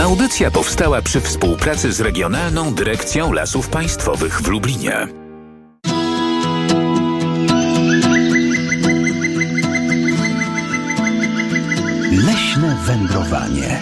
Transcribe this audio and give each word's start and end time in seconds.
Audycja 0.00 0.50
powstała 0.50 1.02
przy 1.02 1.20
współpracy 1.20 1.92
z 1.92 2.00
Regionalną 2.00 2.74
Dyrekcją 2.74 3.32
Lasów 3.32 3.68
Państwowych 3.68 4.40
w 4.40 4.48
Lublinie. 4.48 5.06
Leśne 12.26 12.76
wędrowanie. 12.86 13.80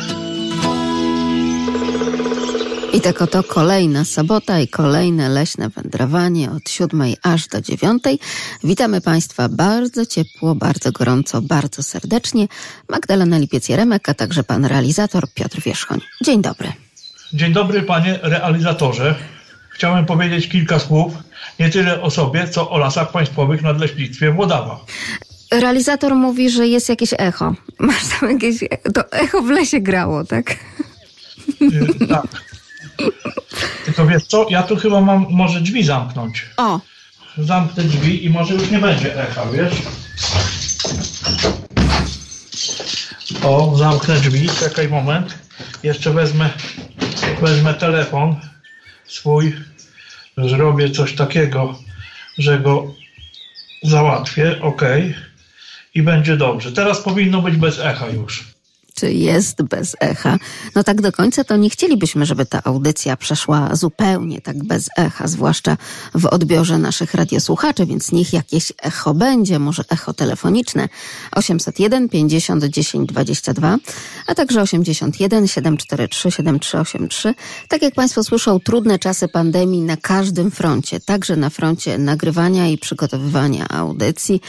I 2.98 3.00
tak 3.00 3.22
oto 3.22 3.42
kolejna 3.42 4.04
sobota 4.04 4.60
i 4.60 4.68
kolejne 4.68 5.28
leśne 5.28 5.68
wędrowanie 5.68 6.50
od 6.50 6.70
siódmej 6.70 7.16
aż 7.22 7.48
do 7.48 7.60
dziewiątej. 7.60 8.18
Witamy 8.64 9.00
Państwa 9.00 9.48
bardzo 9.48 10.06
ciepło, 10.06 10.54
bardzo 10.54 10.92
gorąco, 10.92 11.42
bardzo 11.42 11.82
serdecznie. 11.82 12.48
Magdalena 12.88 13.38
Lipiec-Jeremek, 13.38 14.10
a 14.10 14.14
także 14.14 14.44
pan 14.44 14.64
realizator 14.64 15.28
Piotr 15.34 15.60
Wierzchoń. 15.62 16.00
Dzień 16.24 16.42
dobry. 16.42 16.72
Dzień 17.32 17.52
dobry 17.52 17.82
panie 17.82 18.18
realizatorze. 18.22 19.14
Chciałem 19.70 20.06
powiedzieć 20.06 20.48
kilka 20.48 20.78
słów 20.78 21.12
nie 21.58 21.70
tyle 21.70 22.02
o 22.02 22.10
sobie, 22.10 22.48
co 22.48 22.70
o 22.70 22.78
lasach 22.78 23.12
państwowych 23.12 23.62
nadleśnictwie 23.62 24.32
Włodawa. 24.32 24.80
Realizator 25.50 26.14
mówi, 26.14 26.50
że 26.50 26.66
jest 26.66 26.88
jakieś 26.88 27.14
echo. 27.18 27.54
Masz 27.78 28.08
tam 28.20 28.30
jakieś... 28.30 28.58
To 28.94 29.12
echo 29.12 29.42
w 29.42 29.50
lesie 29.50 29.80
grało, 29.80 30.24
tak? 30.24 30.56
Yy, 31.60 32.06
tak. 32.08 32.47
Tylko 33.84 34.06
wiesz 34.06 34.24
co, 34.26 34.46
ja 34.50 34.62
tu 34.62 34.76
chyba 34.76 35.00
mam 35.00 35.26
może 35.30 35.60
drzwi 35.60 35.84
zamknąć. 35.84 36.46
O, 36.56 36.80
Zamknę 37.38 37.84
drzwi 37.84 38.24
i 38.24 38.30
może 38.30 38.54
już 38.54 38.70
nie 38.70 38.78
będzie 38.78 39.22
echa, 39.28 39.46
wiesz? 39.52 39.74
O, 43.42 43.76
zamknę 43.76 44.16
drzwi, 44.20 44.48
czekaj 44.60 44.88
moment. 44.88 45.38
Jeszcze 45.82 46.12
wezmę, 46.12 46.50
wezmę 47.40 47.74
telefon 47.74 48.36
swój, 49.06 49.56
zrobię 50.36 50.90
coś 50.90 51.14
takiego, 51.14 51.78
że 52.38 52.58
go 52.58 52.94
załatwię, 53.82 54.60
ok. 54.62 54.82
I 55.94 56.02
będzie 56.02 56.36
dobrze. 56.36 56.72
Teraz 56.72 57.00
powinno 57.00 57.42
być 57.42 57.56
bez 57.56 57.78
echa 57.78 58.08
już. 58.08 58.44
Czy 58.98 59.12
jest 59.12 59.62
bez 59.62 59.96
echa. 60.00 60.38
No 60.74 60.84
tak 60.84 61.00
do 61.00 61.12
końca 61.12 61.44
to 61.44 61.56
nie 61.56 61.70
chcielibyśmy, 61.70 62.26
żeby 62.26 62.46
ta 62.46 62.60
audycja 62.64 63.16
przeszła 63.16 63.76
zupełnie 63.76 64.40
tak 64.40 64.64
bez 64.64 64.88
echa, 64.96 65.28
zwłaszcza 65.28 65.76
w 66.14 66.26
odbiorze 66.26 66.78
naszych 66.78 67.14
radiosłuchaczy, 67.14 67.86
więc 67.86 68.12
niech 68.12 68.32
jakieś 68.32 68.72
echo 68.82 69.14
będzie, 69.14 69.58
może 69.58 69.84
echo 69.88 70.14
telefoniczne 70.14 70.88
801 71.32 72.08
50 72.08 72.64
10 72.64 73.08
22, 73.08 73.76
a 74.26 74.34
także 74.34 74.62
81 74.62 75.46
743 75.48 76.30
7383. 76.30 77.34
Tak 77.68 77.82
jak 77.82 77.94
Państwo 77.94 78.24
słyszą, 78.24 78.60
trudne 78.60 78.98
czasy 78.98 79.28
pandemii 79.28 79.82
na 79.82 79.96
każdym 79.96 80.50
froncie, 80.50 81.00
także 81.00 81.36
na 81.36 81.50
froncie 81.50 81.98
nagrywania 81.98 82.68
i 82.68 82.78
przygotowywania 82.78 83.68
audycji. 83.68 84.40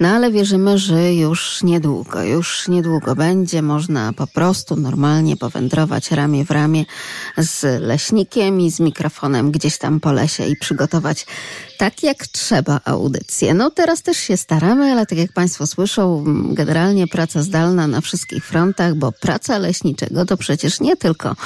No 0.00 0.08
ale 0.08 0.30
wierzymy, 0.30 0.78
że 0.78 1.14
już 1.14 1.62
niedługo, 1.62 2.22
już 2.22 2.68
niedługo 2.68 3.14
będzie 3.14 3.62
można 3.82 4.12
po 4.12 4.26
prostu 4.26 4.76
normalnie 4.76 5.36
powędrować 5.36 6.10
ramię 6.10 6.44
w 6.44 6.50
ramię 6.50 6.84
z 7.36 7.82
leśnikiem 7.82 8.60
i 8.60 8.70
z 8.70 8.80
mikrofonem 8.80 9.50
gdzieś 9.50 9.78
tam 9.78 10.00
po 10.00 10.12
lesie 10.12 10.46
i 10.46 10.56
przygotować 10.56 11.26
tak 11.82 12.02
jak 12.02 12.26
trzeba 12.26 12.80
audycję. 12.84 13.54
No 13.54 13.70
teraz 13.70 14.02
też 14.02 14.16
się 14.16 14.36
staramy, 14.36 14.92
ale 14.92 15.06
tak 15.06 15.18
jak 15.18 15.32
Państwo 15.32 15.66
słyszą, 15.66 16.24
generalnie 16.54 17.06
praca 17.06 17.42
zdalna 17.42 17.86
na 17.86 18.00
wszystkich 18.00 18.46
frontach, 18.46 18.94
bo 18.94 19.12
praca 19.12 19.58
leśniczego 19.58 20.26
to 20.26 20.36
przecież 20.36 20.80
nie 20.80 20.96
tylko 20.96 21.36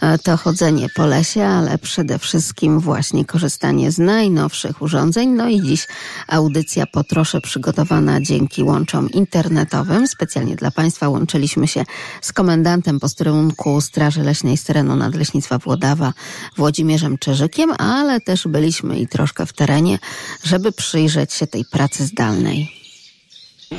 e, 0.00 0.18
to 0.18 0.36
chodzenie 0.36 0.88
po 0.94 1.06
lesie, 1.06 1.44
ale 1.44 1.78
przede 1.78 2.18
wszystkim 2.18 2.80
właśnie 2.80 3.24
korzystanie 3.24 3.90
z 3.90 3.98
najnowszych 3.98 4.82
urządzeń. 4.82 5.28
No 5.28 5.48
i 5.48 5.62
dziś 5.62 5.86
audycja 6.28 6.86
po 6.86 7.04
trosze 7.04 7.40
przygotowana 7.40 8.20
dzięki 8.20 8.62
łączom 8.62 9.10
internetowym. 9.10 10.08
Specjalnie 10.08 10.56
dla 10.56 10.70
Państwa 10.70 11.08
łączyliśmy 11.08 11.68
się 11.68 11.83
z 12.20 12.32
komendantem 12.32 13.00
posterunku 13.00 13.80
Straży 13.80 14.22
Leśnej 14.22 14.56
z 14.56 14.64
terenu 14.64 14.96
Nadleśnictwa 14.96 15.58
Włodawa 15.58 16.12
Włodzimierzem 16.56 17.18
Czerzykiem, 17.18 17.72
ale 17.78 18.20
też 18.20 18.48
byliśmy 18.48 18.98
i 18.98 19.06
troszkę 19.06 19.46
w 19.46 19.52
terenie, 19.52 19.98
żeby 20.44 20.72
przyjrzeć 20.72 21.32
się 21.32 21.46
tej 21.46 21.64
pracy 21.64 22.06
zdalnej. 22.06 22.72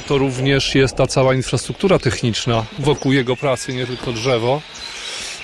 To 0.08 0.18
również 0.18 0.76
jest 0.76 0.96
ta 0.96 1.08
cała 1.08 1.34
infrastruktura 1.34 2.00
techniczna 2.00 2.66
wokół 2.80 3.14
jego 3.14 3.36
pracy, 3.36 3.74
nie 3.74 3.88
tylko 3.88 4.12
drzewo 4.12 4.62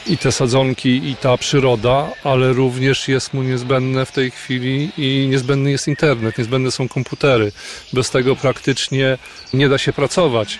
i 0.08 0.18
te 0.18 0.32
sadzonki 0.32 1.10
i 1.10 1.16
ta 1.16 1.38
przyroda, 1.38 2.10
ale 2.24 2.54
również 2.54 3.08
jest 3.08 3.34
mu 3.34 3.44
niezbędne 3.44 4.06
w 4.06 4.12
tej 4.12 4.32
chwili 4.32 4.90
i 4.98 5.28
niezbędny 5.32 5.72
jest 5.72 5.88
internet, 5.88 6.38
niezbędne 6.38 6.72
są 6.72 6.88
komputery. 6.88 7.52
Bez 7.94 8.10
tego 8.10 8.36
praktycznie 8.36 9.18
nie 9.54 9.70
da 9.70 9.78
się 9.78 9.94
pracować. 9.94 10.60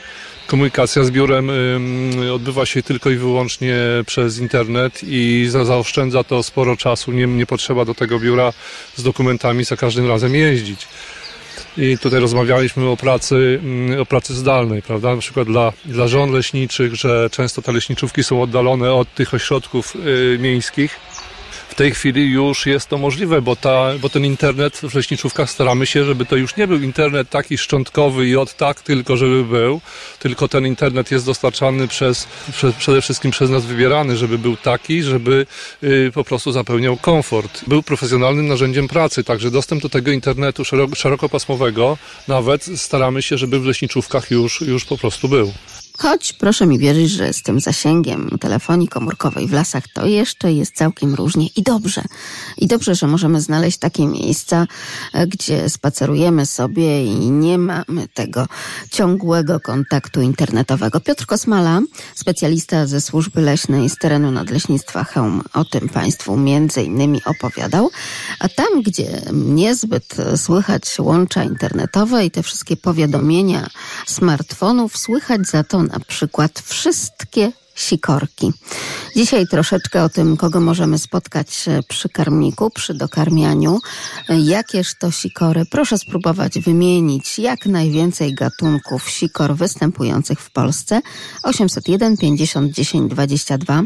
Komunikacja 0.52 1.04
z 1.04 1.12
biurem 1.12 1.52
odbywa 2.34 2.66
się 2.66 2.84
tylko 2.84 3.10
i 3.10 3.16
wyłącznie 3.16 3.76
przez 4.06 4.40
internet 4.40 5.02
i 5.04 5.48
za, 5.50 5.66
zaoszczędza 5.66 6.24
to 6.24 6.44
sporo 6.44 6.78
czasu. 6.78 7.12
Nie, 7.12 7.28
nie 7.28 7.46
potrzeba 7.46 7.86
do 7.86 7.94
tego 7.94 8.20
biura 8.20 8.54
z 8.96 9.04
dokumentami 9.04 9.64
za 9.64 9.78
każdym 9.78 10.08
razem 10.08 10.36
jeździć. 10.36 10.88
I 11.78 11.98
tutaj 11.98 12.20
rozmawialiśmy 12.20 12.90
o 12.90 12.98
pracy, 12.98 13.62
o 14.00 14.06
pracy 14.06 14.34
zdalnej, 14.34 14.82
prawda? 14.82 15.16
Na 15.16 15.22
przykład 15.22 15.48
dla, 15.48 15.74
dla 15.86 16.08
żon 16.08 16.32
leśniczych, 16.32 16.96
że 16.96 17.30
często 17.30 17.62
te 17.62 17.72
leśniczówki 17.72 18.24
są 18.24 18.42
oddalone 18.42 18.94
od 18.94 19.14
tych 19.14 19.34
ośrodków 19.34 19.96
y, 19.96 20.38
miejskich. 20.42 21.00
W 21.72 21.76
tej 21.76 21.92
chwili 21.92 22.32
już 22.32 22.66
jest 22.66 22.90
to 22.90 22.98
możliwe, 22.98 23.42
bo, 23.42 23.56
ta, 23.56 23.92
bo 24.02 24.10
ten 24.10 24.26
internet 24.26 24.78
w 24.78 24.96
leśniczówkach 24.96 25.50
staramy 25.50 25.86
się, 25.86 26.06
żeby 26.06 26.26
to 26.26 26.36
już 26.36 26.56
nie 26.56 26.68
był 26.68 26.82
internet 26.82 27.30
taki 27.30 27.58
szczątkowy 27.58 28.28
i 28.28 28.36
od 28.36 28.58
tak 28.58 28.82
tylko, 28.82 29.18
żeby 29.18 29.44
był, 29.44 29.82
tylko 30.20 30.48
ten 30.48 30.68
internet 30.68 31.12
jest 31.12 31.26
dostarczany 31.26 31.88
przez, 31.88 32.28
prze, 32.52 32.74
przede 32.74 33.02
wszystkim 33.02 33.32
przez 33.32 33.50
nas 33.50 33.66
wybierany, 33.66 34.18
żeby 34.18 34.38
był 34.38 34.58
taki, 34.58 35.04
żeby 35.04 35.46
y, 35.84 36.12
po 36.14 36.24
prostu 36.24 36.52
zapełniał 36.52 36.98
komfort. 36.98 37.64
Był 37.68 37.84
profesjonalnym 37.84 38.48
narzędziem 38.48 38.88
pracy, 38.88 39.24
także 39.24 39.52
dostęp 39.52 39.82
do 39.82 39.90
tego 39.90 40.12
internetu 40.12 40.66
szeroko, 40.66 40.96
szerokopasmowego 40.96 41.98
nawet 42.28 42.66
staramy 42.76 43.22
się, 43.22 43.38
żeby 43.38 43.60
w 43.60 43.66
leśniczówkach 43.66 44.32
już, 44.32 44.62
już 44.62 44.86
po 44.86 44.98
prostu 44.98 45.28
był. 45.28 45.54
Choć 46.02 46.34
proszę 46.34 46.66
mi 46.68 46.80
wierzyć, 46.80 47.12
że 47.12 47.34
z 47.34 47.44
tym 47.44 47.60
zasięgiem 47.60 48.30
telefonii 48.40 48.88
komórkowej 48.88 49.48
w 49.48 49.54
lasach 49.54 49.84
to 49.94 50.06
jeszcze 50.06 50.54
jest 50.54 50.76
całkiem 50.76 51.16
różnie 51.16 51.48
i 51.56 51.64
dobrze. 51.64 52.04
I 52.58 52.68
dobrze, 52.68 52.96
że 52.96 53.08
możemy 53.08 53.42
znaleźć 53.42 53.78
takie 53.78 54.08
miejsca, 54.08 54.68
e, 55.14 55.28
gdzie 55.28 55.70
spacerujemy 55.70 56.46
sobie 56.46 57.06
i 57.06 57.32
nie 57.32 57.58
mamy 57.58 58.08
tego 58.14 58.48
ciągłego 58.92 59.60
kontaktu 59.60 60.22
internetowego. 60.22 61.00
Piotr 61.00 61.26
Kosmala, 61.26 61.82
specjalista 62.16 62.88
ze 62.88 63.02
służby 63.02 63.42
leśnej 63.42 63.90
z 63.90 63.98
terenu 63.98 64.32
Nadleśnictwa 64.32 65.04
Chełm, 65.04 65.42
o 65.54 65.66
tym 65.66 65.90
Państwu 65.90 66.38
między 66.38 66.84
innymi 66.84 67.22
opowiadał. 67.26 67.90
A 68.40 68.50
tam, 68.50 68.82
gdzie 68.84 69.22
niezbyt 69.34 70.16
słychać 70.36 71.00
łącza 71.00 71.44
internetowe 71.44 72.26
i 72.26 72.32
te 72.32 72.44
wszystkie 72.44 72.78
powiadomienia 72.78 73.70
smartfonów, 74.08 74.98
słychać 74.98 75.48
za 75.48 75.64
to 75.64 75.91
na 75.92 76.00
przykład 76.00 76.60
wszystkie 76.66 77.52
sikorki. 77.76 78.52
Dzisiaj 79.16 79.48
troszeczkę 79.48 80.04
o 80.04 80.10
tym, 80.10 80.38
kogo 80.38 80.60
możemy 80.60 80.98
spotkać 80.98 81.66
przy 81.88 82.10
karmniku, 82.10 82.70
przy 82.70 82.94
dokarmianiu. 82.94 83.80
Jakież 84.30 84.98
to 85.00 85.12
sikory? 85.12 85.66
Proszę 85.72 85.98
spróbować 85.98 86.60
wymienić 86.60 87.40
jak 87.40 87.66
najwięcej 87.66 88.34
gatunków 88.34 89.10
sikor 89.10 89.56
występujących 89.56 90.40
w 90.40 90.52
Polsce. 90.52 91.02
801 91.44 92.18
50 92.18 92.72
10 92.72 93.12
22 93.12 93.84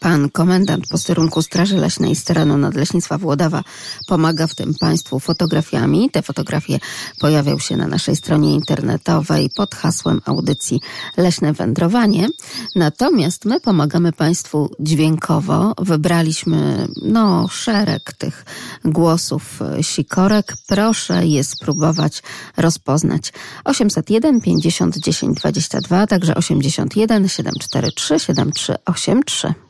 Pan 0.00 0.30
komendant 0.30 0.86
posterunku 0.88 1.42
Straży 1.42 1.76
Leśnej 1.76 2.16
z 2.16 2.24
terenu 2.24 2.58
Nadleśnictwa 2.58 3.18
Włodawa 3.18 3.64
pomaga 4.08 4.46
w 4.46 4.54
tym 4.54 4.74
Państwu 4.74 5.20
fotografiami. 5.20 6.10
Te 6.10 6.22
fotografie 6.22 6.78
pojawią 7.18 7.58
się 7.58 7.76
na 7.76 7.86
naszej 7.86 8.16
stronie 8.16 8.54
internetowej 8.54 9.50
pod 9.56 9.74
hasłem 9.74 10.20
audycji 10.26 10.80
Leśne 11.16 11.52
Wędrowanie. 11.52 12.28
Natomiast 12.76 13.44
my 13.44 13.60
pomagamy 13.60 14.12
Państwu 14.12 14.70
dźwiękowo. 14.80 15.74
Wybraliśmy 15.78 16.88
no, 17.02 17.48
szereg 17.48 18.12
tych 18.12 18.44
głosów 18.84 19.60
sikorek. 19.80 20.54
Proszę 20.66 21.26
je 21.26 21.44
spróbować 21.44 22.22
rozpoznać. 22.56 23.32
801 23.64 24.40
50 24.40 24.98
10 24.98 25.38
22, 25.38 26.06
także 26.06 26.34
81 26.34 27.28
743 27.28 28.18
7383. 28.18 29.68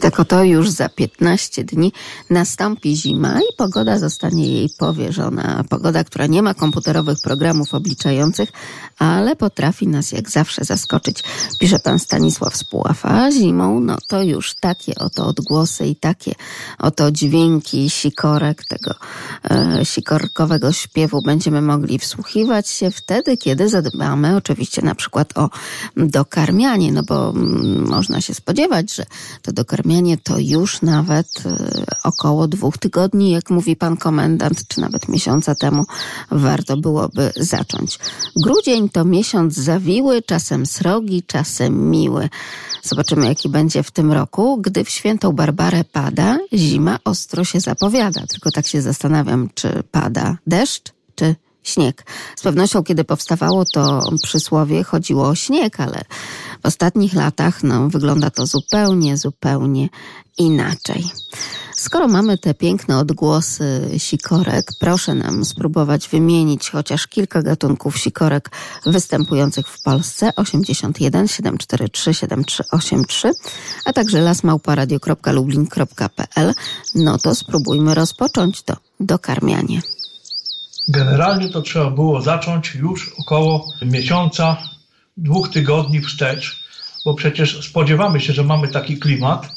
tak 0.00 0.20
oto 0.20 0.44
już 0.44 0.70
za 0.70 0.88
15 0.88 1.64
dni 1.64 1.92
nastąpi 2.30 2.96
zima 2.96 3.40
i 3.40 3.56
pogoda 3.56 3.98
zostanie 3.98 4.48
jej 4.48 4.68
powierzona. 4.78 5.64
Pogoda, 5.68 6.04
która 6.04 6.26
nie 6.26 6.42
ma 6.42 6.54
komputerowych 6.54 7.18
programów 7.24 7.74
obliczających, 7.74 8.52
ale 8.98 9.36
potrafi 9.36 9.88
nas 9.88 10.12
jak 10.12 10.30
zawsze 10.30 10.64
zaskoczyć. 10.64 11.24
Pisze 11.58 11.78
pan 11.78 11.98
Stanisław 11.98 12.56
Spława. 12.56 13.32
Zimą, 13.32 13.80
no 13.80 13.96
to 14.08 14.22
już 14.22 14.54
takie 14.54 14.94
oto 14.94 15.26
odgłosy 15.26 15.86
i 15.86 15.96
takie 15.96 16.34
oto 16.78 17.10
dźwięki 17.10 17.90
sikorek, 17.90 18.64
tego 18.64 18.94
e, 19.50 19.84
sikorkowego 19.84 20.72
śpiewu 20.72 21.22
będziemy 21.22 21.62
mogli 21.62 21.98
wsłuchiwać 21.98 22.68
się 22.68 22.90
wtedy, 22.90 23.36
kiedy 23.36 23.68
zadbamy 23.68 24.36
oczywiście 24.36 24.82
na 24.82 24.94
przykład 24.94 25.38
o 25.38 25.50
dokarmianie, 25.96 26.92
no 26.92 27.02
bo 27.02 27.30
mm, 27.30 27.88
można 27.88 28.20
się 28.20 28.34
spodziewać, 28.34 28.94
że 28.94 29.06
to 29.42 29.52
dokarmianie 29.52 29.89
to 30.22 30.38
już 30.38 30.82
nawet 30.82 31.26
e, 31.46 31.84
około 32.04 32.48
dwóch 32.48 32.78
tygodni, 32.78 33.30
jak 33.30 33.50
mówi 33.50 33.76
pan 33.76 33.96
komendant, 33.96 34.68
czy 34.68 34.80
nawet 34.80 35.08
miesiąca 35.08 35.54
temu 35.54 35.84
warto 36.30 36.76
byłoby 36.76 37.32
zacząć. 37.36 37.98
Grudzień 38.36 38.88
to 38.88 39.04
miesiąc 39.04 39.54
zawiły, 39.54 40.22
czasem 40.22 40.66
srogi, 40.66 41.22
czasem 41.26 41.90
miły. 41.90 42.28
Zobaczymy, 42.82 43.26
jaki 43.26 43.48
będzie 43.48 43.82
w 43.82 43.90
tym 43.90 44.12
roku. 44.12 44.58
Gdy 44.60 44.84
w 44.84 44.90
świętą 44.90 45.32
Barbarę 45.32 45.84
pada, 45.84 46.38
zima 46.54 46.98
ostro 47.04 47.44
się 47.44 47.60
zapowiada. 47.60 48.26
Tylko 48.26 48.50
tak 48.50 48.66
się 48.66 48.82
zastanawiam, 48.82 49.48
czy 49.54 49.82
pada 49.90 50.36
deszcz, 50.46 50.92
śnieg. 51.62 52.06
Z 52.36 52.42
pewnością, 52.42 52.84
kiedy 52.84 53.04
powstawało 53.04 53.64
to 53.74 54.02
przysłowie, 54.22 54.84
chodziło 54.84 55.28
o 55.28 55.34
śnieg, 55.34 55.80
ale 55.80 56.04
w 56.62 56.66
ostatnich 56.66 57.14
latach 57.14 57.62
no, 57.62 57.88
wygląda 57.88 58.30
to 58.30 58.46
zupełnie, 58.46 59.16
zupełnie 59.16 59.88
inaczej. 60.38 61.04
Skoro 61.76 62.08
mamy 62.08 62.38
te 62.38 62.54
piękne 62.54 62.98
odgłosy 62.98 63.90
sikorek, 63.98 64.66
proszę 64.80 65.14
nam 65.14 65.44
spróbować 65.44 66.08
wymienić 66.08 66.70
chociaż 66.70 67.06
kilka 67.06 67.42
gatunków 67.42 67.98
sikorek 67.98 68.50
występujących 68.86 69.68
w 69.68 69.82
Polsce 69.82 70.30
81 70.36 71.28
743 71.28 72.14
7383, 72.14 73.32
a 73.84 73.92
także 73.92 74.20
lasmałparadio.lublin.pl. 74.20 76.54
No 76.94 77.18
to 77.18 77.34
spróbujmy 77.34 77.94
rozpocząć 77.94 78.62
to 78.62 78.76
dokarmianie. 79.00 79.80
Generalnie 80.90 81.48
to 81.48 81.62
trzeba 81.62 81.90
było 81.90 82.22
zacząć 82.22 82.74
już 82.74 83.10
około 83.18 83.66
miesiąca, 83.82 84.56
dwóch 85.16 85.48
tygodni 85.48 86.00
wstecz, 86.00 86.64
bo 87.04 87.14
przecież 87.14 87.64
spodziewamy 87.64 88.20
się, 88.20 88.32
że 88.32 88.44
mamy 88.44 88.68
taki 88.68 88.98
klimat, 88.98 89.48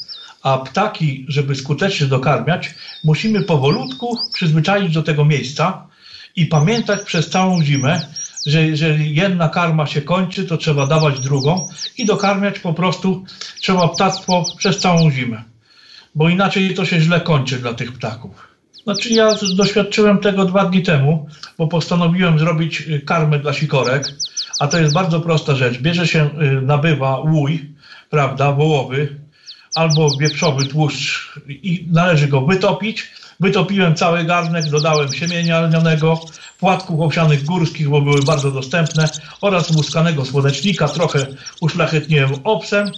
a 0.42 0.58
ptaki, 0.58 1.26
żeby 1.28 1.54
skutecznie 1.54 2.06
dokarmiać, 2.06 2.74
musimy 3.04 3.42
powolutku 3.42 4.18
przyzwyczaić 4.32 4.94
do 4.94 5.02
tego 5.02 5.24
miejsca 5.24 5.86
i 6.36 6.46
pamiętać 6.46 7.02
przez 7.02 7.30
całą 7.30 7.64
zimę, 7.64 8.00
że 8.46 8.66
jeżeli 8.66 9.14
jedna 9.14 9.48
karma 9.48 9.86
się 9.86 10.02
kończy, 10.02 10.44
to 10.44 10.56
trzeba 10.56 10.86
dawać 10.86 11.20
drugą 11.20 11.68
i 11.98 12.06
dokarmiać 12.06 12.58
po 12.58 12.74
prostu 12.74 13.24
trzeba 13.60 13.88
ptactwo 13.88 14.44
przez 14.58 14.78
całą 14.78 15.10
zimę, 15.10 15.42
bo 16.14 16.28
inaczej 16.28 16.74
to 16.74 16.84
się 16.84 17.00
źle 17.00 17.20
kończy 17.20 17.58
dla 17.58 17.74
tych 17.74 17.92
ptaków. 17.92 18.53
Znaczy 18.84 19.12
ja 19.12 19.34
doświadczyłem 19.56 20.18
tego 20.18 20.44
dwa 20.44 20.64
dni 20.64 20.82
temu, 20.82 21.26
bo 21.58 21.66
postanowiłem 21.68 22.38
zrobić 22.38 22.80
y, 22.80 23.00
karmę 23.00 23.38
dla 23.38 23.52
sikorek, 23.52 24.08
a 24.60 24.66
to 24.66 24.78
jest 24.78 24.94
bardzo 24.94 25.20
prosta 25.20 25.54
rzecz. 25.54 25.78
Bierze 25.78 26.06
się, 26.06 26.30
y, 26.42 26.62
nabywa 26.62 27.20
łój, 27.20 27.70
prawda, 28.10 28.52
wołowy, 28.52 29.16
albo 29.74 30.16
wieprzowy 30.20 30.66
tłuszcz 30.66 31.34
i 31.48 31.88
należy 31.92 32.28
go 32.28 32.40
wytopić. 32.40 33.10
Wytopiłem 33.40 33.94
cały 33.94 34.24
garnek, 34.24 34.70
dodałem 34.70 35.12
siemienia 35.12 35.60
lnionego, 35.60 36.20
płatków 36.58 37.00
owsianych 37.00 37.44
górskich, 37.44 37.88
bo 37.88 38.00
były 38.00 38.22
bardzo 38.26 38.50
dostępne, 38.50 39.08
oraz 39.40 39.70
muskanego 39.70 40.24
słonecznika, 40.24 40.88
trochę 40.88 41.26
uszlachetniłem 41.60 42.30
obsem. 42.44 42.90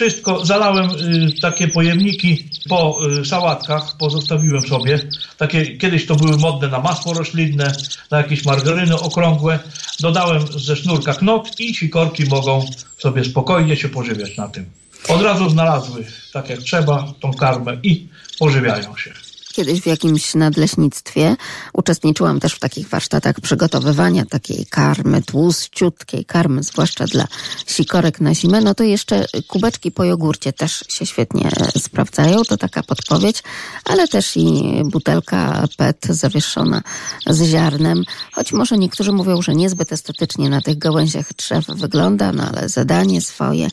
Wszystko 0.00 0.46
zalałem 0.46 0.90
y, 0.90 1.40
takie 1.40 1.68
pojemniki 1.68 2.48
po 2.68 2.98
y, 3.20 3.24
sałatkach, 3.24 3.96
pozostawiłem 3.96 4.62
sobie. 4.62 4.98
Takie, 5.36 5.76
kiedyś 5.76 6.06
to 6.06 6.16
były 6.16 6.36
modne 6.36 6.68
na 6.68 6.80
masło 6.80 7.14
roślinne, 7.14 7.72
na 8.10 8.18
jakieś 8.18 8.44
margaryny 8.44 9.00
okrągłe. 9.00 9.58
Dodałem 10.00 10.46
ze 10.46 10.76
sznurka 10.76 11.14
knot 11.14 11.60
i 11.60 11.74
sikorki 11.74 12.24
mogą 12.24 12.64
sobie 12.98 13.24
spokojnie 13.24 13.76
się 13.76 13.88
pożywiać 13.88 14.36
na 14.36 14.48
tym. 14.48 14.64
Od 15.08 15.22
razu 15.22 15.50
znalazły, 15.50 16.04
tak 16.32 16.50
jak 16.50 16.58
trzeba, 16.58 17.12
tą 17.20 17.34
karmę 17.34 17.76
i 17.82 18.08
pożywiają 18.38 18.96
się 18.96 19.29
kiedyś 19.52 19.80
w 19.80 19.86
jakimś 19.86 20.34
nadleśnictwie. 20.34 21.36
Uczestniczyłam 21.72 22.40
też 22.40 22.54
w 22.54 22.58
takich 22.58 22.88
warsztatach 22.88 23.40
przygotowywania 23.40 24.24
takiej 24.24 24.66
karmy, 24.66 25.22
tłuściutkiej 25.22 26.24
karmy, 26.24 26.62
zwłaszcza 26.62 27.04
dla 27.04 27.24
sikorek 27.66 28.20
na 28.20 28.34
zimę. 28.34 28.60
No 28.60 28.74
to 28.74 28.84
jeszcze 28.84 29.24
kubeczki 29.48 29.90
po 29.90 30.04
jogurcie 30.04 30.52
też 30.52 30.84
się 30.88 31.06
świetnie 31.06 31.50
sprawdzają. 31.78 32.42
To 32.44 32.56
taka 32.56 32.82
podpowiedź, 32.82 33.42
ale 33.84 34.08
też 34.08 34.36
i 34.36 34.62
butelka 34.84 35.68
PET 35.76 36.06
zawieszona 36.10 36.82
z 37.26 37.42
ziarnem. 37.42 38.04
Choć 38.32 38.52
może 38.52 38.78
niektórzy 38.78 39.12
mówią, 39.12 39.42
że 39.42 39.54
niezbyt 39.54 39.92
estetycznie 39.92 40.48
na 40.48 40.60
tych 40.60 40.78
gałęziach 40.78 41.34
drzew 41.34 41.66
wygląda, 41.66 42.32
no 42.32 42.48
ale 42.48 42.68
zadanie 42.68 43.20
swoje 43.20 43.68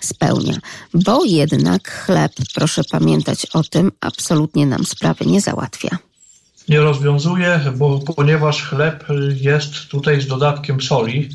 spełnia. 0.00 0.58
Bo 0.94 1.24
jednak 1.24 1.90
chleb, 1.90 2.32
proszę 2.54 2.82
pamiętać 2.90 3.46
o 3.46 3.62
tym, 3.62 3.92
absolutnie 4.00 4.66
nam 4.66 4.84
sprawy 5.20 5.32
nie 5.32 5.40
załatwia. 5.40 5.98
Nie 6.68 6.80
rozwiązuje, 6.80 7.60
bo 7.76 7.98
ponieważ 8.16 8.62
chleb 8.62 9.04
jest 9.34 9.88
tutaj 9.88 10.20
z 10.20 10.26
dodatkiem 10.26 10.80
soli, 10.80 11.28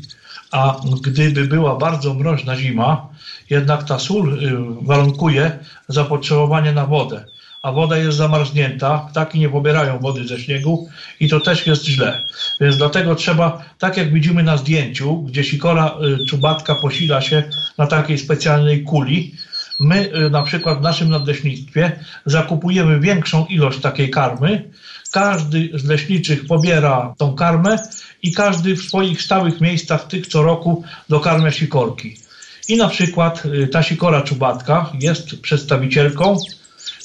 a 0.52 0.76
gdyby 1.02 1.44
była 1.44 1.76
bardzo 1.76 2.14
mroźna 2.14 2.56
zima, 2.56 3.08
jednak 3.50 3.84
ta 3.84 3.98
sól 3.98 4.44
y, 4.44 4.56
warunkuje 4.82 5.58
zapotrzebowanie 5.88 6.72
na 6.72 6.86
wodę, 6.86 7.24
a 7.62 7.72
woda 7.72 7.96
jest 7.96 8.16
zamarznięta, 8.16 9.08
ptaki 9.10 9.38
nie 9.38 9.48
pobierają 9.48 9.98
wody 9.98 10.26
ze 10.26 10.38
śniegu 10.38 10.88
i 11.20 11.28
to 11.28 11.40
też 11.40 11.66
jest 11.66 11.84
źle. 11.84 12.22
Więc 12.60 12.76
dlatego 12.76 13.14
trzeba, 13.14 13.64
tak 13.78 13.96
jak 13.96 14.12
widzimy 14.12 14.42
na 14.42 14.56
zdjęciu, 14.56 15.22
gdzie 15.22 15.44
sikora 15.44 15.94
y, 16.22 16.26
czubatka 16.26 16.74
posila 16.74 17.20
się 17.20 17.42
na 17.78 17.86
takiej 17.86 18.18
specjalnej 18.18 18.82
kuli, 18.82 19.34
My 19.78 20.10
y, 20.26 20.30
na 20.30 20.42
przykład 20.42 20.78
w 20.78 20.82
naszym 20.82 21.08
nadleśnictwie 21.08 21.98
zakupujemy 22.26 23.00
większą 23.00 23.46
ilość 23.46 23.80
takiej 23.80 24.10
karmy. 24.10 24.70
Każdy 25.12 25.70
z 25.74 25.84
leśniczych 25.84 26.46
pobiera 26.46 27.14
tą 27.18 27.34
karmę 27.34 27.76
i 28.22 28.32
każdy 28.32 28.76
w 28.76 28.82
swoich 28.82 29.22
stałych 29.22 29.60
miejscach, 29.60 30.06
tych 30.06 30.26
co 30.26 30.42
roku, 30.42 30.84
dokarmia 31.08 31.50
sikorki. 31.50 32.16
I 32.68 32.76
na 32.76 32.88
przykład 32.88 33.46
y, 33.46 33.68
ta 33.68 33.82
sikora 33.82 34.22
czubatka 34.22 34.92
jest 35.00 35.40
przedstawicielką 35.40 36.36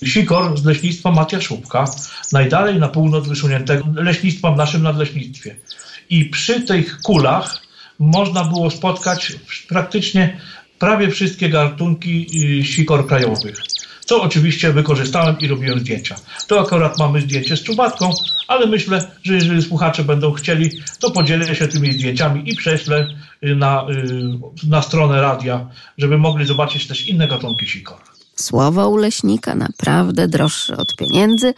sikor 0.05 0.57
z 0.59 0.65
leśnictwa 0.65 1.11
Matiaszówka, 1.11 1.85
najdalej 2.31 2.79
na 2.79 2.87
północ 2.87 3.27
wysuniętego 3.27 3.85
leśnictwa 3.95 4.51
w 4.51 4.57
naszym 4.57 4.83
nadleśnictwie. 4.83 5.55
I 6.09 6.25
przy 6.25 6.61
tych 6.61 7.01
kulach 7.01 7.61
można 7.99 8.43
było 8.43 8.71
spotkać 8.71 9.33
praktycznie 9.67 10.37
prawie 10.81 11.09
wszystkie 11.09 11.49
gatunki 11.49 12.27
y, 12.59 12.65
sikor 12.65 13.07
krajowych. 13.07 13.55
Co 14.05 14.21
oczywiście 14.21 14.73
wykorzystałem 14.73 15.39
i 15.39 15.47
robiłem 15.47 15.79
zdjęcia. 15.79 16.15
To 16.47 16.59
akurat 16.59 16.99
mamy 16.99 17.21
zdjęcie 17.21 17.57
z 17.57 17.63
czubatką, 17.63 18.13
ale 18.47 18.67
myślę, 18.67 19.11
że 19.23 19.33
jeżeli 19.33 19.61
słuchacze 19.61 20.03
będą 20.03 20.31
chcieli, 20.31 20.69
to 20.99 21.11
podzielę 21.11 21.55
się 21.55 21.67
tymi 21.67 21.93
zdjęciami 21.93 22.49
i 22.51 22.55
prześlę 22.55 23.07
y, 23.43 23.55
na, 23.55 23.87
y, 24.63 24.67
na 24.67 24.81
stronę 24.81 25.21
radia, 25.21 25.69
żeby 25.97 26.17
mogli 26.17 26.45
zobaczyć 26.45 26.87
też 26.87 27.07
inne 27.07 27.27
gatunki 27.27 27.67
sikor. 27.67 28.10
Słowo 28.35 28.89
u 28.89 28.97
leśnika 28.97 29.55
naprawdę 29.55 30.27
droższe 30.27 30.77
od 30.77 30.95
pieniędzy. 30.95 31.53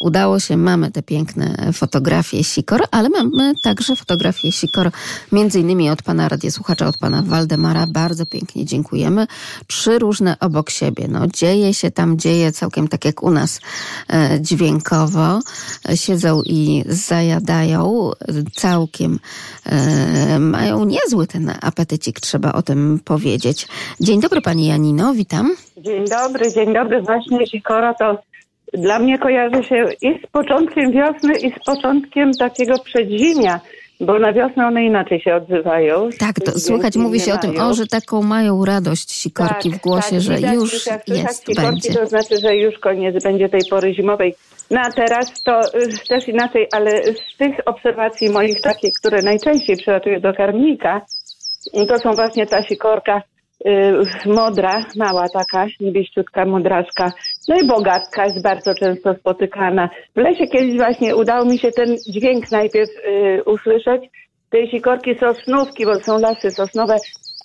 Udało 0.00 0.40
się, 0.40 0.56
mamy 0.56 0.90
te 0.90 1.02
piękne 1.02 1.72
fotografie 1.72 2.44
Sikor, 2.44 2.84
ale 2.90 3.08
mamy 3.08 3.54
także 3.62 3.96
fotografie 3.96 4.52
Sikor, 4.52 4.90
między 5.32 5.60
innymi 5.60 5.90
od 5.90 6.02
pana 6.02 6.28
radiosłuchacza, 6.28 6.86
od 6.86 6.98
pana 6.98 7.22
Waldemara. 7.22 7.86
Bardzo 7.86 8.26
pięknie 8.26 8.64
dziękujemy. 8.64 9.26
Trzy 9.66 9.98
różne 9.98 10.36
obok 10.40 10.70
siebie. 10.70 11.08
No, 11.08 11.26
dzieje 11.26 11.74
się 11.74 11.90
tam, 11.90 12.18
dzieje 12.18 12.52
całkiem 12.52 12.88
tak 12.88 13.04
jak 13.04 13.22
u 13.22 13.30
nas 13.30 13.60
e, 14.08 14.40
dźwiękowo. 14.40 15.40
Siedzą 15.94 16.42
i 16.42 16.84
zajadają 16.88 18.10
całkiem. 18.54 19.18
E, 19.66 20.38
mają 20.38 20.84
niezły 20.84 21.26
ten 21.26 21.52
apetycik, 21.60 22.20
trzeba 22.20 22.52
o 22.52 22.62
tym 22.62 23.00
powiedzieć. 23.04 23.68
Dzień 24.00 24.20
dobry 24.20 24.42
pani 24.42 24.66
Janino, 24.66 25.14
witam. 25.14 25.50
Dzień 25.76 26.04
dobry, 26.04 26.17
dzień 26.54 26.74
dobry. 26.74 27.02
Właśnie 27.02 27.46
Sikora 27.46 27.94
to 27.94 28.18
dla 28.74 28.98
mnie 28.98 29.18
kojarzy 29.18 29.64
się 29.64 29.88
i 30.02 30.20
z 30.24 30.26
początkiem 30.26 30.92
wiosny, 30.92 31.38
i 31.38 31.50
z 31.50 31.64
początkiem 31.64 32.32
takiego 32.32 32.78
przedzimia. 32.78 33.60
bo 34.00 34.18
na 34.18 34.32
wiosnę 34.32 34.66
one 34.66 34.84
inaczej 34.84 35.20
się 35.20 35.34
odzywają. 35.34 36.08
Tak, 36.18 36.40
to 36.40 36.58
słychać 36.58 36.96
mówi 36.96 37.20
się 37.20 37.34
o 37.34 37.38
tym, 37.38 37.60
o, 37.60 37.74
że 37.74 37.86
taką 37.86 38.22
mają 38.22 38.64
radość 38.64 39.12
sikorki 39.12 39.70
w 39.70 39.78
głosie, 39.78 40.10
tak, 40.10 40.20
że 40.20 40.36
widać, 40.36 40.54
już 40.54 40.86
jak 40.86 41.04
słychać 41.04 41.24
jest, 41.24 41.46
sikorki, 41.46 41.62
będzie. 41.62 41.94
To 41.94 42.06
znaczy, 42.06 42.36
że 42.42 42.56
już 42.56 42.78
koniec 42.78 43.24
będzie 43.24 43.48
tej 43.48 43.60
pory 43.70 43.94
zimowej. 43.94 44.34
No 44.70 44.80
a 44.80 44.92
teraz 44.92 45.42
to 45.42 45.60
y, 45.60 46.08
też 46.08 46.28
inaczej, 46.28 46.66
ale 46.72 46.90
z 47.04 47.36
tych 47.38 47.56
obserwacji 47.66 48.30
moich 48.30 48.60
takich, 48.60 48.94
które 48.94 49.22
najczęściej 49.22 49.76
przylatują 49.76 50.20
do 50.20 50.34
karmnika, 50.34 51.00
to 51.88 51.98
są 51.98 52.12
właśnie 52.12 52.46
ta 52.46 52.62
sikorka 52.62 53.22
modra, 54.26 54.80
mała 54.96 55.28
taka, 55.28 55.66
niebieściutka, 55.80 56.44
modraszka. 56.44 57.12
No 57.48 57.56
i 57.56 57.66
bogatka 57.66 58.24
jest 58.24 58.42
bardzo 58.42 58.74
często 58.74 59.14
spotykana. 59.14 59.88
W 60.16 60.18
lesie 60.18 60.46
kiedyś 60.46 60.76
właśnie 60.76 61.16
udało 61.16 61.44
mi 61.44 61.58
się 61.58 61.70
ten 61.70 61.96
dźwięk 62.08 62.50
najpierw 62.50 62.90
y, 62.90 63.44
usłyszeć, 63.44 64.02
tej 64.50 64.70
sikorki 64.70 65.18
sosnówki, 65.18 65.86
bo 65.86 65.94
są 65.94 66.18
lasy 66.18 66.50
sosnowe, 66.50 66.96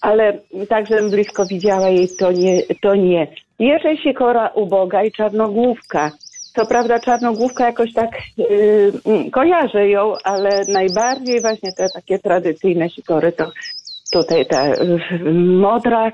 ale 0.02 0.40
tak, 0.70 0.88
żebym 0.88 1.10
blisko 1.12 1.46
widziała 1.46 1.90
jej, 1.90 2.08
to 2.20 2.32
nie. 2.32 2.62
To 2.82 2.96
nie. 2.96 3.28
Jeszcze 3.60 3.98
sikora 3.98 4.48
uboga 4.48 5.04
i 5.04 5.12
czarnogłówka. 5.12 6.12
Co 6.56 6.66
prawda 6.66 7.00
czarnogłówka 7.00 7.66
jakoś 7.66 7.94
tak 7.94 8.10
yy, 8.38 8.92
mm, 9.06 9.32
kojarzę 9.32 9.90
ją, 9.90 10.14
ale 10.24 10.62
najbardziej 10.68 11.42
właśnie 11.42 11.72
te 11.78 11.86
takie 11.94 12.20
tradycyjne 12.20 12.90
sikory 12.90 13.32
to 13.32 13.46
tutaj 14.14 14.46
ta 14.46 14.64
modra, 15.66 16.12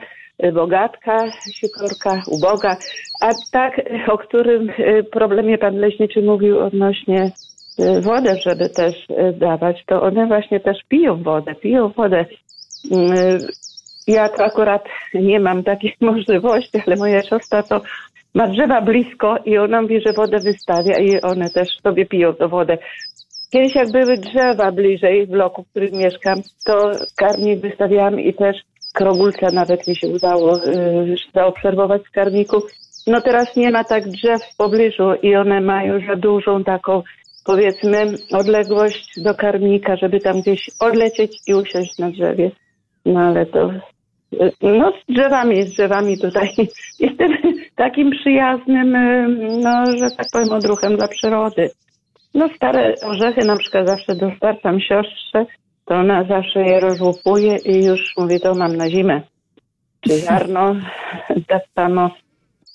bogatka, 0.54 1.32
sikorka, 1.52 2.24
uboga. 2.28 2.78
A 3.22 3.30
tak, 3.52 3.82
o 4.08 4.18
którym 4.18 4.70
y, 4.70 5.04
problemie 5.12 5.58
pan 5.58 5.76
leśniczy 5.76 6.22
mówił 6.22 6.60
odnośnie 6.60 7.32
y, 7.80 8.02
wodę, 8.02 8.36
żeby 8.46 8.70
też 8.70 8.96
y, 9.10 9.34
dawać, 9.34 9.84
to 9.86 10.02
one 10.02 10.28
właśnie 10.28 10.60
też 10.60 10.78
piją 10.90 11.24
wodę, 11.24 11.56
piją 11.56 11.90
wodę. 11.90 12.26
Y, 12.92 13.48
Ja 14.08 14.30
to 14.30 14.44
akurat 14.44 14.86
nie 15.14 15.40
mam 15.40 15.64
takiej 15.64 15.94
możliwości, 16.12 16.82
ale 16.88 16.96
moja 16.96 17.22
siostra 17.24 17.64
to 17.64 17.82
ma 18.34 18.48
drzewa 18.48 18.82
blisko 18.82 19.38
i 19.46 19.58
ona 19.58 19.82
mówi, 19.82 20.02
że 20.06 20.14
wodę 20.14 20.40
wystawia 20.40 21.00
i 21.00 21.22
one 21.22 21.50
też 21.50 21.68
sobie 21.84 22.06
piją 22.06 22.34
tę 22.36 22.48
wodę. 22.48 22.78
Kiedyś 23.52 23.76
jak 23.76 23.92
były 23.92 24.18
drzewa 24.18 24.72
bliżej 24.72 25.28
bloku, 25.28 25.64
w 25.64 25.70
którym 25.70 25.92
mieszkam, 25.94 26.42
to 26.66 26.92
karmnik 27.16 27.60
wystawiałam 27.60 28.20
i 28.20 28.34
też 28.34 28.58
krogulca 28.94 29.52
nawet 29.52 29.88
mi 29.88 29.96
się 29.96 30.08
udało 30.08 30.66
y, 30.66 31.16
zaobserwować 31.36 32.02
z 32.04 32.10
karmniku. 32.10 32.62
No 33.08 33.22
teraz 33.22 33.56
nie 33.56 33.72
ma 33.72 33.84
tak 33.84 34.10
drzew 34.10 34.42
w 34.54 34.58
pobliżu 34.58 35.14
i 35.22 35.36
one 35.36 35.62
mają 35.62 36.08
za 36.08 36.16
dużą 36.16 36.64
taką 36.64 37.04
powiedzmy 37.46 38.06
odległość 38.32 39.22
do 39.22 39.36
karmnika, 39.36 39.96
żeby 39.96 40.20
tam 40.20 40.42
gdzieś 40.42 40.70
odlecieć 40.80 41.38
i 41.48 41.54
usiąść 41.54 41.98
na 41.98 42.12
drzewie. 42.12 42.52
No 43.06 43.20
ale 43.20 43.46
to 43.46 43.72
y, 44.34 44.52
no 44.62 44.92
z 44.92 45.14
drzewami, 45.14 45.64
z 45.64 45.74
drzewami 45.74 46.18
tutaj 46.18 46.50
jestem 47.00 47.30
takim 47.76 48.12
przyjaznym, 48.12 48.96
y, 48.96 49.28
no 49.64 49.86
że 49.98 50.16
tak 50.18 50.28
powiem, 50.34 50.50
odruchem 50.52 50.98
dla 50.98 51.08
przyrody. 51.08 51.70
No 52.40 52.50
stare 52.56 52.96
orzechy 53.04 53.46
na 53.46 53.58
przykład 53.58 53.88
zawsze 53.88 54.16
dostarczam 54.16 54.80
siostrze, 54.80 55.46
to 55.86 55.96
ona 55.96 56.24
zawsze 56.24 56.60
je 56.62 56.80
rozłupuje 56.80 57.58
i 57.66 57.86
już 57.86 58.14
mówię, 58.18 58.40
to 58.40 58.56
mam 58.56 58.78
na 58.78 58.90
zimę. 58.90 59.22
Czy 60.02 60.14
ziarno, 60.14 60.76
tak 61.48 61.64
samo. 61.76 62.10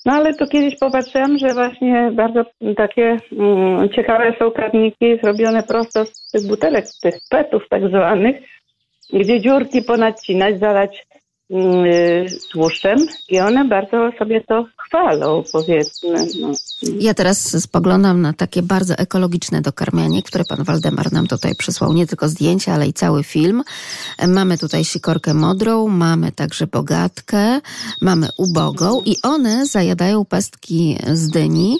No 0.05 0.13
ale 0.13 0.33
to 0.33 0.47
kiedyś 0.47 0.79
popatrzyłam, 0.79 1.37
że 1.37 1.53
właśnie 1.53 2.11
bardzo 2.13 2.43
takie 2.77 3.17
mm, 3.31 3.89
ciekawe 3.89 4.33
są 4.39 4.51
karniki 4.51 5.19
zrobione 5.23 5.63
prosto 5.63 6.05
z 6.05 6.31
tych 6.31 6.47
butelek, 6.47 6.87
z 6.87 6.99
tych 6.99 7.15
petów 7.29 7.63
tak 7.69 7.87
zwanych, 7.87 8.35
gdzie 9.13 9.41
dziurki 9.41 9.81
ponadcinać, 9.81 10.59
zalać 10.59 11.07
tłuszczem 12.51 12.99
i 13.29 13.39
one 13.39 13.65
bardzo 13.65 14.11
sobie 14.19 14.41
to 14.41 14.65
chwalą, 14.77 15.43
powiedzmy. 15.51 16.27
No. 16.41 16.51
Ja 16.99 17.13
teraz 17.13 17.63
spoglądam 17.63 18.21
na 18.21 18.33
takie 18.33 18.61
bardzo 18.61 18.95
ekologiczne 18.97 19.61
dokarmianie, 19.61 20.23
które 20.23 20.43
pan 20.49 20.63
Waldemar 20.63 21.11
nam 21.11 21.27
tutaj 21.27 21.55
przysłał. 21.55 21.93
Nie 21.93 22.07
tylko 22.07 22.29
zdjęcia, 22.29 22.73
ale 22.73 22.87
i 22.87 22.93
cały 22.93 23.23
film. 23.23 23.63
Mamy 24.27 24.57
tutaj 24.57 24.85
sikorkę 24.85 25.33
modrą, 25.33 25.87
mamy 25.87 26.31
także 26.31 26.67
bogatkę, 26.67 27.61
mamy 28.01 28.29
ubogą 28.37 29.01
i 29.05 29.15
one 29.23 29.65
zajadają 29.65 30.25
pestki 30.25 30.97
z 31.13 31.29
dyni. 31.29 31.79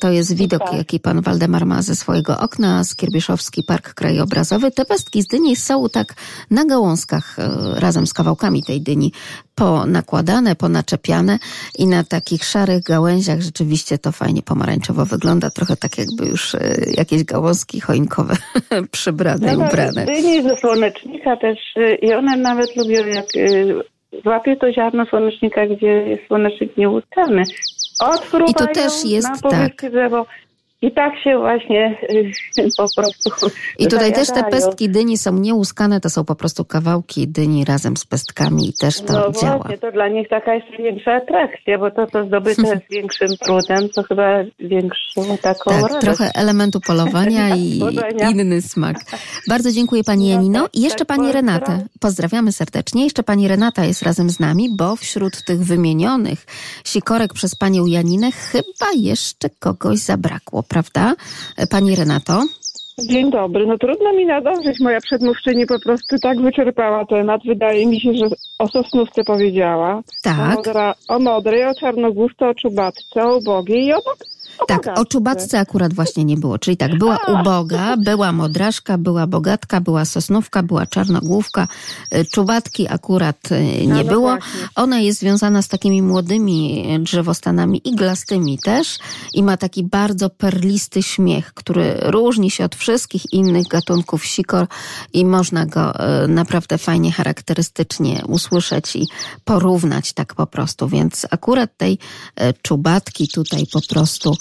To 0.00 0.10
jest 0.10 0.34
widok, 0.36 0.62
Tak. 0.62 0.72
jaki 0.74 1.00
pan 1.00 1.20
Waldemar 1.20 1.66
ma 1.66 1.82
ze 1.82 1.96
swojego 1.96 2.38
okna, 2.38 2.84
Skierbieszowski 2.84 3.62
Park 3.62 3.94
Krajobrazowy. 3.94 4.70
Te 4.70 4.84
pestki 4.84 5.22
z 5.22 5.26
dyni 5.26 5.56
są 5.56 5.88
tak 5.88 6.14
na 6.50 6.64
gałązkach 6.64 7.38
e, 7.38 7.80
razem 7.80 8.06
z 8.06 8.12
kawałkami 8.12 8.62
tej 8.62 8.80
dyni 8.80 9.03
ponakładane, 9.54 10.56
ponaczepiane 10.56 11.38
i 11.78 11.86
na 11.86 12.04
takich 12.04 12.44
szarych 12.44 12.82
gałęziach 12.82 13.40
rzeczywiście 13.40 13.98
to 13.98 14.12
fajnie 14.12 14.42
pomarańczowo 14.42 15.04
wygląda, 15.04 15.50
trochę 15.50 15.76
tak 15.76 15.98
jakby 15.98 16.26
już 16.26 16.54
e, 16.54 16.74
jakieś 16.96 17.24
gałązki 17.24 17.80
choinkowe 17.80 18.36
przybrane 18.90 19.54
i 19.54 19.58
No, 19.58 19.64
ubrane. 19.66 20.06
dyni 20.06 20.42
ze 20.42 20.56
słonecznika 20.56 21.36
też 21.36 21.58
y, 21.76 21.94
i 21.94 22.12
one 22.14 22.36
nawet 22.36 22.76
lubią 22.76 23.06
jak 23.06 23.36
y, 23.36 23.74
złapie 24.22 24.56
to 24.56 24.72
ziarno 24.72 25.06
słonecznika, 25.06 25.66
gdzie 25.66 25.86
jest 25.86 26.26
słonecznik 26.26 26.76
nieutkany. 26.76 27.42
Odfruwają 28.00 28.50
I 28.50 28.54
to 28.54 28.66
też 28.66 29.04
jest 29.04 29.28
na 29.28 29.50
powierzchnię 29.50 29.90
drzewo. 29.90 30.26
I 30.86 30.92
tak 30.92 31.12
się 31.24 31.38
właśnie 31.38 31.98
y, 32.58 32.68
po 32.76 32.86
prostu 32.96 33.50
I 33.78 33.86
tutaj 33.86 34.12
też 34.12 34.28
te 34.28 34.44
pestki 34.44 34.88
dyni 34.90 35.18
są 35.18 35.32
nieuskane, 35.38 36.00
to 36.00 36.10
są 36.10 36.24
po 36.24 36.34
prostu 36.34 36.64
kawałki 36.64 37.28
dyni 37.28 37.64
razem 37.64 37.96
z 37.96 38.04
pestkami 38.06 38.68
i 38.68 38.72
też 38.72 39.00
to 39.00 39.12
No 39.12 39.40
działa. 39.40 39.56
właśnie, 39.58 39.78
to 39.78 39.92
dla 39.92 40.08
nich 40.08 40.28
taka 40.28 40.54
jeszcze 40.54 40.76
większa 40.82 41.12
atrakcja, 41.12 41.78
bo 41.78 41.90
to, 41.90 42.06
co 42.06 42.24
zdobyte 42.24 42.62
z 42.88 42.92
większym 42.94 43.28
trudem, 43.44 43.88
to 43.94 44.02
chyba 44.02 44.24
większą 44.58 45.36
taką 45.42 45.70
Tak, 45.70 45.82
radość. 45.82 46.00
trochę 46.00 46.30
elementu 46.34 46.80
polowania 46.80 47.48
i 47.56 47.80
inny 48.30 48.62
smak. 48.62 48.96
Bardzo 49.48 49.72
dziękuję 49.72 50.04
pani 50.04 50.24
No 50.28 50.30
Janino. 50.34 50.62
tak, 50.62 50.74
I 50.76 50.80
jeszcze 50.80 51.04
tak, 51.04 51.18
pani. 51.18 51.32
Renatę. 51.32 51.84
Pozdrawiamy 52.00 52.52
serdecznie. 52.52 53.04
Jeszcze 53.04 53.22
pani 53.22 53.48
Renata 53.48 53.84
jest 53.84 54.02
razem 54.02 54.30
z 54.30 54.40
nami, 54.40 54.68
bo 54.76 54.96
wśród 54.96 55.44
tych 55.44 55.60
wymienionych 55.64 56.46
sikorek 56.84 57.32
przez 57.32 57.54
panią 57.54 57.86
Janinę 57.86 58.32
chyba 58.32 58.92
jeszcze 58.96 59.50
kogoś 59.60 59.98
zabrakło, 59.98 60.62
prawda? 60.74 61.14
Pani 61.70 61.96
Renato? 61.96 62.42
Dzień 62.98 63.30
dobry. 63.30 63.66
No 63.66 63.78
trudno 63.78 64.12
mi 64.12 64.26
nadążyć. 64.26 64.80
Moja 64.80 65.00
przedmówczyni 65.00 65.66
po 65.66 65.78
prostu 65.80 66.16
tak 66.22 66.40
wyczerpała 66.42 67.04
temat. 67.04 67.40
Wydaje 67.46 67.86
mi 67.86 68.00
się, 68.00 68.14
że 68.14 68.26
o 68.58 68.68
sosnówce 68.68 69.24
powiedziała. 69.24 69.96
O, 69.96 70.02
Tak. 70.22 70.56
modra, 70.56 70.94
o 71.08 71.18
modrej, 71.18 71.64
o 71.64 71.74
czarnogłówce, 71.74 72.48
o 72.48 72.54
czubatce, 72.54 73.22
o 73.22 73.38
ubogiej 73.38 73.86
i 73.86 73.92
o, 73.92 73.96
o 73.96 74.02
Tak, 74.68 74.98
o 74.98 75.04
czubatce 75.04 75.58
akurat 75.58 75.94
właśnie 75.94 76.24
nie 76.24 76.36
było. 76.36 76.58
Czyli 76.58 76.76
tak, 76.76 76.98
była 76.98 77.18
uboga, 77.28 77.96
była 77.96 78.32
modraszka, 78.32 78.98
była 78.98 79.26
bogatka, 79.26 79.80
była 79.80 80.04
sosnówka, 80.04 80.62
była 80.62 80.86
czarnogłówka. 80.86 81.68
Y, 82.14 82.24
Czubatki 82.24 82.88
akurat 82.88 83.52
y, 83.52 83.86
nie 83.86 84.04
no 84.04 84.04
było. 84.04 84.36
Ona 84.74 84.98
jest 84.98 85.20
związana 85.20 85.62
z 85.62 85.68
takimi 85.68 86.02
młodymi 86.02 86.86
drzewostanami 87.02 87.88
iglastymi 87.88 88.58
też 88.58 88.98
i 89.34 89.42
ma 89.42 89.56
taki 89.56 89.84
bardzo 89.84 90.30
perlisty 90.30 91.02
śmiech, 91.02 91.54
który 91.54 91.96
różni 92.00 92.50
się 92.50 92.64
od 92.64 92.74
wszystkich 92.74 93.32
innych 93.32 93.68
gatunków 93.68 94.24
sikor 94.24 94.66
i 95.12 95.24
można 95.24 95.66
go 95.66 95.92
y, 96.24 96.28
naprawdę 96.28 96.78
fajnie, 96.78 97.12
charakterystycznie 97.12 98.22
usłyszeć 98.28 98.96
i 98.96 99.08
porównać 99.44 100.12
tak 100.12 100.34
po 100.34 100.46
prostu. 100.46 100.88
Więc 100.88 101.26
akurat 101.30 101.76
tej 101.76 101.98
czubatki 102.62 103.28
tutaj 103.28 103.66
po 103.72 103.80
prostu 103.88 104.36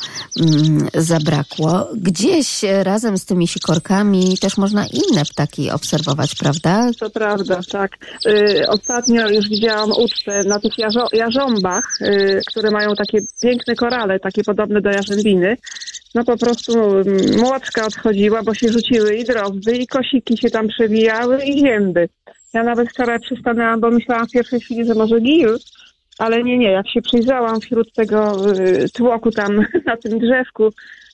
zabrakło. 0.93 1.89
Gdzieś 1.95 2.63
e, 2.63 2.83
razem 2.83 3.17
z 3.17 3.25
tymi 3.25 3.47
sikorkami 3.47 4.37
też 4.37 4.57
można 4.57 4.85
inne 4.85 5.25
ptaki 5.25 5.71
obserwować, 5.71 6.35
prawda? 6.35 6.89
To 6.99 7.09
prawda, 7.09 7.59
tak. 7.71 7.91
Y, 8.25 8.67
ostatnio 8.67 9.29
już 9.29 9.49
widziałam 9.49 9.91
ucztę 9.91 10.43
na 10.43 10.59
tych 10.59 10.73
jarząbach, 11.13 11.83
y, 12.01 12.41
które 12.47 12.71
mają 12.71 12.95
takie 12.95 13.19
piękne 13.41 13.75
korale, 13.75 14.19
takie 14.19 14.43
podobne 14.43 14.81
do 14.81 14.89
jarzębiny. 14.89 15.57
No 16.15 16.23
po 16.23 16.37
prostu 16.37 16.97
mm, 16.99 17.39
młoczka 17.39 17.85
odchodziła, 17.85 18.43
bo 18.43 18.53
się 18.53 18.69
rzuciły 18.69 19.15
i 19.15 19.23
drozdy, 19.23 19.77
i 19.77 19.87
kosiki 19.87 20.37
się 20.37 20.49
tam 20.49 20.67
przewijały, 20.67 21.43
i 21.43 21.59
zięby. 21.59 22.09
Ja 22.53 22.63
nawet 22.63 22.89
wczoraj 22.89 23.19
przystanęłam, 23.19 23.79
bo 23.79 23.91
myślałam 23.91 24.27
w 24.27 24.31
pierwszej 24.31 24.59
chwili, 24.59 24.85
że 24.85 24.93
może 24.93 25.21
gil, 25.21 25.57
ale 26.19 26.43
nie, 26.43 26.57
nie. 26.57 26.71
Jak 26.71 26.89
się 26.89 27.01
przyjrzałam 27.01 27.61
wśród 27.61 27.93
tego 27.93 28.49
y, 28.57 28.89
tłoku 28.93 29.31
tam 29.31 29.55
na 29.85 29.97
tym 29.97 30.19
drzewku, 30.19 30.69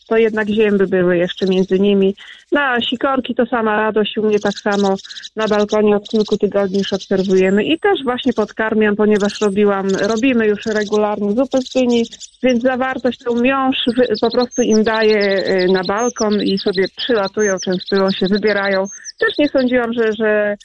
to 0.07 0.17
jednak 0.17 0.47
zięby 0.49 0.87
były 0.87 1.17
jeszcze 1.17 1.45
między 1.45 1.79
nimi. 1.79 2.15
Na 2.51 2.81
sikorki 2.81 3.35
to 3.35 3.45
sama 3.45 3.77
radość, 3.77 4.17
u 4.17 4.23
mnie 4.25 4.39
tak 4.39 4.53
samo 4.53 4.95
na 5.35 5.47
balkonie 5.47 5.95
od 5.95 6.09
kilku 6.09 6.37
tygodni 6.37 6.77
już 6.77 6.93
obserwujemy 6.93 7.63
i 7.63 7.79
też 7.79 8.03
właśnie 8.03 8.33
podkarmiam, 8.33 8.95
ponieważ 8.95 9.41
robiłam, 9.41 9.87
robimy 10.01 10.47
już 10.47 10.65
regularnie 10.65 11.31
zupę 11.31 11.61
z 11.61 11.69
dyni, 11.73 12.03
więc 12.43 12.63
zawartość 12.63 13.19
tą 13.19 13.41
miąższ 13.41 13.85
wy- 13.97 14.07
po 14.21 14.31
prostu 14.31 14.61
im 14.61 14.83
daję 14.83 15.43
y, 15.47 15.71
na 15.71 15.83
balkon 15.83 16.41
i 16.41 16.57
sobie 16.59 16.85
przylatują, 16.97 17.55
częstują 17.65 18.11
się, 18.11 18.25
wybierają. 18.27 18.83
Też 19.19 19.37
nie 19.39 19.47
sądziłam, 19.49 19.93
że, 19.93 20.13
że, 20.13 20.55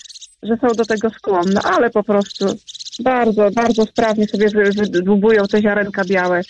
że 0.42 0.56
są 0.56 0.68
do 0.68 0.84
tego 0.84 1.10
skłonne, 1.10 1.60
ale 1.64 1.90
po 1.90 2.02
prostu 2.02 2.46
bardzo, 3.02 3.50
bardzo 3.50 3.84
sprawnie 3.84 4.26
sobie 4.26 4.48
wy- 4.48 4.70
wydubują 4.90 5.44
te 5.46 5.62
ziarenka 5.62 6.04
białe, 6.04 6.40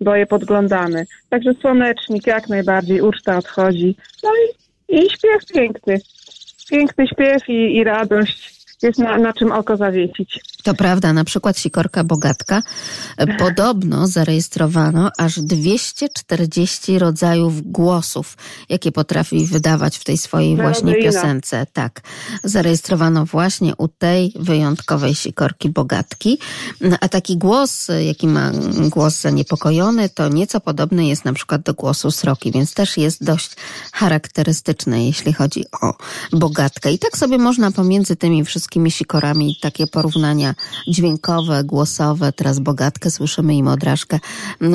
bo 0.00 0.16
je 0.16 0.26
podglądamy. 0.26 1.04
Także 1.30 1.54
słonecznik 1.60 2.26
jak 2.26 2.48
najbardziej, 2.48 3.00
uczta 3.00 3.38
odchodzi. 3.38 3.96
No 4.22 4.30
i, 4.88 4.96
i 4.98 5.10
śpiew 5.10 5.46
piękny. 5.54 6.00
Piękny 6.70 7.06
śpiew 7.08 7.48
i, 7.48 7.76
i 7.76 7.84
radość. 7.84 8.53
Jest 8.84 8.98
na, 8.98 9.18
na 9.18 9.32
czym 9.32 9.52
oko 9.52 9.76
zawiesić. 9.76 10.40
To 10.62 10.74
prawda, 10.74 11.12
na 11.12 11.24
przykład 11.24 11.58
sikorka 11.58 12.04
bogatka 12.04 12.62
podobno 13.38 14.06
zarejestrowano 14.06 15.10
aż 15.18 15.40
240 15.40 16.98
rodzajów 16.98 17.72
głosów, 17.72 18.36
jakie 18.68 18.92
potrafi 18.92 19.46
wydawać 19.46 19.98
w 19.98 20.04
tej 20.04 20.18
swojej 20.18 20.56
właśnie 20.56 20.94
piosence. 20.94 21.66
Tak, 21.72 22.00
zarejestrowano 22.44 23.24
właśnie 23.24 23.76
u 23.76 23.88
tej 23.88 24.32
wyjątkowej 24.36 25.14
sikorki 25.14 25.70
bogatki. 25.70 26.38
A 27.00 27.08
taki 27.08 27.38
głos, 27.38 27.88
jaki 28.06 28.26
ma 28.26 28.50
głos 28.88 29.20
zaniepokojony, 29.20 30.08
to 30.08 30.28
nieco 30.28 30.60
podobny 30.60 31.06
jest 31.06 31.24
na 31.24 31.32
przykład 31.32 31.62
do 31.62 31.74
głosu 31.74 32.10
sroki, 32.10 32.52
więc 32.52 32.74
też 32.74 32.96
jest 32.96 33.24
dość 33.24 33.50
charakterystyczny, 33.92 35.04
jeśli 35.04 35.32
chodzi 35.32 35.64
o 35.82 35.94
bogatkę. 36.32 36.92
I 36.92 36.98
tak 36.98 37.16
sobie 37.16 37.38
można 37.38 37.70
pomiędzy 37.70 38.16
tymi 38.16 38.44
wszystkimi 38.44 38.73
sikorami 38.90 39.56
takie 39.62 39.86
porównania 39.86 40.54
dźwiękowe, 40.88 41.64
głosowe, 41.64 42.32
teraz 42.32 42.58
bogatkę 42.58 43.10
słyszymy 43.10 43.54
i 43.54 43.62
modraszkę 43.62 44.18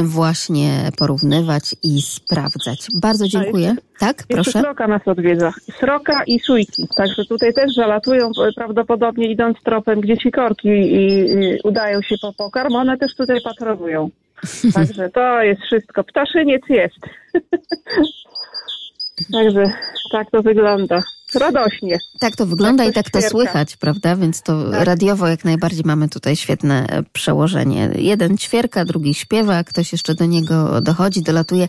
właśnie 0.03 0.91
porównywać 0.97 1.75
i 1.83 2.01
sprawdzać. 2.01 2.87
Bardzo 3.01 3.27
dziękuję. 3.27 3.75
Tak, 3.99 4.17
Jeszcze 4.17 4.33
proszę. 4.33 4.59
sroka 4.59 4.87
nas 4.87 5.01
odwiedza. 5.05 5.53
Sroka 5.79 6.23
i 6.23 6.39
sójki. 6.39 6.87
Także 6.97 7.25
tutaj 7.25 7.53
też 7.53 7.75
zalatują 7.75 8.27
e, 8.27 8.53
prawdopodobnie 8.55 9.31
idąc 9.31 9.57
tropem, 9.63 10.01
gdzie 10.01 10.15
sikorki 10.15 10.67
i, 10.67 11.31
i 11.31 11.59
udają 11.63 12.01
się 12.01 12.15
po 12.21 12.33
pokarm. 12.33 12.75
One 12.75 12.97
też 12.97 13.15
tutaj 13.15 13.41
patrolują. 13.41 14.09
Także 14.73 15.09
to 15.09 15.41
jest 15.41 15.61
wszystko. 15.61 16.03
Ptaszyniec 16.03 16.61
jest. 16.69 16.95
Także 19.33 19.63
tak 20.11 20.31
to 20.31 20.41
wygląda. 20.41 21.01
Radośnie. 21.35 21.97
Tak 22.19 22.35
to 22.35 22.45
wygląda 22.45 22.83
Jak 22.83 22.91
i 22.91 22.95
to 22.95 23.03
tak 23.03 23.11
to 23.11 23.29
słychać, 23.29 23.77
prawda? 23.77 24.15
Więc 24.15 24.41
to 24.41 24.71
Tak. 24.71 24.85
radiowo 24.85 25.27
jak 25.27 25.45
najbardziej 25.45 25.83
mamy 25.85 26.09
tutaj 26.09 26.35
świetne 26.35 26.87
e, 26.87 27.03
przełożenie. 27.03 27.89
Jeden 27.95 28.37
ćwierka, 28.37 28.85
drugi 28.85 29.13
śpiewa, 29.13 29.63
ktoś 29.63 29.91
jeszcze 29.91 30.15
do 30.15 30.25
niego 30.25 30.81
dochodzi, 30.81 31.21
dolatuje, 31.21 31.67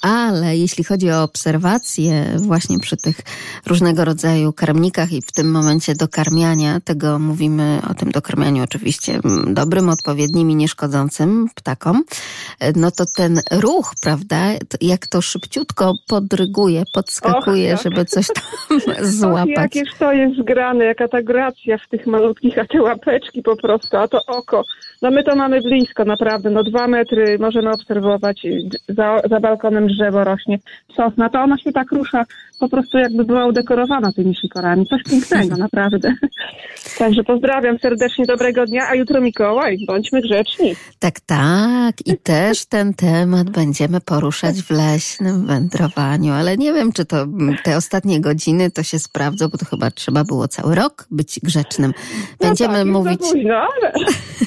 ale 0.00 0.56
jeśli 0.56 0.84
chodzi 0.84 1.10
o 1.10 1.22
obserwacje 1.22 2.36
właśnie 2.38 2.78
przy 2.78 2.96
tych 2.96 3.16
różnego 3.66 4.04
rodzaju 4.04 4.52
karmnikach 4.52 5.12
i 5.12 5.22
w 5.22 5.32
tym 5.32 5.50
momencie 5.50 5.94
dokarmiania, 5.94 6.80
tego 6.80 7.18
mówimy 7.18 7.82
o 7.90 7.94
tym 7.94 8.10
dokarmianiu 8.10 8.62
oczywiście 8.64 9.20
mm, 9.24 9.54
dobrym, 9.54 9.88
odpowiednim 9.88 10.50
i 10.50 10.54
nieszkodzącym 10.54 11.46
ptakom, 11.54 12.04
e, 12.60 12.72
no 12.78 12.90
to 12.90 13.06
ten 13.06 13.40
ruch, 13.50 13.94
prawda, 14.00 14.46
jak 14.80 15.06
to 15.06 15.22
szybciutko 15.22 15.94
podryguje, 16.08 16.84
podskakuje, 16.94 17.74
Och, 17.74 17.82
tak. 17.82 17.92
żeby 17.92 18.04
coś 18.04 18.26
tam 18.26 18.80
Złapać. 19.04 19.48
jakież 19.48 19.94
to 19.98 20.12
jest 20.12 20.36
zgrane, 20.36 20.84
jaka 20.84 21.08
ta 21.08 21.22
gracja 21.22 21.78
w 21.78 21.88
tych 21.88 22.06
malutkich, 22.06 22.58
a 22.58 22.64
te 22.64 22.82
łapeczki 22.82 23.42
po 23.42 23.56
prostu, 23.56 23.96
a 23.96 24.08
to 24.08 24.18
oko. 24.26 24.64
No 25.02 25.10
my 25.10 25.24
to 25.24 25.36
mamy 25.36 25.60
blisko, 25.60 26.04
naprawdę, 26.04 26.50
no 26.50 26.62
dwa 26.62 26.88
metry 26.88 27.38
możemy 27.38 27.70
obserwować, 27.70 28.46
za, 28.88 29.20
za 29.30 29.40
balkonem 29.40 29.86
drzewo 29.86 30.24
rośnie, 30.24 30.58
sosna, 30.96 31.28
to 31.28 31.40
ona 31.40 31.58
się 31.58 31.72
tak 31.72 31.92
rusza, 31.92 32.24
po 32.62 32.68
prostu 32.68 32.98
jakby 32.98 33.24
była 33.24 33.46
udekorowana 33.46 34.12
tymi 34.12 34.34
sikorami. 34.34 34.86
Coś 34.86 35.02
pięknego, 35.02 35.56
naprawdę. 35.66 36.14
Także 36.98 37.24
pozdrawiam 37.24 37.78
serdecznie, 37.78 38.26
dobrego 38.26 38.66
dnia, 38.66 38.88
a 38.88 38.94
jutro 38.94 39.20
Mikołaj, 39.20 39.78
bądźmy 39.86 40.22
grzeczni. 40.22 40.76
Tak, 40.98 41.20
tak. 41.20 42.06
I 42.06 42.18
też 42.18 42.66
ten 42.66 42.94
temat 42.94 43.50
będziemy 43.50 44.00
poruszać 44.00 44.62
w 44.62 44.70
leśnym 44.70 45.46
wędrowaniu, 45.46 46.32
ale 46.32 46.56
nie 46.56 46.72
wiem, 46.72 46.92
czy 46.92 47.04
to 47.04 47.22
mm, 47.22 47.56
te 47.64 47.76
ostatnie 47.76 48.20
godziny 48.20 48.70
to 48.70 48.82
się 48.82 48.98
sprawdzą, 48.98 49.48
bo 49.48 49.58
to 49.58 49.64
chyba 49.64 49.90
trzeba 49.90 50.24
było 50.24 50.48
cały 50.48 50.74
rok 50.74 51.06
być 51.10 51.40
grzecznym. 51.42 51.94
Będziemy 52.40 52.84
no 52.84 52.84
tak, 52.84 52.92
mówić. 52.92 53.20
Późno, 53.32 53.54
ale... 53.54 53.92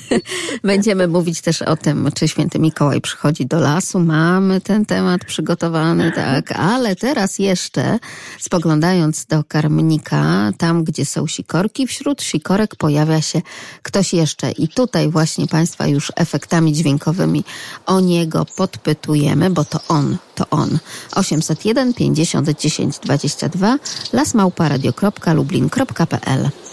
Będziemy 0.63 1.07
mówić 1.07 1.41
też 1.41 1.61
o 1.61 1.75
tym, 1.75 2.09
czy 2.15 2.27
święty 2.27 2.59
Mikołaj 2.59 3.01
przychodzi 3.01 3.45
do 3.45 3.59
lasu. 3.59 3.99
Mamy 3.99 4.61
ten 4.61 4.85
temat 4.85 5.25
przygotowany, 5.25 6.11
tak, 6.11 6.51
ale 6.51 6.95
teraz 6.95 7.39
jeszcze 7.39 7.99
spoglądając 8.39 9.25
do 9.25 9.43
karmnika, 9.43 10.51
tam 10.57 10.83
gdzie 10.83 11.05
są 11.05 11.27
sikorki, 11.27 11.87
wśród 11.87 12.23
sikorek 12.23 12.75
pojawia 12.75 13.21
się 13.21 13.41
ktoś 13.83 14.13
jeszcze. 14.13 14.51
I 14.51 14.67
tutaj 14.67 15.09
właśnie 15.09 15.47
Państwa 15.47 15.87
już 15.87 16.11
efektami 16.15 16.73
dźwiękowymi 16.73 17.43
o 17.85 17.99
niego 17.99 18.45
podpytujemy, 18.57 19.49
bo 19.49 19.65
to 19.65 19.79
on, 19.87 20.17
to 20.35 20.49
on. 20.49 20.79
801 21.15 21.93
50 21.93 22.49
10 22.49 22.99
22 22.99 23.77
lasmałparadio.lublin.pl 24.13 26.64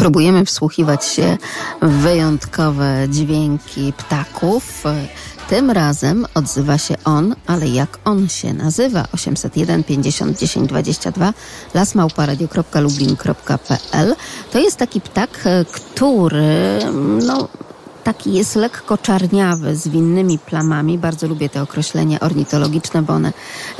Próbujemy 0.00 0.44
wsłuchiwać 0.44 1.04
się 1.04 1.38
w 1.82 1.90
wyjątkowe 1.90 3.06
dźwięki 3.08 3.92
ptaków. 3.92 4.84
Tym 5.48 5.70
razem 5.70 6.26
odzywa 6.34 6.78
się 6.78 6.94
on, 7.04 7.34
ale 7.46 7.68
jak 7.68 7.98
on 8.04 8.28
się 8.28 8.54
nazywa? 8.54 9.04
801 9.12 9.84
50 9.84 10.38
10 10.38 10.68
22 10.68 11.32
lasmałparadio.lublin.pl 11.74 14.14
To 14.52 14.58
jest 14.58 14.76
taki 14.76 15.00
ptak, 15.00 15.44
który 15.72 16.78
no, 17.26 17.48
taki 18.04 18.32
jest 18.32 18.56
lekko 18.56 18.98
czarniawy, 18.98 19.76
z 19.76 19.88
winnymi 19.88 20.38
plamami. 20.38 20.98
Bardzo 20.98 21.26
lubię 21.26 21.48
te 21.48 21.62
określenia 21.62 22.20
ornitologiczne, 22.20 23.02
bo 23.02 23.12
one 23.12 23.32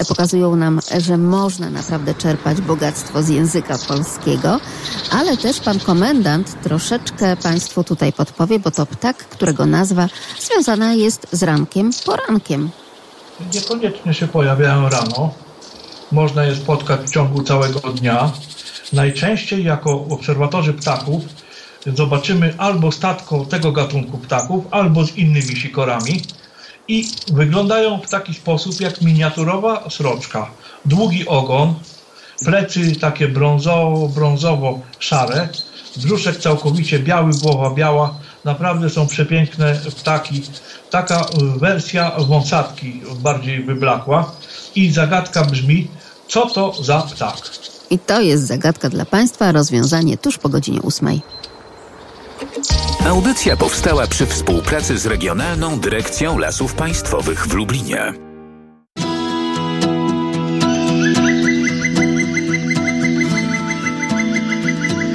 pokazują 0.09 0.56
nam, 0.56 0.80
że 0.98 1.18
można 1.18 1.70
naprawdę 1.70 2.14
czerpać 2.14 2.61
bogactwo 2.61 3.22
z 3.22 3.28
języka 3.28 3.78
polskiego. 3.88 4.61
Ale 5.11 5.37
też 5.37 5.61
pan 5.61 5.80
komendant 5.80 6.62
troszeczkę 6.62 7.37
Państwu 7.37 7.85
tutaj 7.85 8.12
podpowie, 8.12 8.59
bo 8.59 8.70
to 8.70 8.87
ptak, 8.87 9.16
którego 9.16 9.66
nazwa 9.66 10.09
związana 10.40 10.94
jest 10.94 11.26
z 11.33 11.42
rankiem 11.42 11.90
porankiem. 12.06 12.70
Niekoniecznie 13.54 14.14
się 14.14 14.28
pojawiają 14.28 14.88
rano. 14.88 15.35
Można 16.12 16.44
je 16.44 16.56
spotkać 16.56 17.00
w 17.00 17.11
ciągu 17.11 17.42
całego 17.42 17.80
dnia. 17.80 18.30
Najczęściej 18.92 19.64
jako 19.64 20.06
obserwatorzy 20.11 20.72
ptaków 20.72 21.22
zobaczymy 21.86 22.54
albo 22.58 22.92
statko 22.92 23.44
tego 23.44 23.72
gatunku 23.72 24.18
ptaków, 24.18 24.64
albo 24.70 25.04
z 25.04 25.16
innymi 25.16 25.56
sikorami 25.56 26.22
i 26.88 27.08
wyglądają 27.32 28.00
w 28.00 28.10
taki 28.10 28.34
sposób 28.34 28.80
jak 28.80 29.02
miniaturowa 29.02 29.90
sroczka. 29.90 30.50
Długi 30.84 31.26
ogon, 31.26 31.74
plecy 32.44 32.96
takie 32.96 33.28
brązowo, 33.28 34.08
brązowo-szare, 34.08 35.48
brzuszek 35.96 36.36
całkowicie 36.36 36.98
biały, 36.98 37.32
głowa 37.42 37.70
biała. 37.74 38.14
Naprawdę 38.44 38.90
są 38.90 39.06
przepiękne 39.06 39.80
ptaki. 39.96 40.42
Taka 40.90 41.20
y, 41.20 41.58
wersja 41.58 42.12
wąsatki 42.18 43.02
bardziej 43.20 43.64
wyblakła. 43.64 44.32
I 44.74 44.90
zagadka 44.90 45.44
brzmi, 45.44 45.88
co 46.28 46.46
to 46.46 46.82
za 46.82 47.02
ptak? 47.02 47.36
I 47.90 47.98
to 47.98 48.20
jest 48.20 48.46
zagadka 48.46 48.88
dla 48.88 49.04
Państwa, 49.04 49.52
rozwiązanie 49.52 50.18
tuż 50.18 50.38
po 50.38 50.48
godzinie 50.48 50.82
ósmej. 50.82 51.22
Audycja 53.07 53.57
powstała 53.57 54.07
przy 54.07 54.26
współpracy 54.26 54.98
z 54.98 55.07
Regionalną 55.07 55.81
Dyrekcją 55.81 56.38
Lasów 56.38 56.74
Państwowych 56.74 57.46
w 57.46 57.55
Lublinie. 57.55 58.12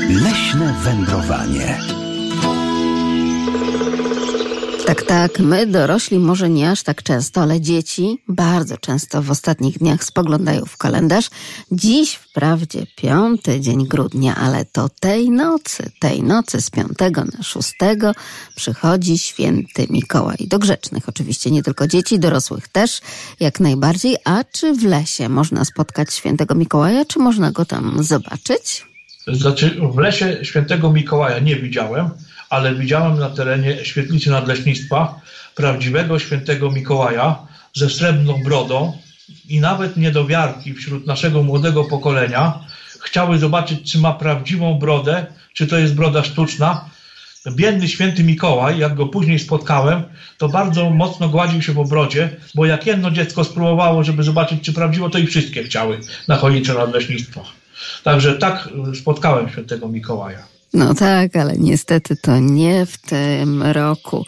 Leśne 0.10 0.76
wędrowanie. 0.84 1.80
Tak, 4.86 5.02
tak. 5.04 5.39
My 5.39 5.67
dorośli 5.67 6.19
może 6.19 6.50
nie 6.50 6.71
aż 6.71 6.84
tak 6.84 7.04
często, 7.04 7.41
ale 7.41 7.62
dzieci 7.62 8.17
bardzo 8.28 8.78
często 8.78 9.21
w 9.21 9.32
ostatnich 9.32 9.78
dniach 9.78 10.04
spoglądają 10.04 10.65
w 10.65 10.78
kalendarz. 10.78 11.30
Dziś 11.71 12.15
wprawdzie 12.15 12.88
piąty 12.95 13.60
dzień 13.60 13.88
grudnia, 13.88 14.36
ale 14.36 14.65
to 14.65 14.89
tej 15.00 15.30
nocy, 15.30 15.91
tej 16.00 16.24
nocy 16.24 16.62
z 16.62 16.69
piątego 16.69 17.24
na 17.38 17.43
szóstego 17.43 18.12
przychodzi 18.56 19.17
święty 19.17 19.88
Mikołaj. 19.89 20.38
Do 20.39 20.60
grzecznych 20.60 21.10
oczywiście, 21.10 21.52
nie 21.52 21.63
tylko 21.63 21.88
dzieci, 21.88 22.19
dorosłych 22.19 22.67
też 22.67 23.02
jak 23.39 23.60
najbardziej. 23.60 24.17
A 24.24 24.43
czy 24.43 24.74
w 24.74 24.84
lesie 24.84 25.30
można 25.30 25.65
spotkać 25.65 26.13
świętego 26.13 26.56
Mikołaja, 26.56 27.06
czy 27.06 27.19
można 27.19 27.52
go 27.52 27.65
tam 27.65 28.04
zobaczyć? 28.04 28.86
Znaczy, 29.28 29.78
w 29.93 29.98
lesie 29.98 30.38
świętego 30.41 30.91
Mikołaja 30.91 31.39
nie 31.39 31.56
widziałem, 31.56 32.10
ale 32.49 32.75
widziałem 32.75 33.19
na 33.19 33.29
terenie 33.29 33.86
świetlicy 33.86 34.29
nadleśnictwa 34.29 35.21
prawdziwego 35.55 36.19
świętego 36.19 36.71
Mikołaja 36.71 37.39
ze 37.73 37.89
srebrną 37.89 38.43
brodą 38.43 38.97
i 39.49 39.60
nawet 39.60 39.97
niedowiarki 39.97 40.73
wśród 40.73 41.08
naszego 41.08 41.43
młodego 41.43 41.84
pokolenia 41.84 42.60
chciały 43.01 43.39
zobaczyć, 43.39 43.91
czy 43.91 43.99
ma 43.99 44.13
prawdziwą 44.13 44.79
brodę, 44.79 45.25
czy 45.53 45.67
to 45.67 45.77
jest 45.77 45.95
broda 45.95 46.23
sztuczna. 46.23 46.89
Biedny 47.51 47.88
święty 47.88 48.23
Mikołaj, 48.23 48.77
jak 48.77 48.95
go 48.95 49.05
później 49.05 49.39
spotkałem, 49.39 50.03
to 50.38 50.49
bardzo 50.49 50.89
mocno 50.89 51.29
gładził 51.29 51.62
się 51.62 51.73
po 51.73 51.86
brodzie, 51.86 52.29
bo 52.55 52.65
jak 52.65 52.86
jedno 52.86 53.12
dziecko 53.12 53.43
spróbowało, 53.43 54.03
żeby 54.03 54.23
zobaczyć, 54.23 54.62
czy 54.62 54.73
prawdziwo, 54.73 55.10
to 55.10 55.17
i 55.17 55.27
wszystkie 55.27 55.63
chciały 55.63 55.99
na 56.27 56.36
choince 56.36 56.73
nadleśnictwa. 56.73 57.41
Także 58.03 58.34
tak 58.34 58.69
spotkałem 58.99 59.49
świętego 59.49 59.88
Mikołaja. 59.88 60.55
No 60.76 60.94
tak, 60.94 61.36
ale 61.36 61.54
niestety 61.58 62.16
to 62.16 62.40
nie 62.40 62.86
w 62.86 62.98
tym 62.98 63.64
roku. 63.64 64.26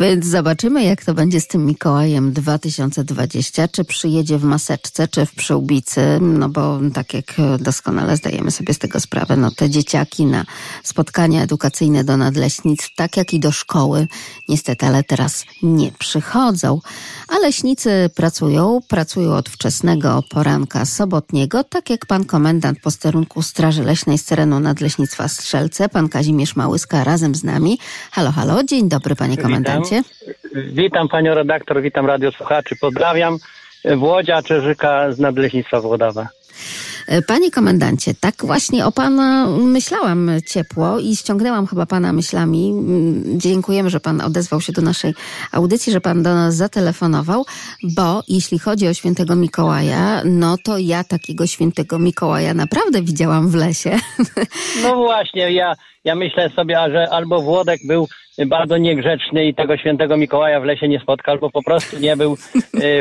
Więc 0.00 0.26
zobaczymy, 0.26 0.84
jak 0.84 1.04
to 1.04 1.14
będzie 1.14 1.40
z 1.40 1.46
tym 1.46 1.66
Mikołajem 1.66 2.32
2020. 2.32 3.68
Czy 3.68 3.84
przyjedzie 3.84 4.38
w 4.38 4.44
maseczce, 4.44 5.08
czy 5.08 5.26
w 5.26 5.34
przyłbicy. 5.34 6.18
No 6.20 6.48
bo 6.48 6.80
tak 6.94 7.14
jak 7.14 7.24
doskonale 7.58 8.16
zdajemy 8.16 8.50
sobie 8.50 8.74
z 8.74 8.78
tego 8.78 9.00
sprawę, 9.00 9.36
no 9.36 9.50
te 9.50 9.70
dzieciaki 9.70 10.26
na 10.26 10.44
spotkania 10.82 11.42
edukacyjne 11.42 12.04
do 12.04 12.16
nadleśnictw, 12.16 12.94
tak 12.96 13.16
jak 13.16 13.34
i 13.34 13.40
do 13.40 13.52
szkoły, 13.52 14.06
niestety, 14.48 14.86
ale 14.86 15.04
teraz 15.04 15.44
nie 15.62 15.92
przychodzą. 15.92 16.80
A 17.28 17.38
leśnicy 17.38 18.10
pracują, 18.14 18.80
pracują 18.88 19.34
od 19.34 19.48
wczesnego 19.48 20.22
poranka 20.30 20.84
sobotniego, 20.84 21.64
tak 21.64 21.90
jak 21.90 22.06
pan 22.06 22.24
komendant 22.24 22.80
posterunku 22.80 23.42
Straży 23.42 23.82
Leśnej 23.82 24.18
z 24.18 24.24
terenu 24.24 24.60
Nadleśnictwa 24.60 25.28
Pan 25.92 26.08
Kazimierz 26.08 26.56
Małyska 26.56 27.04
razem 27.04 27.34
z 27.34 27.44
nami. 27.44 27.78
Halo, 28.10 28.30
halo, 28.32 28.64
dzień 28.64 28.88
dobry 28.88 29.16
panie 29.16 29.36
komendancie. 29.36 30.02
Witam, 30.54 30.74
witam 30.74 31.08
panią 31.08 31.34
redaktor, 31.34 31.82
witam 31.82 32.06
radiosłuchaczy, 32.06 32.76
pozdrawiam 32.80 33.38
Włodzia 33.96 34.42
Czerzyka 34.42 35.12
z 35.12 35.18
Nadleśnictwa 35.18 35.80
Włodawa. 35.80 36.28
Panie 37.26 37.50
komendancie, 37.50 38.14
tak 38.20 38.34
właśnie 38.46 38.86
o 38.86 38.92
pana 38.92 39.46
myślałam 39.46 40.30
ciepło 40.46 40.98
i 40.98 41.16
ściągnęłam 41.16 41.66
chyba 41.66 41.86
pana 41.86 42.12
myślami. 42.12 42.74
Dziękujemy, 43.36 43.90
że 43.90 44.00
pan 44.00 44.20
odezwał 44.20 44.60
się 44.60 44.72
do 44.72 44.82
naszej 44.82 45.14
audycji, 45.52 45.92
że 45.92 46.00
pan 46.00 46.22
do 46.22 46.34
nas 46.34 46.54
zatelefonował, 46.54 47.44
bo 47.82 48.22
jeśli 48.28 48.58
chodzi 48.58 48.88
o 48.88 48.94
świętego 48.94 49.36
Mikołaja, 49.36 50.22
no 50.24 50.56
to 50.64 50.78
ja 50.78 51.04
takiego 51.04 51.46
świętego 51.46 51.98
Mikołaja 51.98 52.54
naprawdę 52.54 53.02
widziałam 53.02 53.48
w 53.48 53.54
lesie. 53.54 53.98
No 54.82 54.96
właśnie, 54.96 55.52
ja, 55.52 55.72
ja 56.04 56.14
myślę 56.14 56.50
sobie, 56.50 56.76
że 56.92 57.10
albo 57.10 57.42
Włodek 57.42 57.80
był 57.86 58.08
bardzo 58.46 58.76
niegrzeczny 58.76 59.46
i 59.46 59.54
tego 59.54 59.76
świętego 59.76 60.16
Mikołaja 60.16 60.60
w 60.60 60.64
lesie 60.64 60.88
nie 60.88 61.00
spotkał, 61.00 61.32
albo 61.32 61.50
po 61.50 61.62
prostu 61.62 61.98
nie 61.98 62.16
był 62.16 62.36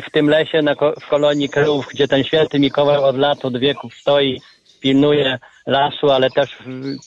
w 0.08 0.12
tym 0.12 0.30
lesie 0.30 0.62
na, 0.62 0.76
w 0.76 1.08
kolonii 1.10 1.50
Krów, 1.50 1.88
gdzie 1.94 2.08
ten 2.08 2.24
święty 2.24 2.60
Mikołaj 2.60 2.98
od 2.98 3.18
lat, 3.18 3.46
od 3.46 3.58
wieków 3.58 3.94
stoi, 3.94 4.42
pilnuje 4.82 5.40
lasu, 5.68 6.10
ale 6.10 6.30
też 6.30 6.58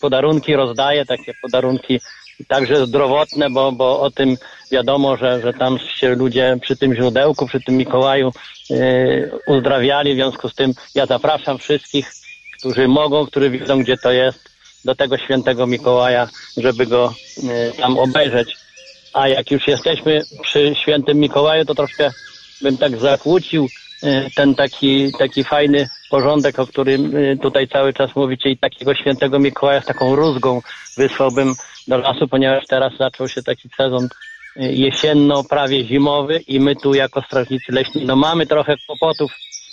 podarunki 0.00 0.54
rozdaje, 0.54 1.06
takie 1.06 1.32
podarunki 1.42 2.00
także 2.48 2.86
zdrowotne, 2.86 3.50
bo, 3.50 3.72
bo 3.72 4.00
o 4.00 4.10
tym 4.10 4.36
wiadomo, 4.72 5.16
że, 5.16 5.40
że 5.40 5.52
tam 5.52 5.78
się 5.78 6.14
ludzie 6.14 6.56
przy 6.60 6.76
tym 6.76 6.94
źródełku, 6.94 7.46
przy 7.46 7.60
tym 7.60 7.76
Mikołaju 7.76 8.32
yy, 8.70 9.30
uzdrawiali, 9.46 10.12
w 10.12 10.16
związku 10.16 10.48
z 10.48 10.54
tym 10.54 10.72
ja 10.94 11.06
zapraszam 11.06 11.58
wszystkich, 11.58 12.12
którzy 12.58 12.88
mogą, 12.88 13.26
którzy 13.26 13.50
wiedzą, 13.50 13.82
gdzie 13.82 13.96
to 13.96 14.12
jest, 14.12 14.53
do 14.84 14.94
tego 14.94 15.18
świętego 15.18 15.66
Mikołaja, 15.66 16.28
żeby 16.56 16.86
go 16.86 17.14
y, 17.38 17.72
tam 17.76 17.98
obejrzeć. 17.98 18.56
A 19.12 19.28
jak 19.28 19.50
już 19.50 19.68
jesteśmy 19.68 20.22
przy 20.42 20.74
świętym 20.82 21.18
Mikołaju, 21.18 21.64
to 21.64 21.74
troszkę 21.74 22.10
bym 22.62 22.76
tak 22.76 22.96
zakłócił 22.96 23.68
y, 24.04 24.30
ten 24.36 24.54
taki, 24.54 25.12
taki 25.18 25.44
fajny 25.44 25.88
porządek, 26.10 26.58
o 26.58 26.66
którym 26.66 27.16
y, 27.16 27.38
tutaj 27.42 27.68
cały 27.68 27.92
czas 27.92 28.16
mówicie 28.16 28.50
i 28.50 28.58
takiego 28.58 28.94
świętego 28.94 29.38
Mikołaja 29.38 29.80
z 29.80 29.86
taką 29.86 30.16
rózgą 30.16 30.62
wysłałbym 30.96 31.54
do 31.88 31.98
lasu, 31.98 32.28
ponieważ 32.28 32.66
teraz 32.66 32.92
zaczął 32.98 33.28
się 33.28 33.42
taki 33.42 33.68
sezon 33.76 34.08
jesienno, 34.56 35.44
prawie 35.44 35.84
zimowy 35.84 36.38
i 36.38 36.60
my 36.60 36.76
tu 36.76 36.94
jako 36.94 37.22
strażnicy 37.22 37.72
leśni, 37.72 38.04
no 38.04 38.16
mamy 38.16 38.46
trochę 38.46 38.74
kłopotów 38.86 39.32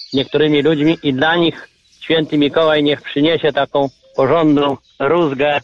z 0.10 0.13
niektórymi 0.13 0.62
ludźmi 0.62 0.97
i 1.04 1.13
dla 1.13 1.36
nich 1.36 1.69
święty 2.00 2.38
Mikołaj 2.38 2.84
niech 2.84 3.02
przyniesie 3.02 3.54
taką 3.54 3.89
porządną 4.15 4.78
rózgę 5.00 5.60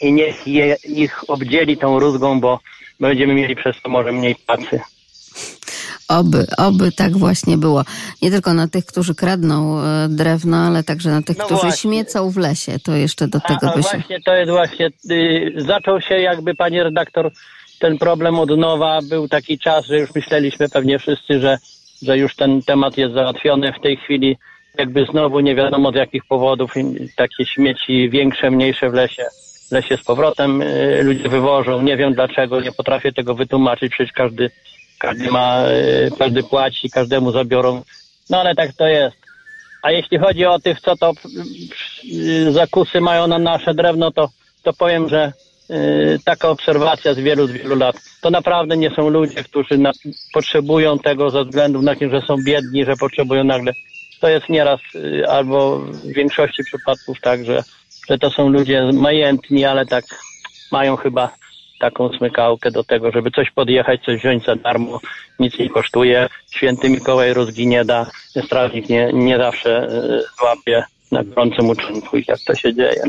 i 0.00 0.12
niech 0.12 0.46
je, 0.46 0.76
ich 0.84 1.30
obdzieli 1.30 1.76
tą 1.76 1.98
rózgą, 1.98 2.40
bo 2.40 2.60
będziemy 3.00 3.34
mieli 3.34 3.56
przez 3.56 3.76
to 3.82 3.88
może 3.88 4.12
mniej 4.12 4.34
pracy. 4.34 4.80
Oby, 6.08 6.46
oby 6.58 6.92
tak 6.92 7.16
właśnie 7.16 7.56
było. 7.56 7.84
Nie 8.22 8.30
tylko 8.30 8.54
na 8.54 8.68
tych, 8.68 8.86
którzy 8.86 9.14
kradną 9.14 9.82
drewno, 10.08 10.56
ale 10.56 10.84
także 10.84 11.10
na 11.10 11.22
tych, 11.22 11.38
No 11.38 11.44
którzy 11.44 11.60
właśnie. 11.60 11.80
śmiecą 11.80 12.30
w 12.30 12.36
lesie. 12.36 12.78
To 12.78 12.94
jeszcze 12.94 13.28
do 13.28 13.40
tego 13.40 13.66
no 13.66 13.72
by 13.76 13.82
się... 13.82 13.88
właśnie, 13.88 14.20
to 14.20 14.34
jest 14.34 14.50
właśnie, 14.50 14.90
y, 15.10 15.52
zaczął 15.56 16.00
się 16.00 16.14
jakby, 16.14 16.54
panie 16.54 16.84
redaktor, 16.84 17.30
ten 17.78 17.98
problem 17.98 18.38
od 18.38 18.58
nowa. 18.58 18.98
Był 19.02 19.28
taki 19.28 19.58
czas, 19.58 19.86
że 19.86 19.98
już 19.98 20.14
myśleliśmy 20.14 20.68
pewnie 20.68 20.98
wszyscy, 20.98 21.40
że, 21.40 21.58
że 22.02 22.18
już 22.18 22.36
ten 22.36 22.62
temat 22.62 22.96
jest 22.96 23.14
załatwiony. 23.14 23.72
W 23.72 23.82
tej 23.82 23.96
chwili 23.96 24.36
jakby 24.78 25.06
znowu 25.10 25.40
nie 25.40 25.54
wiadomo 25.54 25.92
z 25.92 25.94
jakich 25.94 26.24
powodów 26.24 26.74
takie 27.16 27.46
śmieci 27.46 28.10
większe, 28.10 28.50
mniejsze 28.50 28.90
w 28.90 28.94
lesie. 28.94 29.24
Lesie 29.70 29.96
z 29.96 30.04
powrotem 30.04 30.62
y, 30.62 31.02
ludzie 31.02 31.28
wywożą. 31.28 31.82
Nie 31.82 31.96
wiem 31.96 32.14
dlaczego, 32.14 32.60
nie 32.60 32.72
potrafię 32.72 33.12
tego 33.12 33.34
wytłumaczyć. 33.34 33.92
Przecież 33.92 34.12
każdy, 34.12 34.50
każdy 34.98 35.30
ma, 35.30 35.64
y, 35.68 36.10
każdy 36.18 36.42
płaci, 36.42 36.90
każdemu 36.90 37.32
zabiorą. 37.32 37.82
No 38.30 38.40
ale 38.40 38.54
tak 38.54 38.72
to 38.72 38.86
jest. 38.86 39.16
A 39.82 39.90
jeśli 39.90 40.18
chodzi 40.18 40.46
o 40.46 40.58
tych, 40.58 40.80
co 40.80 40.96
to 40.96 41.12
y, 42.14 42.52
zakusy 42.52 43.00
mają 43.00 43.26
na 43.26 43.38
nasze 43.38 43.74
drewno, 43.74 44.10
to, 44.10 44.28
to 44.62 44.72
powiem, 44.72 45.08
że 45.08 45.32
taka 46.24 46.48
obserwacja 46.48 47.14
z 47.14 47.18
wielu, 47.18 47.46
z 47.46 47.50
wielu 47.50 47.76
lat. 47.76 47.96
To 48.20 48.30
naprawdę 48.30 48.76
nie 48.76 48.90
są 48.90 49.08
ludzie, 49.08 49.44
którzy 49.44 49.78
na, 49.78 49.92
potrzebują 50.32 50.98
tego 50.98 51.30
ze 51.30 51.44
względu 51.44 51.82
na 51.82 51.94
to, 51.94 52.08
że 52.08 52.20
są 52.20 52.36
biedni, 52.44 52.84
że 52.84 52.96
potrzebują 52.96 53.44
nagle. 53.44 53.72
To 54.22 54.28
jest 54.28 54.48
nieraz 54.48 54.80
y, 54.94 55.28
albo 55.28 55.78
w 55.78 56.06
większości 56.06 56.64
przypadków 56.64 57.20
tak, 57.20 57.44
że, 57.44 57.62
że 58.08 58.18
to 58.18 58.30
są 58.30 58.48
ludzie 58.48 58.90
majętni, 58.92 59.64
ale 59.64 59.86
tak 59.86 60.04
mają 60.72 60.96
chyba 60.96 61.30
taką 61.80 62.08
smykałkę 62.08 62.70
do 62.70 62.84
tego, 62.84 63.12
żeby 63.12 63.30
coś 63.30 63.50
podjechać, 63.50 64.00
coś 64.04 64.20
wziąć 64.20 64.44
za 64.44 64.56
darmo, 64.56 65.00
nic 65.38 65.58
nie 65.58 65.70
kosztuje. 65.70 66.28
Święty 66.50 66.90
Mikołaj 66.90 67.34
rózgi 67.34 67.66
nie 67.66 67.84
da, 67.84 68.06
strażnik 68.44 68.88
nie, 68.88 69.10
nie 69.12 69.38
zawsze 69.38 69.88
y, 69.88 70.22
złapie 70.38 70.84
na 71.12 71.24
gorącym 71.24 71.68
uczynku 71.68 72.16
i 72.16 72.24
jak 72.28 72.40
to 72.40 72.54
się 72.54 72.74
dzieje. 72.74 73.02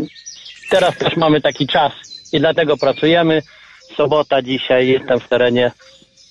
Teraz 0.70 0.98
też 0.98 1.18
mamy 1.18 1.42
taki 1.42 1.68
czas 1.68 1.94
i 2.34 2.40
dlatego 2.40 2.78
pracujemy. 2.78 3.42
Sobota 3.98 4.42
dzisiaj, 4.42 4.88
jestem 4.88 5.20
w 5.20 5.28
terenie. 5.28 5.72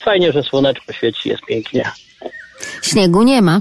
Fajnie, 0.04 0.32
że 0.32 0.42
słoneczko 0.42 0.92
świeci, 0.92 1.28
jest 1.28 1.44
pięknie. 1.44 1.90
Śniegu 2.82 3.22
nie 3.22 3.42
ma. 3.42 3.60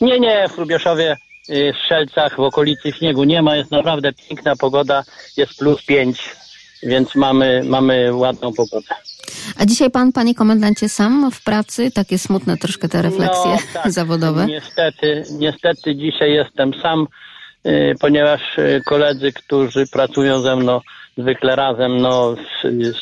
Nie, 0.00 0.20
nie, 0.20 0.48
w 0.48 0.58
Lubieszowie, 0.58 1.16
y, 1.50 1.72
w 1.72 1.84
Strzelcach, 1.84 2.36
w 2.36 2.40
okolicy 2.40 2.92
śniegu 2.92 3.24
nie 3.24 3.42
ma, 3.42 3.56
jest 3.56 3.70
naprawdę 3.70 4.12
piękna 4.12 4.56
pogoda, 4.56 5.04
jest 5.36 5.58
plus 5.58 5.82
pięć, 5.82 6.36
więc 6.82 7.14
mamy, 7.14 7.62
mamy 7.64 8.14
ładną 8.14 8.52
pogodę. 8.52 8.94
A 9.56 9.66
dzisiaj 9.66 9.90
pan, 9.90 10.12
panie 10.12 10.34
komendancie, 10.34 10.88
sam 10.88 11.30
w 11.30 11.44
pracy? 11.44 11.90
Takie 11.90 12.18
smutne 12.18 12.56
troszkę 12.56 12.88
te 12.88 13.02
refleksje 13.02 13.50
No, 13.50 13.58
tak. 13.74 13.92
zawodowe. 14.00 14.46
Niestety, 14.46 15.24
niestety 15.30 15.96
dzisiaj 15.96 16.32
jestem 16.32 16.74
sam, 16.82 17.06
y, 17.66 17.94
ponieważ 18.00 18.40
y, 18.58 18.82
koledzy, 18.86 19.32
którzy 19.32 19.86
pracują 19.86 20.40
ze 20.40 20.56
mną 20.56 20.80
zwykle 21.18 21.56
razem, 21.56 22.00
no 22.00 22.34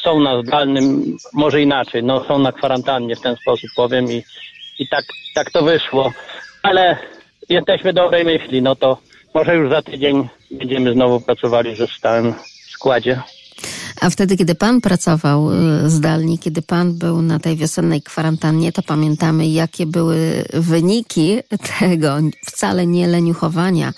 są 0.02 0.20
na 0.20 0.42
zdalnym, 0.42 1.16
może 1.32 1.62
inaczej, 1.62 2.04
no 2.04 2.24
są 2.24 2.38
na 2.38 2.52
kwarantannie 2.52 3.16
w 3.16 3.20
ten 3.20 3.37
sposób 3.37 3.70
powiem 3.76 4.12
i, 4.12 4.24
i 4.78 4.88
tak, 4.88 5.04
tak 5.35 5.50
to 5.50 5.62
wyszło. 5.62 6.12
Ale 6.66 6.96
jesteśmy 7.48 7.92
dobrej 7.92 8.24
myśli, 8.24 8.62
no 8.62 8.76
to 8.76 8.98
może 9.35 9.57
już 9.57 9.70
za 9.70 9.83
tydzień 9.83 10.29
będziemy 10.50 10.92
znowu 10.92 11.20
pracowali 11.20 11.76
w 11.76 11.92
stałym 11.92 12.35
składzie. 12.70 13.20
A 14.07 14.11
wtedy, 14.11 14.37
kiedy 14.37 14.55
pan 14.55 14.81
pracował 14.81 15.53
y, 15.53 15.90
zdalnie, 15.90 16.38
kiedy 16.38 16.62
pan 16.62 16.99
był 16.99 17.23
na 17.23 17.38
tej 17.38 17.57
wiosennej 17.57 18.03
kwarantannie, 18.03 18.73
to 18.73 18.83
pamiętamy, 18.83 19.49
jakie 19.49 19.87
były 19.87 20.45
wyniki 20.55 21.38
tego 21.81 22.16
wcale 22.47 22.87
nie 22.87 23.07
leniuchowania, 23.07 23.92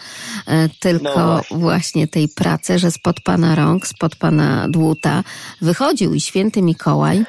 e, 0.47 0.69
tylko 0.81 1.05
No 1.05 1.35
właśnie. 1.35 1.59
właśnie. 1.59 2.09
tej 2.09 2.29
pracy, 2.29 2.79
że 2.79 2.91
spod 2.91 3.21
pana 3.21 3.55
rąk, 3.55 3.87
spod 3.87 4.17
pana 4.17 4.69
dłuta 4.69 5.25
wychodził 5.63 6.15
i 6.15 6.21
święty 6.21 6.63
Mikołaj 6.63 7.25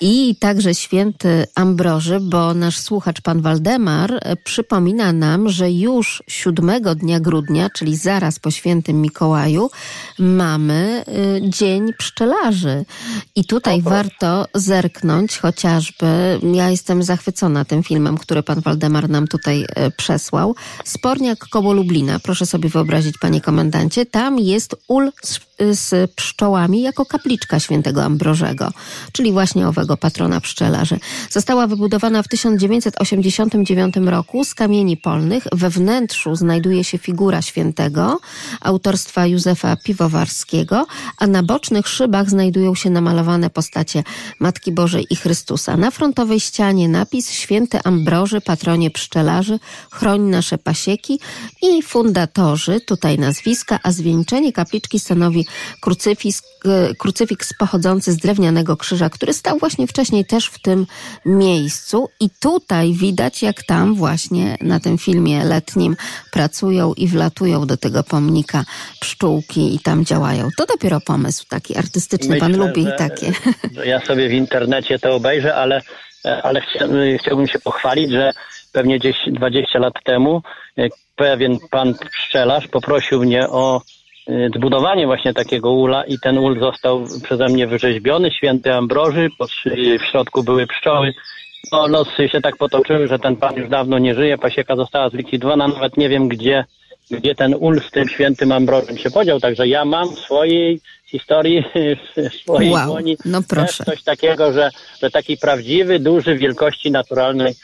i 0.00 0.36
także 0.40 0.74
święty 0.74 1.46
Ambroży, 1.54 2.20
bo 2.20 2.54
nasz 2.54 2.78
słuchacz 2.78 3.20
pan 3.20 3.40
Waldemar 3.42 4.12
e, 4.14 4.36
przypomina 4.36 5.12
nam, 5.12 5.48
że 5.48 5.70
już 5.70 6.22
siódmego 6.28 6.94
dnia 6.94 7.20
grudnia, 7.20 7.70
czyli 7.70 7.96
zaraz 7.96 8.38
po 8.38 8.50
świętym 8.50 9.00
Mikołaju, 9.00 9.70
mamy 10.18 11.04
y, 11.08 11.50
Dzień 11.50 11.92
Pszczelarzy. 12.12 12.84
I 13.36 13.44
tutaj 13.44 13.82
warto 13.82 14.46
zerknąć 14.54 15.38
chociażby, 15.38 16.40
ja 16.54 16.70
jestem 16.70 17.02
zachwycona 17.02 17.64
tym 17.64 17.82
filmem, 17.82 18.18
który 18.18 18.42
pan 18.42 18.60
Waldemar 18.60 19.08
nam 19.08 19.28
tutaj 19.28 19.66
e, 19.68 19.90
przesłał. 19.90 20.54
Sporniak 20.84 21.38
koło 21.38 21.72
Lublina, 21.72 22.18
proszę 22.18 22.46
sobie 22.46 22.68
wyobrazić, 22.68 23.18
panie 23.18 23.40
komendancie, 23.40 24.06
tam 24.06 24.38
jest 24.38 24.76
ul 24.88 25.12
z, 25.70 26.10
pszczołami 26.10 26.82
jako 26.82 27.06
kapliczka 27.06 27.60
świętego 27.60 28.04
Ambrożego, 28.04 28.72
czyli 29.12 29.32
właśnie 29.32 29.68
owego 29.68 29.96
patrona 29.96 30.40
pszczelarzy. 30.40 30.98
Została 31.30 31.66
wybudowana 31.66 32.22
w 32.22 32.28
1989 32.28 33.96
roku 33.96 34.44
z 34.44 34.54
kamieni 34.54 34.96
polnych. 34.96 35.44
We 35.52 35.70
wnętrzu 35.70 36.36
znajduje 36.36 36.84
się 36.84 36.98
figura 36.98 37.42
świętego 37.42 38.20
autorstwa 38.60 39.26
Józefa 39.26 39.76
Piwowarskiego, 39.76 40.86
a 41.18 41.26
na 41.26 41.42
bocznych 41.42 41.88
szybach 41.88 42.30
znajdują 42.30 42.74
się 42.74 42.90
namalowane 42.90 43.50
postacie 43.50 44.04
Matki 44.40 44.72
Bożej 44.72 45.06
i 45.10 45.16
Chrystusa. 45.16 45.76
Na 45.76 45.90
frontowej 45.90 46.40
ścianie 46.40 46.88
napis 46.88 47.30
Święty 47.30 47.78
Ambroży, 47.84 48.40
patronie 48.40 48.90
pszczelarzy, 48.90 49.58
chroń 49.90 50.20
nasze 50.20 50.58
pasieki 50.58 51.20
i 51.62 51.82
fundatorzy, 51.82 52.80
tutaj 52.80 53.18
nazwiska, 53.18 53.80
a 53.82 53.92
zwieńczenie 53.92 54.52
kapliczki 54.52 55.00
stanowi 55.00 55.46
krucyfiks, 55.80 56.42
e, 56.64 56.94
krucyfiks 56.94 57.52
pochodzący 57.58 58.12
z 58.12 58.16
drewnianego 58.16 58.76
krzyża, 58.76 59.10
który 59.10 59.32
stał 59.32 59.58
właśnie 59.58 59.86
wcześniej 59.86 60.24
też 60.24 60.46
w 60.46 60.62
tym 60.62 60.86
miejscu 61.26 62.08
i 62.20 62.30
tutaj 62.40 62.92
widać 62.92 63.42
jak 63.42 63.62
tam 63.62 63.94
właśnie 63.94 64.56
na 64.60 64.80
tym 64.80 64.98
filmie 64.98 65.44
letnim 65.44 65.96
pracują 66.32 66.94
i 66.94 67.08
wlatują 67.08 67.66
do 67.66 67.76
tego 67.76 68.02
pomnika 68.02 68.64
pszczółki 69.00 69.74
i 69.74 69.78
tam 69.78 70.04
działają. 70.04 70.48
To 70.56 70.66
dopiero 70.66 71.00
pomysł 71.00 71.44
taki 71.48 71.76
artystyczny, 71.76 72.36
pan 72.36 72.50
Myślę, 72.52 72.66
lubi 72.66 72.84
że- 72.84 72.92
takie. 72.92 73.32
Ja 73.92 74.00
sobie 74.06 74.28
w 74.28 74.32
internecie 74.32 74.98
to 74.98 75.14
obejrzę, 75.14 75.54
ale, 75.54 75.80
ale 76.42 76.60
chcia- 76.60 77.18
chciałbym 77.18 77.46
się 77.48 77.58
pochwalić, 77.58 78.10
że 78.10 78.32
pewnie 78.72 78.98
gdzieś 78.98 79.16
20 79.26 79.78
lat 79.78 79.94
temu 80.04 80.42
e, 80.78 80.88
pewien 81.16 81.58
pan 81.70 81.94
pszczelarz 81.94 82.68
poprosił 82.68 83.20
mnie 83.20 83.48
o 83.48 83.82
zbudowanie 84.56 85.06
właśnie 85.06 85.34
takiego 85.34 85.72
ula 85.72 86.04
i 86.04 86.18
ten 86.18 86.38
ul 86.38 86.60
został 86.60 87.04
przeze 87.24 87.48
mnie 87.48 87.66
wyrzeźbiony, 87.66 88.30
święty 88.30 88.74
Ambroży, 88.74 89.28
w 90.00 90.10
środku 90.10 90.42
były 90.42 90.66
pszczoły. 90.66 91.12
No, 91.72 91.86
losy 91.86 92.28
się 92.28 92.40
tak 92.40 92.56
potoczyły, 92.56 93.08
że 93.08 93.18
ten 93.18 93.36
pan 93.36 93.56
już 93.56 93.68
dawno 93.68 93.98
nie 93.98 94.14
żyje, 94.14 94.38
pasieka 94.38 94.76
została 94.76 95.08
zlikwidowana, 95.08 95.68
nawet 95.68 95.96
nie 95.96 96.08
wiem 96.08 96.28
gdzie, 96.28 96.64
gdzie 97.10 97.34
ten 97.34 97.54
ul 97.58 97.80
z 97.80 97.90
tym 97.90 98.08
świętym 98.08 98.52
Ambrożem 98.52 98.98
się 98.98 99.10
podział, 99.10 99.40
także 99.40 99.68
ja 99.68 99.84
mam 99.84 100.08
w 100.16 100.18
swojej 100.18 100.80
historii, 101.06 101.64
w 102.30 102.34
swojej 102.34 102.70
Wow, 102.70 102.86
dłoni 102.86 103.16
no 103.24 103.40
proszę. 103.48 103.84
coś 103.84 104.02
takiego, 104.02 104.52
że, 104.52 104.70
że 105.02 105.10
taki 105.10 105.36
prawdziwy, 105.36 105.98
duży, 105.98 106.36
wielkości 106.36 106.90
naturalnej 106.90 107.54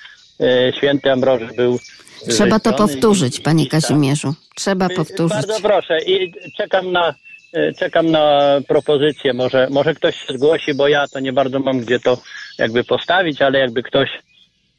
e, 0.40 0.72
święty 0.76 1.12
Ambroży 1.12 1.48
był 1.56 1.78
Trzeba 2.28 2.60
to 2.60 2.72
powtórzyć, 2.72 3.40
panie 3.40 3.64
tak. 3.64 3.70
Kazimierzu. 3.70 4.34
Trzeba 4.54 4.88
powtórzyć. 4.88 5.46
Bardzo 5.46 5.60
proszę 5.60 5.98
i 6.02 6.32
czekam 6.56 6.92
na, 6.92 7.14
e, 7.52 7.72
czekam 7.72 8.10
na 8.10 8.40
propozycję. 8.68 9.32
Może, 9.34 9.68
może 9.70 9.94
ktoś 9.94 10.16
się 10.16 10.34
zgłosi, 10.34 10.74
bo 10.74 10.88
ja 10.88 11.08
to 11.08 11.20
nie 11.20 11.32
bardzo 11.32 11.60
mam 11.60 11.80
gdzie 11.80 12.00
to 12.00 12.18
jakby 12.58 12.84
postawić, 12.84 13.42
ale 13.42 13.58
jakby 13.58 13.82
ktoś 13.82 14.08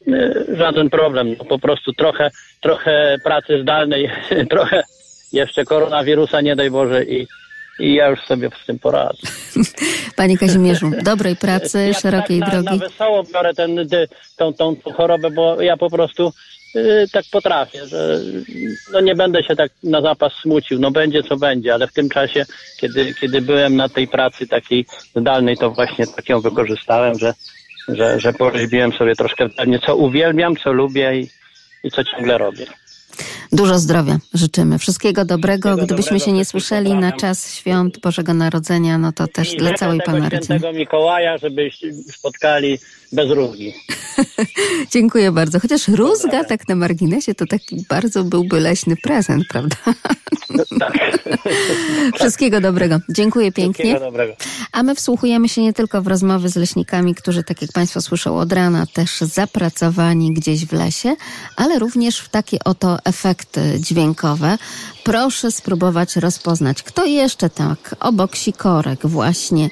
e, 0.08 0.44
żaden 0.56 0.90
problem. 0.90 1.36
No, 1.38 1.44
po 1.44 1.58
prostu 1.58 1.92
trochę, 1.92 2.30
trochę 2.60 3.16
pracy 3.24 3.62
zdalnej, 3.62 4.10
trochę 4.50 4.82
jeszcze 5.32 5.64
koronawirusa, 5.64 6.40
nie 6.40 6.56
daj 6.56 6.70
Boże 6.70 7.04
i, 7.04 7.26
i 7.78 7.94
ja 7.94 8.08
już 8.08 8.20
sobie 8.20 8.50
z 8.62 8.66
tym 8.66 8.78
poradzę. 8.78 9.22
Panie 10.16 10.38
Kazimierzu, 10.38 10.90
dobrej 11.02 11.36
pracy, 11.36 11.86
Ja 11.94 12.00
szerokiej 12.00 12.40
tak 12.40 12.48
na, 12.48 12.62
drogi. 12.62 12.78
Na 12.78 12.88
wesoło 12.88 13.24
biorę 13.34 13.54
ten, 13.54 13.88
ty, 13.88 14.08
tą, 14.36 14.54
tą 14.54 14.76
chorobę, 14.96 15.30
bo 15.30 15.62
ja 15.62 15.76
po 15.76 15.90
prostu 15.90 16.28
y, 16.28 16.32
tak 17.12 17.24
potrafię, 17.32 17.86
że 17.86 18.20
no 18.92 19.00
nie 19.00 19.14
będę 19.14 19.42
się 19.42 19.56
tak 19.56 19.72
na 19.82 20.00
zapas 20.00 20.32
smucił. 20.42 20.78
No 20.78 20.90
będzie 20.90 21.22
co 21.22 21.36
będzie, 21.36 21.74
ale 21.74 21.86
w 21.86 21.92
tym 21.92 22.08
czasie, 22.08 22.46
kiedy, 22.76 23.14
kiedy 23.14 23.42
byłem 23.42 23.76
na 23.76 23.88
tej 23.88 24.08
pracy 24.08 24.46
takiej 24.46 24.86
zdalnej, 25.16 25.56
to 25.56 25.70
właśnie 25.70 26.06
tak 26.06 26.28
ją 26.28 26.40
wykorzystałem, 26.40 27.18
że, 27.18 27.34
że, 27.88 28.20
że 28.20 28.32
porzeźbiłem 28.32 28.92
sobie 28.92 29.16
troszkę 29.16 29.48
zdalnie, 29.48 29.78
co 29.78 29.96
uwielbiam, 29.96 30.56
co 30.56 30.72
lubię 30.72 31.20
i, 31.20 31.28
i 31.84 31.90
co 31.90 32.04
ciągle 32.04 32.38
robię. 32.38 32.66
Dużo 33.52 33.78
zdrowia 33.78 34.18
życzymy. 34.34 34.78
Wszystkiego 34.78 35.24
dobrego. 35.24 35.68
Wszystkiego 35.68 35.86
Gdybyśmy 35.86 36.18
dobrego, 36.18 36.24
się 36.24 36.32
nie 36.32 36.44
słyszeli 36.44 36.94
na 36.94 37.12
czas 37.12 37.54
świąt 37.54 37.98
Bożego 37.98 38.34
Narodzenia, 38.34 38.98
no 38.98 39.12
to 39.12 39.26
też 39.26 39.54
I 39.54 39.56
dla 39.56 39.74
całej 39.74 40.00
Pana 40.00 40.28
rodziny. 40.28 40.44
świętego 40.44 40.72
Mikołaja, 40.72 41.38
żebyście 41.38 41.92
spotkali 41.92 42.78
bez 43.12 43.30
różni. 43.30 43.74
Dziękuję 44.94 45.32
bardzo. 45.32 45.60
Chociaż 45.60 45.88
rózga 45.88 46.44
tak 46.44 46.68
na 46.68 46.74
marginesie 46.74 47.34
to 47.34 47.46
taki 47.46 47.84
bardzo 47.88 48.24
byłby 48.24 48.60
leśny 48.60 48.96
prezent, 48.96 49.44
prawda? 49.48 49.76
Tak. 50.78 50.92
Wszystkiego 52.14 52.60
dobrego. 52.60 53.00
Dziękuję 53.08 53.52
pięknie. 53.52 54.00
Dobrego. 54.00 54.32
A 54.72 54.82
my 54.82 54.94
wsłuchujemy 54.94 55.48
się 55.48 55.62
nie 55.62 55.72
tylko 55.72 56.02
w 56.02 56.06
rozmowy 56.06 56.48
z 56.48 56.56
leśnikami, 56.56 57.14
którzy, 57.14 57.44
tak 57.44 57.62
jak 57.62 57.72
Państwo 57.72 58.00
słyszą 58.00 58.38
od 58.38 58.52
rana, 58.52 58.86
też 58.86 59.20
zapracowani 59.20 60.32
gdzieś 60.32 60.66
w 60.66 60.72
lesie, 60.72 61.16
ale 61.56 61.78
również 61.78 62.18
w 62.18 62.28
takie 62.28 62.58
oto 62.64 62.98
efekty 63.04 63.39
dźwiękowe. 63.78 64.58
Proszę 65.04 65.50
spróbować 65.50 66.16
rozpoznać, 66.16 66.82
kto 66.82 67.04
jeszcze 67.04 67.50
tak 67.50 67.96
obok 68.00 68.36
sikorek 68.36 69.06
właśnie 69.06 69.70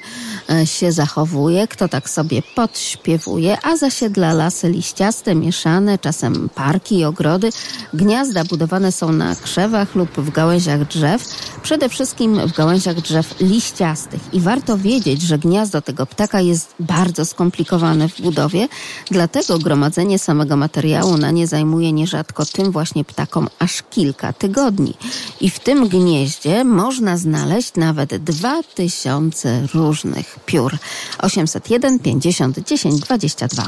e, 0.49 0.67
się 0.67 0.91
zachowuje, 0.91 1.67
kto 1.67 1.87
tak 1.87 2.09
sobie 2.09 2.41
podśpiewuje, 2.55 3.57
a 3.63 3.77
zasiedla 3.77 4.33
lasy 4.33 4.69
liściaste, 4.69 5.35
mieszane, 5.35 5.97
czasem 5.97 6.49
parki 6.55 6.97
i 6.97 7.05
ogrody. 7.05 7.49
Gniazda 7.93 8.43
budowane 8.43 8.91
są 8.91 9.11
na 9.11 9.35
krzewach 9.35 9.95
lub 9.95 10.11
w 10.11 10.31
gałęziach 10.31 10.87
drzew, 10.87 11.25
przede 11.61 11.89
wszystkim 11.89 12.47
w 12.47 12.55
gałęziach 12.55 13.01
drzew 13.01 13.35
liściastych. 13.39 14.33
I 14.33 14.39
warto 14.39 14.77
wiedzieć, 14.77 15.21
że 15.21 15.37
gniazdo 15.37 15.81
tego 15.81 16.05
ptaka 16.05 16.41
jest 16.41 16.75
bardzo 16.79 17.25
skomplikowane 17.25 18.09
w 18.09 18.21
budowie, 18.21 18.67
dlatego 19.11 19.59
gromadzenie 19.59 20.19
samego 20.19 20.57
materiału 20.57 21.17
na 21.17 21.31
nie 21.31 21.47
zajmuje 21.47 21.91
nierzadko 21.93 22.45
tym 22.45 22.71
właśnie 22.71 23.03
ptakom 23.03 23.47
aż 23.59 23.83
kilka 23.89 24.33
tygodni. 24.33 24.93
I 25.41 25.49
w 25.49 25.59
tym 25.59 25.87
gnieździe 25.87 26.63
można 26.63 27.17
znaleźć 27.17 27.71
nawet 27.75 28.15
2000 28.15 29.67
różnych 29.73 30.39
piór. 30.45 30.77
801 31.17 31.99
50 31.99 32.59
10 32.59 32.99
22. 32.99 33.63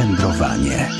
wędrowanie. 0.00 0.90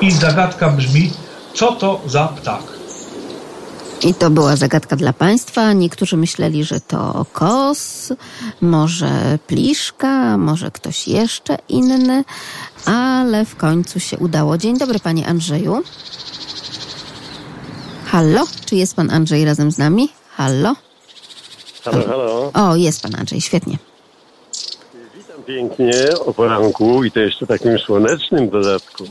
I 0.00 0.12
zagadka 0.12 0.70
brzmi, 0.70 1.12
co 1.54 1.72
to 1.72 2.00
za 2.06 2.28
ptak? 2.28 2.62
I 4.02 4.14
to 4.14 4.30
była 4.30 4.56
zagadka 4.56 4.96
dla 4.96 5.12
Państwa. 5.12 5.72
Niektórzy 5.72 6.16
myśleli, 6.16 6.64
że 6.64 6.80
to 6.80 7.26
kos, 7.32 8.12
może 8.60 9.38
pliszka, 9.46 10.38
może 10.38 10.70
ktoś 10.70 11.08
jeszcze 11.08 11.58
inny, 11.68 12.24
ale 12.84 13.44
w 13.44 13.56
końcu 13.56 14.00
się 14.00 14.18
udało. 14.18 14.58
Dzień 14.58 14.78
dobry, 14.78 14.98
Panie 14.98 15.26
Andrzeju. 15.26 15.82
Hallo? 18.06 18.44
Czy 18.66 18.76
jest 18.76 18.96
Pan 18.96 19.10
Andrzej 19.10 19.44
razem 19.44 19.72
z 19.72 19.78
nami? 19.78 20.08
Hallo? 20.36 20.87
Halo, 21.84 22.06
halo. 22.06 22.50
O, 22.54 22.76
jest 22.76 23.02
pan 23.02 23.14
Andrzej, 23.14 23.40
świetnie. 23.40 23.78
Witam 25.14 25.42
pięknie 25.42 25.92
o 26.26 26.34
poranku 26.34 27.04
i 27.04 27.10
to 27.10 27.20
jeszcze 27.20 27.46
takim 27.46 27.78
słonecznym 27.78 28.50
dodatku. 28.50 29.04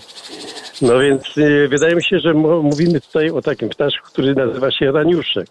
No 0.82 1.00
więc 1.00 1.38
y, 1.38 1.68
wydaje 1.68 1.96
mi 1.96 2.04
się, 2.04 2.20
że 2.20 2.34
mówimy 2.64 3.02
tutaj 3.02 3.30
o 3.30 3.42
takim 3.42 3.70
ptaszku, 3.70 4.08
który 4.08 4.36
nazywa 4.36 4.72
się 4.72 4.92
raniuszek. 4.92 5.48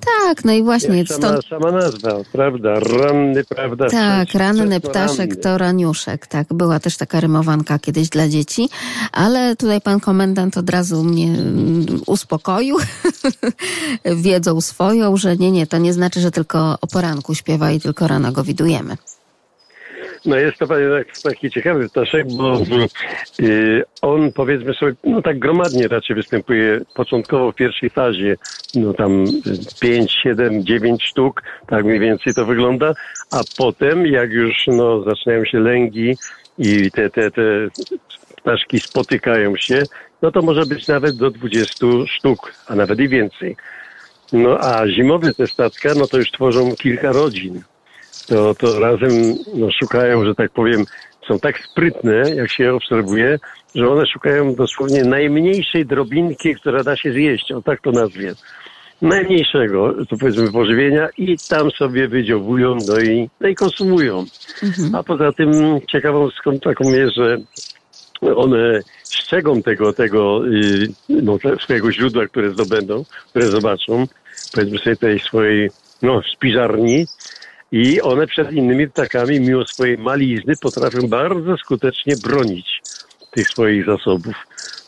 Tak, 0.00 0.44
no 0.44 0.52
i 0.52 0.62
właśnie 0.62 0.98
Jak 0.98 1.08
sama, 1.08 1.28
stąd... 1.28 1.44
sama 1.44 1.72
nazwa, 1.72 2.20
prawda? 2.32 2.80
Ranny, 2.80 3.44
prawda? 3.44 3.86
Tak, 3.88 4.34
ranny 4.34 4.80
ptaszek 4.80 5.36
to 5.36 5.58
raniuszek, 5.58 6.26
tak. 6.26 6.54
Była 6.54 6.80
też 6.80 6.96
taka 6.96 7.20
rymowanka 7.20 7.78
kiedyś 7.78 8.08
dla 8.08 8.28
dzieci, 8.28 8.68
ale 9.12 9.56
tutaj 9.56 9.80
pan 9.80 10.00
komendant 10.00 10.56
od 10.56 10.70
razu 10.70 11.04
mnie 11.04 11.26
mm, 11.26 11.86
uspokoił 12.06 12.76
wiedzą 14.24 14.60
swoją, 14.60 15.16
że 15.16 15.36
nie, 15.36 15.50
nie, 15.50 15.66
to 15.66 15.78
nie 15.78 15.92
znaczy, 15.92 16.20
że 16.20 16.30
tylko 16.30 16.78
o 16.80 16.86
poranku 16.86 17.34
śpiewa 17.34 17.70
i 17.70 17.80
tylko 17.80 18.08
rano 18.08 18.32
go 18.32 18.44
widujemy. 18.44 18.96
No 20.26 20.36
jest 20.36 20.58
to 20.58 20.66
tak- 20.66 21.20
taki 21.22 21.50
ciekawy 21.50 21.88
ptaszek, 21.88 22.26
bo 22.36 22.60
y, 23.40 23.82
on 24.02 24.32
powiedzmy 24.32 24.74
sobie, 24.74 24.92
no 25.04 25.22
tak 25.22 25.38
gromadnie 25.38 25.88
raczej 25.88 26.16
występuje 26.16 26.80
początkowo 26.94 27.52
w 27.52 27.54
pierwszej 27.54 27.90
fazie, 27.90 28.36
no 28.74 28.94
tam 28.94 29.24
5, 29.80 30.12
7, 30.22 30.64
9 30.64 31.04
sztuk, 31.04 31.42
tak 31.66 31.84
mniej 31.84 32.00
więcej 32.00 32.34
to 32.34 32.46
wygląda, 32.46 32.94
a 33.32 33.40
potem 33.58 34.06
jak 34.06 34.30
już 34.30 34.66
no 34.66 35.02
zaczynają 35.02 35.44
się 35.44 35.60
lęgi 35.60 36.16
i 36.58 36.90
te, 36.90 37.10
te, 37.10 37.30
te 37.30 37.42
ptaszki 38.36 38.80
spotykają 38.80 39.56
się, 39.56 39.82
no 40.22 40.30
to 40.30 40.42
może 40.42 40.66
być 40.66 40.88
nawet 40.88 41.16
do 41.16 41.30
20 41.30 41.86
sztuk, 42.06 42.52
a 42.66 42.74
nawet 42.74 43.00
i 43.00 43.08
więcej. 43.08 43.56
No 44.32 44.58
a 44.60 44.88
zimowe 44.88 45.34
te 45.34 45.46
stacka, 45.46 45.88
no 45.96 46.06
to 46.06 46.18
już 46.18 46.30
tworzą 46.30 46.76
kilka 46.76 47.12
rodzin 47.12 47.62
to, 48.28 48.54
to 48.54 48.80
razem 48.80 49.34
no, 49.54 49.68
szukają, 49.80 50.24
że 50.24 50.34
tak 50.34 50.50
powiem, 50.50 50.84
są 51.28 51.38
tak 51.38 51.58
sprytne, 51.58 52.22
jak 52.34 52.50
się 52.50 52.74
obserwuje, 52.74 53.38
że 53.74 53.88
one 53.88 54.06
szukają 54.06 54.54
dosłownie 54.54 55.04
najmniejszej 55.04 55.86
drobinki, 55.86 56.54
która 56.54 56.84
da 56.84 56.96
się 56.96 57.12
zjeść, 57.12 57.52
o 57.52 57.62
tak 57.62 57.80
to 57.82 57.90
nazwie. 57.90 58.34
Najmniejszego, 59.02 59.94
to 60.10 60.16
powiedzmy, 60.20 60.52
pożywienia 60.52 61.08
i 61.18 61.36
tam 61.48 61.70
sobie 61.70 62.08
wydziowują, 62.08 62.78
no 62.88 63.00
i, 63.00 63.30
no 63.40 63.48
i 63.48 63.54
konsumują. 63.54 64.24
A 64.94 65.02
poza 65.02 65.32
tym 65.32 65.50
ciekawą 65.92 66.30
skąd 66.30 66.62
taką 66.62 66.90
jest, 66.90 67.14
że 67.14 67.38
one 68.36 68.80
strzegą 69.02 69.62
tego, 69.62 69.92
tego 69.92 70.46
y, 70.46 70.88
no, 71.08 71.38
swojego 71.60 71.92
źródła, 71.92 72.26
które 72.26 72.50
zdobędą, 72.50 73.04
które 73.30 73.46
zobaczą, 73.46 74.06
powiedzmy 74.54 74.78
sobie 74.78 74.96
tej 74.96 75.18
swojej 75.18 75.70
no, 76.02 76.22
spiżarni 76.34 77.06
i 77.72 78.00
one 78.00 78.26
przed 78.26 78.52
innymi 78.52 78.88
ptakami, 78.88 79.40
mimo 79.40 79.64
swojej 79.64 79.98
malizny, 79.98 80.54
potrafią 80.60 81.08
bardzo 81.08 81.56
skutecznie 81.56 82.16
bronić 82.16 82.82
tych 83.30 83.48
swoich 83.48 83.86
zasobów. 83.86 84.34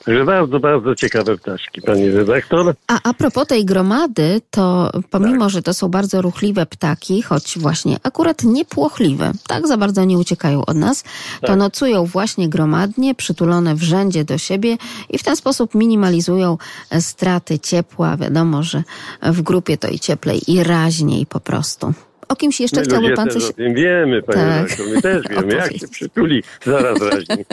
Także 0.04 0.24
bardzo, 0.24 0.60
bardzo 0.60 0.94
ciekawe 0.94 1.36
ptaszki, 1.36 1.82
pani 1.82 2.10
redaktor. 2.10 2.74
A 2.86 3.00
a 3.02 3.14
propos 3.14 3.46
tej 3.46 3.64
gromady, 3.64 4.40
to 4.50 4.90
pomimo, 5.10 5.50
że 5.50 5.62
to 5.62 5.74
są 5.74 5.88
bardzo 5.88 6.22
ruchliwe 6.22 6.66
ptaki, 6.66 7.22
choć 7.22 7.58
właśnie 7.58 7.96
akurat 8.02 8.44
niepłochliwe, 8.44 9.32
tak 9.46 9.68
za 9.68 9.76
bardzo 9.76 10.04
nie 10.04 10.18
uciekają 10.18 10.64
od 10.64 10.76
nas, 10.76 11.02
to 11.40 11.46
Tak. 11.46 11.56
nocują 11.56 12.04
właśnie 12.04 12.48
gromadnie, 12.48 13.14
przytulone 13.14 13.74
w 13.74 13.82
rzędzie 13.82 14.24
do 14.24 14.38
siebie 14.38 14.76
i 15.10 15.18
w 15.18 15.22
ten 15.22 15.36
sposób 15.36 15.74
minimalizują 15.74 16.58
e, 16.90 17.00
straty 17.00 17.58
ciepła. 17.58 18.16
Wiadomo, 18.16 18.62
że 18.62 18.82
w 19.22 19.42
grupie 19.42 19.76
to 19.76 19.88
i 19.88 19.98
cieplej, 19.98 20.40
i 20.46 20.64
raźniej 20.64 21.26
po 21.26 21.40
prostu. 21.40 21.94
O 22.30 22.36
kimś 22.36 22.60
jeszcze 22.60 22.80
My 22.80 22.86
chciałby 22.86 23.10
pan 23.10 23.30
coś... 23.30 23.44
o 23.44 23.52
tym 23.52 23.74
wiemy, 23.74 24.22
panie 24.22 24.38
Tak. 24.42 24.62
redaktor, 24.62 24.86
my 24.94 25.02
też 25.02 25.22
wiemy, 25.30 25.54
jak 25.62 25.76
się 25.76 25.88
przytuli 25.88 26.42
zaraz 26.64 26.98
raźniej. 27.02 27.44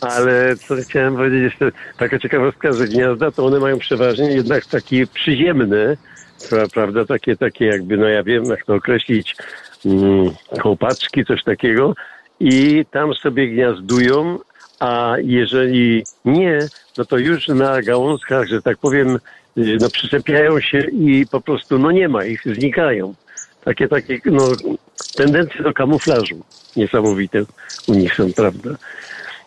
Ale 0.00 0.56
co 0.56 0.76
chciałem 0.76 1.16
powiedzieć 1.16 1.42
jeszcze, 1.42 1.72
taka 1.98 2.18
ciekawostka, 2.18 2.72
że 2.72 2.88
gniazda 2.88 3.30
to 3.30 3.46
one 3.46 3.60
mają 3.60 3.78
przeważnie 3.78 4.32
jednak 4.32 4.66
takie 4.66 5.06
przyziemne, 5.06 5.96
pra- 6.40 6.68
prawda, 6.74 7.04
takie, 7.04 7.36
takie 7.36 7.64
jakby, 7.66 7.96
no 7.96 8.06
ja 8.08 8.22
wiem, 8.22 8.44
jak 8.44 8.64
to 8.64 8.74
określić, 8.74 9.36
mm, 9.86 10.30
kołpaczki, 10.62 11.24
coś 11.24 11.44
takiego 11.44 11.94
i 12.40 12.84
tam 12.90 13.14
sobie 13.14 13.48
gniazdują, 13.48 14.38
a 14.80 15.14
jeżeli 15.22 16.04
nie, 16.24 16.58
no 16.98 17.04
to 17.04 17.18
już 17.18 17.48
na 17.48 17.82
gałązkach, 17.82 18.48
że 18.48 18.62
tak 18.62 18.78
powiem, 18.78 19.18
y, 19.58 19.76
no 19.80 19.90
przyczepiają 19.90 20.60
się 20.60 20.78
i 20.78 21.26
po 21.30 21.40
prostu, 21.40 21.78
no 21.78 21.90
nie 21.90 22.08
ma 22.08 22.24
ich, 22.24 22.42
znikają 22.54 23.14
takie, 23.64 23.88
takie, 23.88 24.20
no, 24.24 24.48
tendencje 25.16 25.62
do 25.62 25.72
kamuflażu 25.72 26.44
niesamowite 26.76 27.44
u 27.88 27.94
nich 27.94 28.14
są, 28.14 28.32
prawda? 28.32 28.70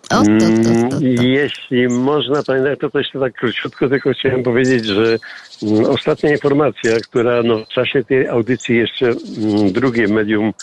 O, 0.09 0.15
to, 0.15 0.23
to, 0.23 0.45
Mm, 0.45 0.89
to, 0.89 0.99
to. 0.99 1.05
Jeśli 1.21 1.87
można, 1.87 2.43
panie 2.43 2.77
to 2.77 2.99
jeszcze 2.99 3.19
tak 3.19 3.33
króciutko 3.33 3.89
tylko 3.89 4.13
chciałem 4.13 4.43
powiedzieć, 4.43 4.85
że 4.85 5.17
mm, 5.63 5.85
ostatnia 5.85 6.31
informacja, 6.31 6.99
która 6.99 7.43
no, 7.43 7.65
w 7.65 7.67
czasie 7.67 8.03
tej 8.03 8.27
audycji 8.27 8.77
jeszcze 8.77 9.05
mm, 9.05 9.71
drugie 9.71 10.07
medium 10.07 10.53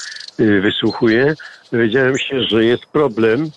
y, 0.40 0.60
wysłuchuje, 0.60 1.34
dowiedziałem 1.72 2.18
się, 2.18 2.42
że 2.42 2.64
jest 2.64 2.86
problem, 2.86 3.50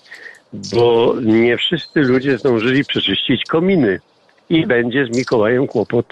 bo 0.54 1.16
nie 1.22 1.58
wszyscy 1.58 2.00
ludzie 2.00 2.38
zdążyli 2.38 2.86
przeczyścić 2.86 3.44
kominy 3.46 4.00
i 4.50 4.68
będzie 4.68 5.06
z 5.06 5.18
Mikołajem 5.18 5.68
kłopot. 5.68 6.06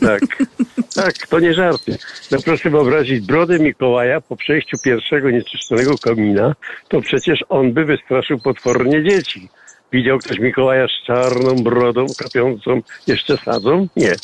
Tak, 0.00 0.22
tak, 0.94 1.26
to 1.26 1.40
nie 1.40 1.54
żarty. 1.54 1.98
No 2.30 2.38
proszę 2.44 2.70
wyobrazić 2.70 3.26
brodę 3.26 3.58
Mikołaja 3.58 4.20
po 4.20 4.36
przejściu 4.36 4.76
pierwszego 4.84 5.30
nieczyszczonego 5.30 5.98
komina, 5.98 6.54
to 6.88 7.00
przecież 7.00 7.44
on 7.48 7.72
by 7.72 7.84
wystraszył 7.84 8.38
potwornie 8.38 9.04
dzieci. 9.04 9.48
Widział 9.92 10.18
ktoś 10.18 10.38
Mikołaja 10.38 10.86
z 10.88 11.06
czarną 11.06 11.54
brodą, 11.54 12.06
kapiącą 12.18 12.80
jeszcze 13.06 13.36
sadzą? 13.36 13.88
Nie. 13.96 14.14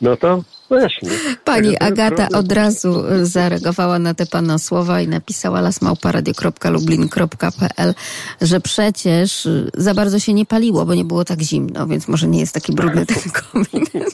No 0.00 0.16
to 0.16 0.42
właśnie. 0.68 1.10
Pani 1.44 1.78
Agata 1.78 2.28
od 2.28 2.52
razu 2.52 3.04
zareagowała 3.22 3.98
na 3.98 4.14
te 4.14 4.26
pana 4.26 4.58
słowa 4.58 5.00
i 5.00 5.08
napisała 5.08 5.60
lasmałparadio.lublin.pl, 5.60 7.94
że 8.40 8.60
przecież 8.60 9.46
y, 9.46 9.70
za 9.74 9.94
bardzo 9.94 10.18
się 10.18 10.34
nie 10.34 10.46
paliło, 10.46 10.84
bo 10.84 10.94
nie 10.94 11.04
było 11.04 11.24
tak 11.24 11.40
zimno, 11.40 11.86
więc 11.86 12.08
może 12.08 12.28
nie 12.28 12.40
jest 12.40 12.54
taki 12.54 12.72
brudny 12.72 13.06
ten 13.06 13.22
komin. 13.32 13.86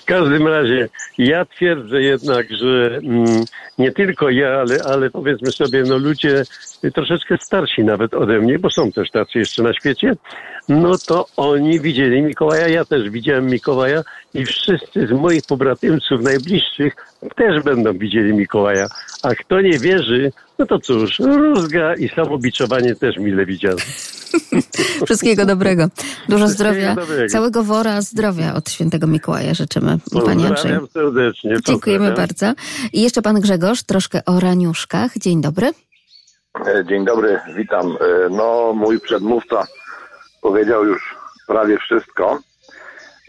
W 0.00 0.04
każdym 0.04 0.46
razie 0.46 0.88
ja 1.18 1.44
twierdzę 1.44 2.02
jednak, 2.02 2.46
że 2.50 3.00
mm, 3.04 3.44
nie 3.78 3.92
tylko 3.92 4.30
ja, 4.30 4.48
ale, 4.48 4.78
ale 4.84 5.10
powiedzmy 5.10 5.52
sobie, 5.52 5.82
no 5.82 5.98
ludzie 5.98 6.42
troszeczkę 6.94 7.38
starsi 7.38 7.84
nawet 7.84 8.14
ode 8.14 8.38
mnie, 8.38 8.58
bo 8.58 8.70
są 8.70 8.92
też 8.92 9.10
tacy 9.10 9.38
jeszcze 9.38 9.62
na 9.62 9.72
świecie, 9.72 10.16
no 10.68 10.98
to 11.06 11.26
oni 11.36 11.80
widzieli 11.80 12.22
Mikołaja, 12.22 12.68
ja 12.68 12.84
też 12.84 13.10
widziałem 13.10 13.46
Mikołaja 13.46 14.02
i 14.34 14.44
wszyscy 14.44 15.06
z 15.06 15.10
moich 15.10 15.42
pobratymców 15.48 16.22
najbliższych 16.22 16.94
też 17.36 17.62
będą 17.62 17.92
widzieli 17.92 18.34
Mikołaja. 18.34 18.86
A 19.22 19.34
kto 19.34 19.60
nie 19.60 19.78
wierzy, 19.78 20.32
no 20.58 20.66
to 20.66 20.78
cóż, 20.78 21.18
rózga 21.18 21.94
i 21.94 22.08
samobiczowanie 22.08 22.94
też 22.94 23.16
mile 23.16 23.46
widziane. 23.46 23.76
Wszystkiego 25.06 25.46
dobrego. 25.46 25.86
Dużo 26.28 26.48
zdrowia. 26.48 26.94
dobrego. 26.94 27.28
Całego 27.28 27.62
wora 27.62 28.00
zdrowia 28.00 28.54
od 28.54 28.70
świętego 28.70 29.06
Mikołaja 29.06 29.54
życzymy, 29.54 29.98
panie. 30.24 30.48
Pozdrawiam 30.48 30.86
serdecznie. 30.88 31.56
Dziękujemy 31.66 32.06
pozdrawiam. 32.08 32.28
bardzo. 32.28 32.52
I 32.92 33.02
jeszcze 33.02 33.22
pan 33.22 33.40
Grzegorz, 33.40 33.82
troszkę 33.82 34.24
o 34.24 34.40
raniuszkach. 34.40 35.18
Dzień 35.18 35.40
dobry. 35.40 35.70
E, 36.66 36.84
Dzień 36.88 37.04
dobry, 37.04 37.40
witam. 37.56 37.86
E, 37.90 38.28
No, 38.30 38.72
mój 38.76 39.00
przedmówca 39.00 39.66
powiedział 40.42 40.84
już 40.84 41.14
prawie 41.46 41.78
wszystko. 41.78 42.38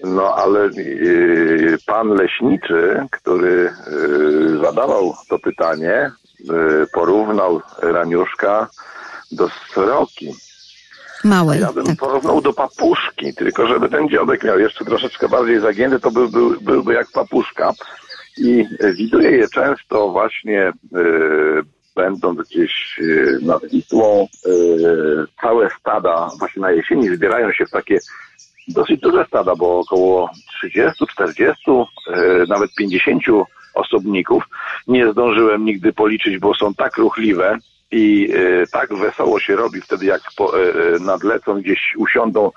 No, 0.03 0.35
ale 0.35 0.65
e, 0.65 0.71
pan 1.85 2.07
leśniczy, 2.07 3.07
który 3.11 3.73
zadawał 4.61 5.13
to 5.29 5.39
pytanie, 5.39 6.11
porównał 6.93 7.61
raniuszka 7.81 8.67
do 9.31 9.49
sroki. 9.73 10.33
Małej. 11.23 11.61
Ja 11.61 11.73
bym 11.73 11.85
Tak. 11.85 11.97
porównał 11.97 12.41
do 12.41 12.53
papuszki, 12.53 13.33
tylko 13.33 13.67
żeby 13.67 13.89
ten 13.89 14.09
dziobek 14.09 14.43
miał 14.43 14.59
jeszcze 14.59 14.85
troszeczkę 14.85 15.29
bardziej 15.29 15.59
zagięty, 15.59 15.99
to 15.99 16.11
by, 16.11 16.29
był, 16.29 16.61
byłby 16.61 16.93
jak 16.93 17.07
papuszka. 17.11 17.73
I 18.37 18.65
widuję 18.95 19.31
je 19.31 19.47
często 19.49 20.09
właśnie 20.09 20.61
e, 20.61 20.73
będąc 21.95 22.39
gdzieś 22.49 22.99
e, 22.99 23.45
nad 23.45 23.65
Wisłą, 23.65 24.27
e, 24.45 24.49
całe 25.41 25.69
stada 25.79 26.29
właśnie 26.39 26.61
na 26.61 26.71
jesieni 26.71 27.15
zbierają 27.15 27.51
się 27.51 27.65
w 27.65 27.71
takie 27.71 27.99
dosyć 28.67 28.99
duże 29.01 29.25
stada, 29.25 29.55
bo 29.55 29.79
około 29.79 30.29
30, 30.59 31.07
40, 31.07 31.71
e, 31.71 32.45
nawet 32.47 32.71
50 32.77 33.23
osobników. 33.75 34.43
Nie 34.87 35.11
zdążyłem 35.11 35.65
nigdy 35.65 35.93
policzyć, 35.93 36.37
bo 36.37 36.55
są 36.55 36.73
tak 36.73 36.97
ruchliwe 36.97 37.57
i 37.91 38.29
e, 38.33 38.67
tak 38.67 38.93
wesoło 38.93 39.39
się 39.39 39.55
robi 39.55 39.81
wtedy, 39.81 40.05
jak 40.05 40.21
po, 40.37 40.59
e, 40.59 40.63
e, 40.69 40.99
nadlecą 40.99 41.61
gdzieś, 41.61 41.95
usiądą 41.97 42.51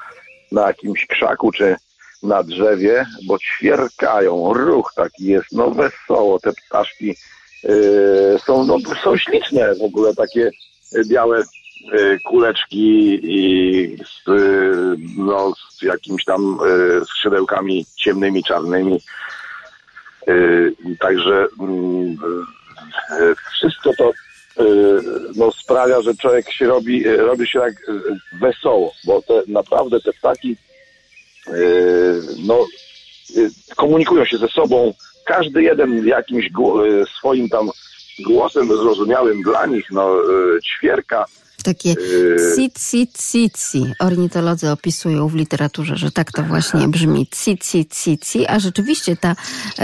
na 0.52 0.66
jakimś 0.66 1.06
krzaku 1.06 1.52
czy 1.52 1.76
na 2.22 2.42
drzewie, 2.42 3.06
bo 3.26 3.38
ćwierkają, 3.38 4.52
ruch 4.54 4.92
taki 4.96 5.24
jest, 5.24 5.52
no 5.52 5.70
wesoło, 5.70 6.38
te 6.38 6.52
ptaszki 6.52 7.14
yy, 7.64 8.36
są, 8.46 8.64
no, 8.64 8.78
są 9.04 9.16
śliczne 9.16 9.74
w 9.74 9.82
ogóle, 9.82 10.14
takie 10.14 10.50
białe 11.06 11.42
kuleczki 12.24 13.20
i 13.22 13.96
z, 13.96 14.30
no, 15.16 15.52
z 15.70 15.82
jakimiś 15.82 16.24
tam 16.24 16.58
skrzydełkami 17.06 17.86
ciemnymi, 17.96 18.44
czarnymi. 18.44 19.00
Yy, 20.28 20.74
Także 21.00 21.46
mm, 21.60 22.16
yy, 23.20 23.34
wszystko 23.52 23.90
to 23.98 24.12
yy, 24.64 25.02
no, 25.36 25.52
sprawia, 25.52 26.02
że 26.02 26.14
człowiek 26.14 26.52
się 26.52 26.66
robi, 26.66 27.04
robi 27.04 27.46
się 27.46 27.60
tak 27.60 27.74
wesoło, 28.40 28.92
bo 29.04 29.22
te, 29.22 29.42
naprawdę 29.46 30.00
te 30.00 30.12
ptaki 30.12 30.56
no, 32.46 32.66
komunikują 33.76 34.24
się 34.24 34.38
ze 34.38 34.48
sobą. 34.48 34.94
Każdy 35.26 35.62
jeden 35.62 36.06
jakimś 36.06 36.50
swoim 37.18 37.48
tam 37.48 37.70
głosem 38.26 38.66
zrozumiałym 38.66 39.42
dla 39.42 39.66
nich, 39.66 39.90
no, 39.90 40.16
ćwierka. 40.64 41.24
Takie 41.68 41.88
Yy. 41.88 42.56
cici 42.56 43.08
cici. 43.32 43.92
Ornitolodzy 43.98 44.70
opisują 44.70 45.28
w 45.28 45.34
literaturze, 45.34 45.96
że 45.96 46.10
tak 46.10 46.32
to 46.32 46.42
właśnie 46.42 46.88
brzmi. 46.88 47.26
Cici 47.44 47.86
cici. 47.86 48.46
A 48.46 48.58
rzeczywiście 48.58 49.16
ta 49.16 49.36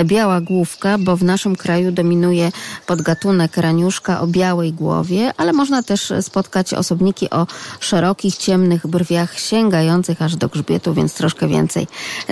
biała 0.05 0.41
główka, 0.41 0.99
bo 0.99 1.17
w 1.17 1.25
naszym 1.25 1.57
kraju 1.57 1.93
dominuje 1.93 2.53
podgatunek 2.87 3.57
raniuszka 3.57 4.21
o 4.21 4.27
białej 4.27 4.73
głowie, 4.73 5.33
ale 5.37 5.53
można 5.53 5.83
też 5.83 6.13
spotkać 6.21 6.75
osobniki 6.75 7.31
o 7.31 7.47
szerokich, 7.81 8.37
ciemnych 8.37 8.87
brwiach 8.87 9.39
sięgających 9.39 10.23
aż 10.23 10.37
do 10.37 10.49
grzbietu, 10.49 10.95
więc 10.95 11.15
troszkę 11.15 11.49
więcej 11.49 11.87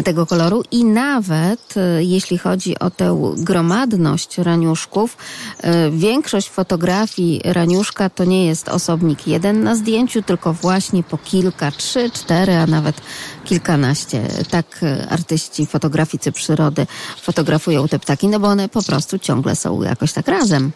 tego 0.05 0.27
koloru. 0.27 0.63
I 0.71 0.85
nawet 0.85 1.75
e, 1.77 2.05
jeśli 2.05 2.39
chodzi 2.39 2.79
o 2.79 2.91
tę 2.91 3.35
gromadność 3.37 4.39
raniuszków, 4.39 5.17
e, 5.61 5.91
większość 5.91 6.51
fotografii 6.51 7.41
raniuszka 7.45 8.11
to 8.11 8.25
nie 8.25 8.47
jest 8.47 8.69
osobnik 8.69 9.27
jeden 9.27 9.42
na 9.53 9.75
zdjęciu, 9.77 10.23
tylko 10.23 10.53
właśnie 10.53 11.03
po 11.03 11.19
kilka, 11.19 11.71
trzy, 11.71 12.11
cztery, 12.11 12.53
a 12.55 12.67
nawet 12.67 12.97
kilkanaście. 13.45 14.23
Tak 14.51 14.67
e, 14.83 15.07
artyści, 15.11 15.67
fotograficy 15.67 16.33
przyrody 16.33 16.87
fotografują 17.23 17.89
te 17.89 17.99
ptaki, 17.99 18.29
no 18.29 18.41
bo 18.41 18.49
one 18.49 18.69
po 18.69 18.83
prostu 18.83 19.19
ciągle 19.19 19.57
są 19.57 19.83
jakoś 19.83 20.13
tak 20.13 20.29
razem. 20.29 20.71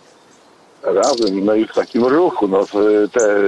razem, 0.83 1.45
no 1.45 1.55
i 1.55 1.67
w 1.67 1.73
takim 1.75 2.05
ruchu, 2.05 2.49
no 2.49 2.65
te, 3.13 3.43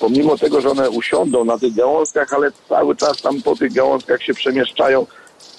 pomimo 0.00 0.38
tego, 0.38 0.60
że 0.60 0.70
one 0.70 0.90
usiądą 0.90 1.44
na 1.44 1.58
tych 1.58 1.74
gałązkach, 1.74 2.32
ale 2.32 2.52
cały 2.68 2.96
czas 2.96 3.22
tam 3.22 3.42
po 3.42 3.56
tych 3.56 3.72
gałązkach 3.72 4.22
się 4.22 4.34
przemieszczają 4.34 5.06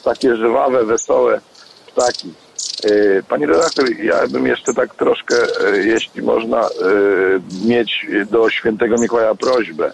takie 0.03 0.35
żwawe, 0.35 0.85
wesołe 0.85 1.41
ptaki. 1.87 2.33
E, 2.83 3.23
Pani 3.23 3.45
redaktor, 3.45 3.91
ja 3.91 4.27
bym 4.27 4.47
jeszcze 4.47 4.73
tak 4.73 4.95
troszkę, 4.95 5.35
e, 5.67 5.77
jeśli 5.77 6.21
można, 6.21 6.61
e, 6.61 6.69
mieć 7.65 8.05
do 8.31 8.49
świętego 8.49 8.97
Mikołaja 8.97 9.35
prośbę. 9.35 9.91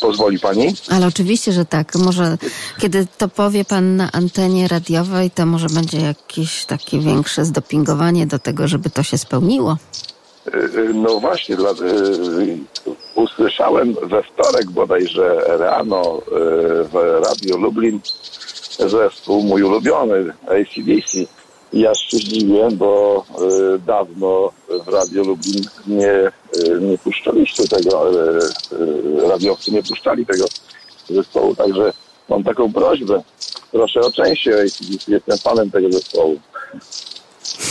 Pozwoli 0.00 0.38
Pani? 0.38 0.74
Ale 0.90 1.06
oczywiście, 1.06 1.52
że 1.52 1.64
tak. 1.64 1.94
Może 1.94 2.38
kiedy 2.78 3.06
to 3.18 3.28
powie 3.28 3.64
pan 3.64 3.96
na 3.96 4.12
antenie 4.12 4.68
radiowej, 4.68 5.30
to 5.30 5.46
może 5.46 5.66
będzie 5.66 6.00
jakieś 6.00 6.64
takie 6.64 6.98
większe 6.98 7.44
zdopingowanie 7.44 8.26
do 8.26 8.38
tego, 8.38 8.68
żeby 8.68 8.90
to 8.90 9.02
się 9.02 9.18
spełniło. 9.18 9.76
No 10.94 11.20
właśnie, 11.20 11.56
dla, 11.56 11.70
usłyszałem 13.14 13.94
we 14.02 14.22
wtorek 14.22 14.70
bodajże 14.70 15.40
rano 15.58 16.22
w 16.92 17.20
Radio 17.24 17.56
Lublin 17.56 18.00
zespół 18.78 19.42
mój 19.42 19.62
ulubiony 19.62 20.32
ACDC. 20.46 21.18
Ja 21.72 21.94
się 21.94 22.16
zdziwiłem, 22.16 22.76
bo 22.76 23.24
e, 23.74 23.78
dawno 23.78 24.52
w 24.86 24.88
Radio 24.88 25.24
Lublin 25.24 25.64
nie, 25.86 26.10
e, 26.10 26.32
nie 26.80 26.98
puszczaliście 26.98 27.68
tego, 27.68 28.10
e, 28.10 29.28
radiowcy 29.28 29.72
nie 29.72 29.82
puszczali 29.82 30.26
tego 30.26 30.44
zespołu, 31.10 31.54
także 31.54 31.92
mam 32.28 32.44
taką 32.44 32.72
prośbę. 32.72 33.22
Proszę 33.72 34.00
o 34.00 34.12
częściej 34.12 34.54
ACDC, 34.54 35.12
jestem 35.12 35.38
fanem 35.38 35.70
tego 35.70 35.92
zespołu. 35.92 36.40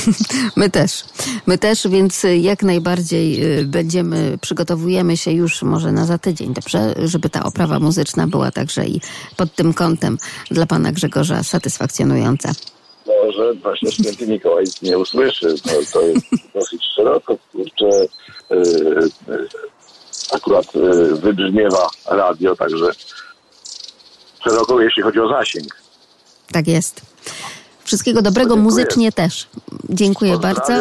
My 0.56 0.70
też. 0.70 1.04
My 1.48 1.58
też, 1.58 1.88
więc 1.88 2.26
jak 2.42 2.64
najbardziej 2.64 3.58
y, 3.60 3.66
będziemy, 3.66 4.38
przygotowujemy 4.42 5.18
się 5.18 5.32
już 5.32 5.62
może 5.62 5.92
na 5.92 6.06
za 6.06 6.18
tydzień, 6.18 6.54
dobrze? 6.54 6.94
Żeby 7.06 7.30
ta 7.30 7.44
oprawa 7.44 7.80
muzyczna 7.80 8.28
była 8.28 8.52
także 8.52 8.86
i 8.86 9.02
pod 9.38 9.56
tym 9.56 9.74
kątem 9.74 10.18
dla 10.52 10.66
pana 10.66 10.92
Grzegorza 10.92 11.44
satysfakcjonująca. 11.44 12.52
Może 13.26 13.54
właśnie 13.54 13.92
święty 13.92 14.28
Mikołaj 14.28 14.66
nie 14.82 14.98
usłyszy. 14.98 15.56
No, 15.66 15.72
to 15.94 16.02
jest 16.02 16.26
dosyć 16.54 16.84
szeroko, 16.96 17.38
kurczę, 17.52 18.08
yy, 18.50 19.10
akurat 20.32 20.76
yy, 20.76 21.16
wybrzmiewa 21.16 21.90
radio, 22.06 22.56
także 22.56 22.92
szeroko, 24.44 24.82
jeśli 24.82 25.04
chodzi 25.04 25.20
o 25.20 25.28
zasięg. 25.28 25.84
Tak 26.52 26.68
jest. 26.68 27.02
Wszystkiego 27.84 28.22
dobrego 28.22 28.56
muzycznie 28.56 29.12
też. 29.12 29.48
Dziękuję 29.90 30.38
bardzo. 30.38 30.74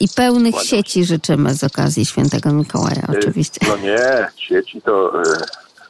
I 0.00 0.08
pełnych 0.08 0.52
Kłaniam 0.54 0.68
sieci 0.68 1.04
życzymy 1.04 1.54
z 1.54 1.64
okazji 1.64 2.06
świętego 2.06 2.52
Mikołaja, 2.52 3.02
Yy, 3.08 3.18
oczywiście. 3.18 3.60
No 3.68 3.76
nie, 3.76 4.28
sieci 4.36 4.82
to, 4.82 5.12
yy, 5.16 5.36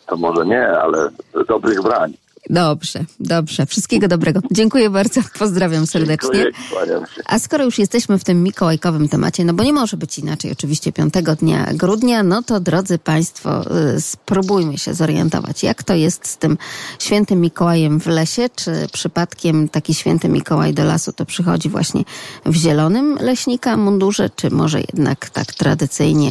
to 0.06 0.16
może 0.16 0.46
nie, 0.46 0.68
ale 0.68 1.08
dobrych 1.48 1.82
brań. 1.82 2.14
Dobrze, 2.50 3.04
dobrze. 3.20 3.66
Wszystkiego 3.66 4.08
dobrego. 4.08 4.40
Dziękuję 4.50 4.90
bardzo. 4.90 5.20
Pozdrawiam 5.38 5.86
serdecznie. 5.86 6.30
Dziękuję. 6.32 7.04
A 7.26 7.38
skoro 7.38 7.64
już 7.64 7.78
jesteśmy 7.78 8.18
w 8.18 8.24
tym 8.24 8.42
mikołajkowym 8.42 9.08
temacie, 9.08 9.44
no 9.44 9.54
bo 9.54 9.64
nie 9.64 9.72
może 9.72 9.96
być 9.96 10.18
inaczej, 10.18 10.52
oczywiście 10.52 10.92
5 10.92 11.14
dnia 11.40 11.68
grudnia, 11.74 12.22
no 12.22 12.42
to 12.42 12.60
drodzy 12.60 12.98
Państwo, 12.98 13.78
y, 13.96 14.00
spróbujmy 14.00 14.78
się 14.78 14.94
zorientować, 14.94 15.62
jak 15.62 15.82
to 15.82 15.94
jest 15.94 16.28
z 16.28 16.36
tym 16.36 16.58
świętym 16.98 17.40
Mikołajem 17.40 18.00
w 18.00 18.06
lesie, 18.06 18.48
czy 18.56 18.88
przypadkiem 18.92 19.68
taki 19.68 19.94
święty 19.94 20.28
Mikołaj 20.28 20.74
do 20.74 20.84
lasu 20.84 21.12
to 21.12 21.26
przychodzi 21.26 21.68
właśnie 21.68 22.04
w 22.46 22.54
zielonym 22.54 23.18
leśnika 23.20 23.76
mundurze, 23.76 24.30
czy 24.36 24.50
może 24.50 24.80
jednak 24.80 25.30
tak 25.30 25.46
tradycyjnie 25.46 26.30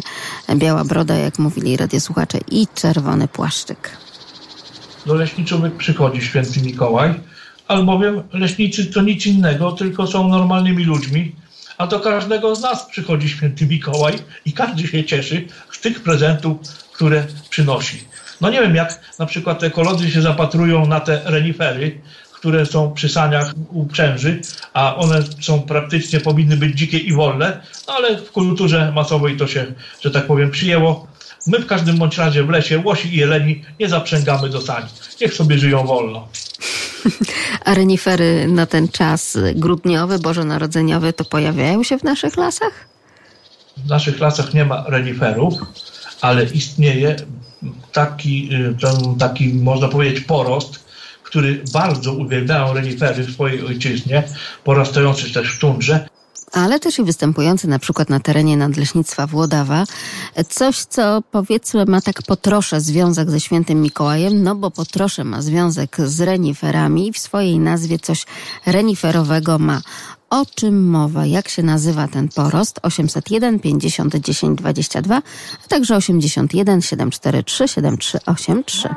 biała 0.55 0.83
broda, 0.83 1.15
jak 1.15 1.39
mówili 1.39 1.77
radiosłuchacze, 1.77 2.39
i 2.51 2.67
czerwony 2.75 3.27
płaszczyk. 3.27 4.03
Do 5.05 5.13
leśniczówek 5.13 5.77
przychodzi 5.77 6.21
święty 6.21 6.61
Mikołaj, 6.61 7.13
albowiem 7.67 8.23
leśnicy 8.33 8.85
to 8.85 9.01
nic 9.01 9.25
innego, 9.25 9.71
tylko 9.71 10.07
są 10.07 10.27
normalnymi 10.27 10.85
ludźmi, 10.85 11.35
a 11.77 11.87
do 11.87 11.99
każdego 11.99 12.55
z 12.55 12.61
nas 12.61 12.85
przychodzi 12.85 13.29
święty 13.29 13.65
Mikołaj 13.65 14.13
i 14.45 14.53
każdy 14.53 14.87
się 14.87 15.03
cieszy 15.03 15.47
z 15.71 15.81
tych 15.81 16.03
prezentów, 16.03 16.57
które 16.93 17.25
przynosi. 17.49 18.03
No 18.41 18.49
nie 18.49 18.61
wiem, 18.61 18.75
jak 18.75 18.99
na 19.19 19.25
przykład 19.25 19.63
ekolodzy 19.63 20.11
się 20.11 20.21
zapatrują 20.21 20.85
na 20.85 20.99
te 20.99 21.21
renifery, 21.25 22.01
które 22.33 22.65
są 22.65 22.93
przy 22.93 23.09
saniach 23.09 23.53
u 23.69 23.87
księży, 23.87 24.41
a 24.73 24.95
one 24.95 25.23
są 25.41 25.61
praktycznie, 25.61 26.19
powinny 26.19 26.57
być 26.57 26.77
dzikie 26.77 26.97
i 26.97 27.13
wolne, 27.13 27.61
no 27.87 27.93
ale 27.93 28.17
w 28.17 28.31
kulturze 28.31 28.91
masowej 28.95 29.37
to 29.37 29.47
się, 29.47 29.65
że 30.01 30.11
tak 30.11 30.27
powiem, 30.27 30.51
przyjęło. 30.51 31.07
My 31.47 31.59
w 31.59 31.65
każdym 31.65 31.97
bądź 31.97 32.17
razie 32.17 32.43
w 32.43 32.49
lesie 32.49 32.79
łosi 32.79 33.13
i 33.13 33.17
jeleni 33.17 33.61
nie 33.79 33.89
zaprzęgamy 33.89 34.49
do 34.49 34.61
sani. 34.61 34.87
Niech 35.21 35.33
sobie 35.33 35.57
żyją 35.57 35.85
wolno. 35.85 36.27
A 37.65 37.73
renifery 37.79 38.47
na 38.47 38.65
ten 38.65 38.87
czas 38.87 39.37
grudniowy, 39.55 40.19
bożonarodzeniowy 40.19 41.13
to 41.13 41.25
pojawiają 41.25 41.83
się 41.83 41.97
w 41.97 42.03
naszych 42.03 42.37
lasach? 42.37 42.87
W 43.77 43.89
naszych 43.89 44.19
lasach 44.19 44.53
nie 44.53 44.65
ma 44.65 44.83
reniferów, 44.87 45.53
ale 46.21 46.43
istnieje 46.43 47.15
taki, 47.91 48.49
y, 48.53 48.75
ten, 48.81 49.15
taki 49.15 49.53
można 49.53 49.87
powiedzieć, 49.87 50.23
porost, 50.23 50.83
który 51.23 51.63
bardzo 51.73 52.13
uwielbiają 52.13 52.73
renifery 52.73 53.23
w 53.23 53.33
swojej 53.33 53.65
ojczyźnie, 53.65 54.23
porastający 54.63 55.33
też 55.33 55.55
w 55.55 55.59
tundrze. 55.59 56.07
Ale 56.53 56.79
też 56.79 56.99
i 56.99 57.03
występujący 57.03 57.67
na 57.67 57.79
przykład 57.79 58.09
na 58.09 58.19
terenie 58.19 58.57
Nadleśnictwa 58.57 59.27
Włodawa. 59.27 59.83
Coś, 60.49 60.77
co 60.77 61.23
powiedzmy 61.31 61.85
ma 61.85 62.01
tak 62.01 62.21
po 62.21 62.35
trosze 62.35 62.81
związek 62.81 63.31
ze 63.31 63.39
świętym 63.39 63.81
Mikołajem, 63.81 64.43
no 64.43 64.55
bo 64.55 64.71
po 64.71 64.85
trosze 64.85 65.23
ma 65.23 65.41
związek 65.41 65.97
z 66.05 66.21
reniferami 66.21 67.07
i 67.07 67.13
w 67.13 67.17
swojej 67.17 67.59
nazwie 67.59 67.99
coś 67.99 68.25
reniferowego 68.65 69.59
ma. 69.59 69.81
O 70.29 70.45
czym 70.55 70.89
mowa? 70.89 71.25
Jak 71.25 71.49
się 71.49 71.63
nazywa 71.63 72.07
ten 72.07 72.29
porost? 72.29 72.79
801 72.83 73.59
50 73.59 74.15
10 74.15 74.57
22, 74.57 75.21
a 75.65 75.67
także 75.67 75.95
81 75.95 76.81
743 76.81 77.67
7383. 77.67 78.89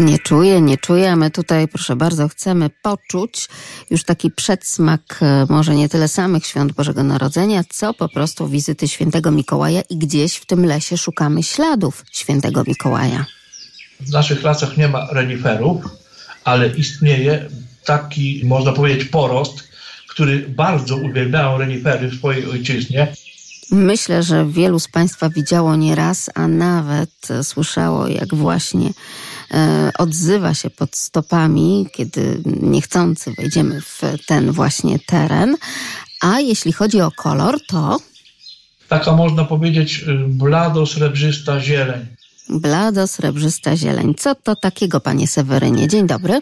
Nie 0.00 0.18
czuję, 0.18 0.60
nie 0.60 0.78
czuję, 0.78 1.16
my 1.16 1.30
tutaj, 1.30 1.68
proszę 1.68 1.96
bardzo, 1.96 2.28
chcemy 2.28 2.70
poczuć 2.82 3.48
już 3.90 4.04
taki 4.04 4.30
przedsmak, 4.30 5.18
e, 5.22 5.46
może 5.48 5.74
nie 5.74 5.88
tyle 5.88 6.08
samych 6.08 6.46
świąt 6.46 6.72
Bożego 6.72 7.02
Narodzenia, 7.02 7.64
co 7.68 7.94
po 7.94 8.08
prostu 8.08 8.48
wizyty 8.48 8.88
świętego 8.88 9.30
Mikołaja 9.30 9.82
i 9.90 9.96
gdzieś 9.96 10.36
w 10.36 10.46
tym 10.46 10.66
lesie 10.66 10.96
szukamy 10.96 11.42
śladów 11.42 12.04
świętego 12.12 12.64
Mikołaja. 12.66 13.26
w 14.00 14.10
naszych 14.10 14.42
lasach 14.42 14.76
nie 14.76 14.88
ma 14.88 15.06
reniferów, 15.12 15.84
ale 16.44 16.68
istnieje 16.68 17.48
taki, 17.84 18.42
można 18.44 18.72
powiedzieć, 18.72 19.08
porost, 19.08 19.68
który 20.08 20.38
bardzo 20.48 20.96
uwielbiają 20.96 21.58
renifery 21.58 22.08
w 22.08 22.14
swojej 22.14 22.50
ojczyźnie. 22.50 23.14
Myślę, 23.70 24.22
że 24.22 24.46
wielu 24.46 24.78
z 24.78 24.88
Państwa 24.88 25.28
widziało 25.28 25.76
nieraz, 25.76 26.30
a 26.34 26.48
nawet 26.48 27.10
słyszało, 27.42 28.08
jak 28.08 28.34
właśnie 28.34 28.90
e, 29.54 29.90
odzywa 29.98 30.54
się 30.54 30.70
pod 30.70 30.96
stopami, 30.96 31.86
kiedy 31.92 32.42
niechcący 32.46 33.32
wejdziemy 33.38 33.80
w 33.80 34.02
ten 34.26 34.52
właśnie 34.52 34.98
teren. 34.98 35.56
A 36.20 36.40
jeśli 36.40 36.72
chodzi 36.72 37.00
o 37.00 37.10
kolor, 37.10 37.58
to 37.68 37.98
Taka 38.88 39.12
można 39.12 39.44
powiedzieć 39.44 40.04
y, 40.08 40.14
blado-srebrzysta 40.28 41.60
zieleń. 41.60 42.06
blado-srebrzysta 42.48 43.76
zieleń. 43.76 44.14
Co 44.14 44.34
to 44.34 44.56
takiego, 44.56 45.00
Panie 45.00 45.26
Sewerynie? 45.26 45.88
Dzień 45.88 46.06
dobry. 46.06 46.40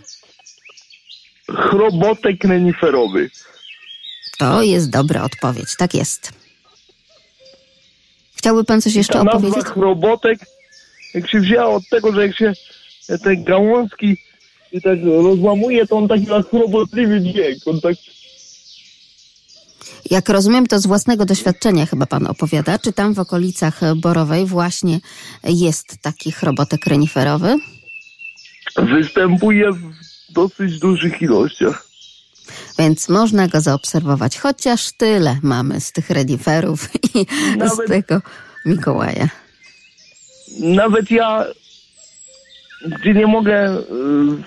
Chrobotek 1.51 2.45
reniferowy. 2.45 3.31
To 4.39 4.63
jest 4.63 4.91
dobra 4.91 5.23
odpowiedź, 5.23 5.77
tak 5.77 5.95
jest. 5.95 6.33
Chciałby 8.39 8.65
Pan 8.65 8.81
coś 8.81 8.95
jeszcze 8.95 9.15
nazwa 9.25 9.33
opowiedzieć? 9.33 9.65
chrobotek, 9.65 10.39
jak 11.15 11.31
się 11.31 11.41
wzięła 11.41 11.67
od 11.67 11.89
tego, 11.89 12.13
że 12.13 12.27
jak 12.27 12.37
się 12.37 12.53
te 13.25 13.37
gałązki 13.37 14.17
i 14.73 14.83
tak 14.83 14.99
rozłamuje, 15.05 15.87
to 15.87 15.97
on 15.97 16.09
taki 16.09 16.27
ma 16.27 16.43
chrobotliwy 16.43 17.21
dźwięk. 17.21 17.59
On 17.67 17.81
tak 17.81 17.97
Jak 20.11 20.29
rozumiem, 20.29 20.67
to 20.67 20.79
z 20.79 20.87
własnego 20.87 21.25
doświadczenia 21.25 21.87
chyba 21.87 22.07
Pan 22.07 22.27
opowiada. 22.27 22.79
Czy 22.79 22.93
tam 22.93 23.15
w 23.15 23.19
okolicach 23.19 23.81
Borowej 23.97 24.47
właśnie 24.47 25.01
jest 25.45 25.99
taki 26.03 26.33
chrobotek 26.33 26.87
reniferowy? 26.87 27.57
występuje 28.77 29.73
w 29.73 29.93
dosyć 30.33 30.79
dużych 30.79 31.23
ilościach. 31.23 31.88
Więc 32.79 33.09
można 33.09 33.49
go 33.49 33.61
zaobserwować. 33.61 34.39
Chociaż 34.39 34.93
tyle 34.93 35.39
mamy 35.43 35.81
z 35.81 35.93
tych 35.93 36.11
reniferów 36.11 36.89
i 37.15 37.27
Nawet- 37.57 37.73
z 37.73 37.89
tego 37.89 38.21
Mikołaja. 38.67 39.29
Nawet 40.61 41.11
ja, 41.11 41.45
gdzie 43.01 43.15
nie 43.15 43.27
mogę 43.27 43.77
y, 43.79 43.83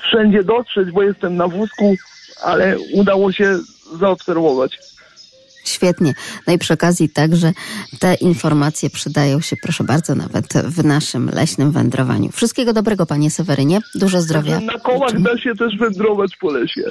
wszędzie 0.07 0.43
dotrzeć, 0.43 0.91
bo 0.91 1.03
jestem 1.03 1.35
na 1.35 1.47
wózku, 1.47 1.95
ale 2.43 2.77
udało 2.93 3.31
się 3.31 3.59
zaobserwować. 3.99 4.77
Świetnie. 5.65 6.13
No 6.47 6.53
i 6.53 6.57
przy 6.57 6.73
okazji 6.73 7.09
także 7.09 7.51
te 7.99 8.13
informacje 8.13 8.89
przydają 8.89 9.41
się, 9.41 9.55
proszę 9.63 9.83
bardzo, 9.83 10.15
nawet 10.15 10.53
w 10.53 10.85
naszym 10.85 11.29
leśnym 11.33 11.71
wędrowaniu. 11.71 12.31
Wszystkiego 12.31 12.73
dobrego, 12.73 13.05
panie 13.05 13.31
Sewerynie. 13.31 13.79
Dużo 13.95 14.21
zdrowia. 14.21 14.59
Na 14.59 14.79
kołach 14.79 15.21
da 15.21 15.37
się 15.37 15.55
też 15.55 15.77
wędrować 15.77 16.31
po 16.39 16.51
lesie. 16.51 16.83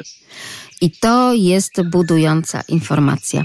I 0.81 0.91
to 0.91 1.33
jest 1.33 1.83
budująca 1.83 2.63
informacja. 2.69 3.45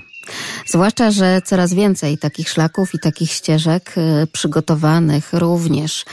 Zwłaszcza, 0.67 1.11
że 1.11 1.41
coraz 1.45 1.73
więcej 1.73 2.17
takich 2.17 2.49
szlaków 2.49 2.93
i 2.93 2.99
takich 2.99 3.31
ścieżek 3.31 3.95
y, 3.97 4.27
przygotowanych 4.27 5.33
również 5.33 6.05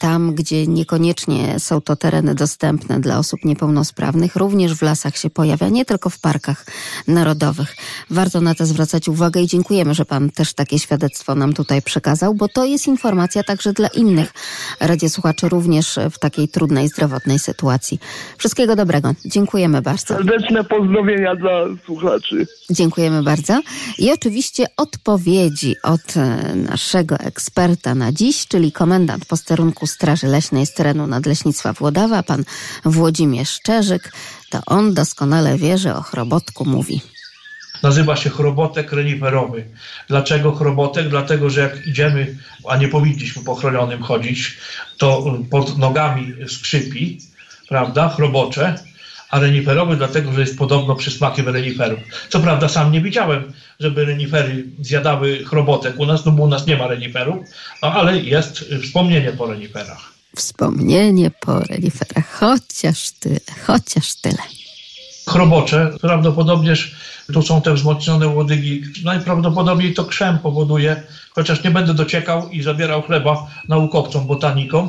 tam, 0.00 0.34
gdzie 0.34 0.66
niekoniecznie 0.66 1.60
są 1.60 1.80
to 1.80 1.96
tereny 1.96 2.34
dostępne 2.34 3.00
dla 3.00 3.18
osób 3.18 3.44
niepełnosprawnych, 3.44 4.36
również 4.36 4.74
w 4.74 4.82
lasach 4.82 5.16
się 5.16 5.30
pojawia, 5.30 5.68
nie 5.68 5.84
tylko 5.84 6.10
w 6.10 6.18
parkach 6.18 6.66
narodowych. 7.08 7.76
Warto 8.10 8.40
na 8.40 8.54
to 8.54 8.66
zwracać 8.66 9.08
uwagę 9.08 9.40
i 9.40 9.46
dziękujemy, 9.46 9.94
że 9.94 10.04
Pan 10.04 10.30
też 10.30 10.54
takie 10.54 10.78
świadectwo 10.78 11.34
nam 11.34 11.52
tutaj 11.52 11.82
przekazał, 11.82 12.34
bo 12.34 12.48
to 12.48 12.64
jest 12.64 12.86
informacja 12.86 13.42
także 13.42 13.72
dla 13.72 13.88
innych 13.88 14.32
radiosłuchaczy, 14.80 15.48
również 15.48 15.98
w 16.10 16.18
takiej 16.18 16.48
trudnej 16.48 16.88
zdrowotnej 16.88 17.38
sytuacji. 17.38 17.98
Wszystkiego 18.38 18.76
dobrego. 18.76 19.14
Dziękujemy 19.24 19.82
bardzo. 19.82 20.06
Serdeczne 20.06 20.64
pozdrowienia 20.64 21.36
dla 21.36 21.64
słuchaczy. 21.84 22.46
Dziękujemy 22.70 23.19
bardzo. 23.22 23.62
I 23.98 24.12
oczywiście 24.12 24.66
odpowiedzi 24.76 25.76
od 25.82 26.16
e, 26.16 26.54
naszego 26.56 27.16
eksperta 27.18 27.94
na 27.94 28.12
dziś, 28.12 28.46
czyli 28.46 28.72
komendant 28.72 29.24
posterunku 29.24 29.86
Straży 29.86 30.26
Leśnej 30.26 30.66
z 30.66 30.74
terenu 30.74 31.06
Nadleśnictwa 31.06 31.72
Włodawa, 31.72 32.22
pan 32.22 32.44
Włodzimierz 32.84 33.50
Szczerzyk. 33.50 34.12
To 34.50 34.60
on 34.66 34.94
doskonale 34.94 35.58
wie, 35.58 35.78
że 35.78 35.96
o 35.96 36.02
chrobotku 36.02 36.64
mówi. 36.64 37.00
Nazywa 37.82 38.16
się 38.16 38.30
chrobotek 38.30 38.92
reniferowy. 38.92 39.64
Dlaczego 40.08 40.52
chrobotek? 40.52 41.08
Dlatego, 41.08 41.50
że 41.50 41.60
jak 41.60 41.86
idziemy, 41.86 42.36
a 42.68 42.76
nie 42.76 42.88
powinniśmy 42.88 43.44
po 43.44 43.54
chronionym 43.54 44.02
chodzić, 44.02 44.58
to 44.98 45.38
pod 45.50 45.78
nogami 45.78 46.34
skrzypi, 46.48 47.20
prawda, 47.68 48.08
chrobocze, 48.08 48.78
a 49.30 49.38
reniferowy 49.40 49.96
dlatego, 49.96 50.32
że 50.32 50.40
jest 50.40 50.58
podobno 50.58 50.94
przysmakiem 50.94 51.48
reniferów. 51.48 51.98
Co 52.28 52.40
prawda 52.40 52.68
sam 52.68 52.92
nie 52.92 53.00
widziałem, 53.00 53.52
żeby 53.80 54.04
renifery 54.04 54.64
zjadały 54.80 55.44
chrobotek 55.44 55.94
u 55.98 56.06
nas, 56.06 56.26
no 56.26 56.32
bo 56.32 56.42
u 56.42 56.48
nas 56.48 56.66
nie 56.66 56.76
ma 56.76 56.86
reniferów, 56.86 57.36
no 57.82 57.92
ale 57.92 58.18
jest 58.18 58.64
wspomnienie 58.82 59.32
po 59.32 59.46
reniferach. 59.46 60.12
Wspomnienie 60.36 61.30
po 61.40 61.60
reniferach, 61.60 62.32
chociaż 62.32 63.10
tyle, 63.10 63.40
chociaż 63.66 64.14
tyle. 64.14 64.42
chrobocze. 65.28 65.90
Prawdopodobnież 66.00 66.94
tu 67.32 67.42
są 67.42 67.62
te 67.62 67.74
wzmocnione 67.74 68.28
łodygi. 68.28 68.82
Najprawdopodobniej 69.04 69.94
to 69.94 70.04
krzem 70.04 70.38
powoduje, 70.38 71.02
chociaż 71.30 71.64
nie 71.64 71.70
będę 71.70 71.94
dociekał 71.94 72.48
i 72.48 72.62
zabierał 72.62 73.02
chleba 73.02 73.46
naukowcom, 73.68 74.26
botanikom. 74.26 74.88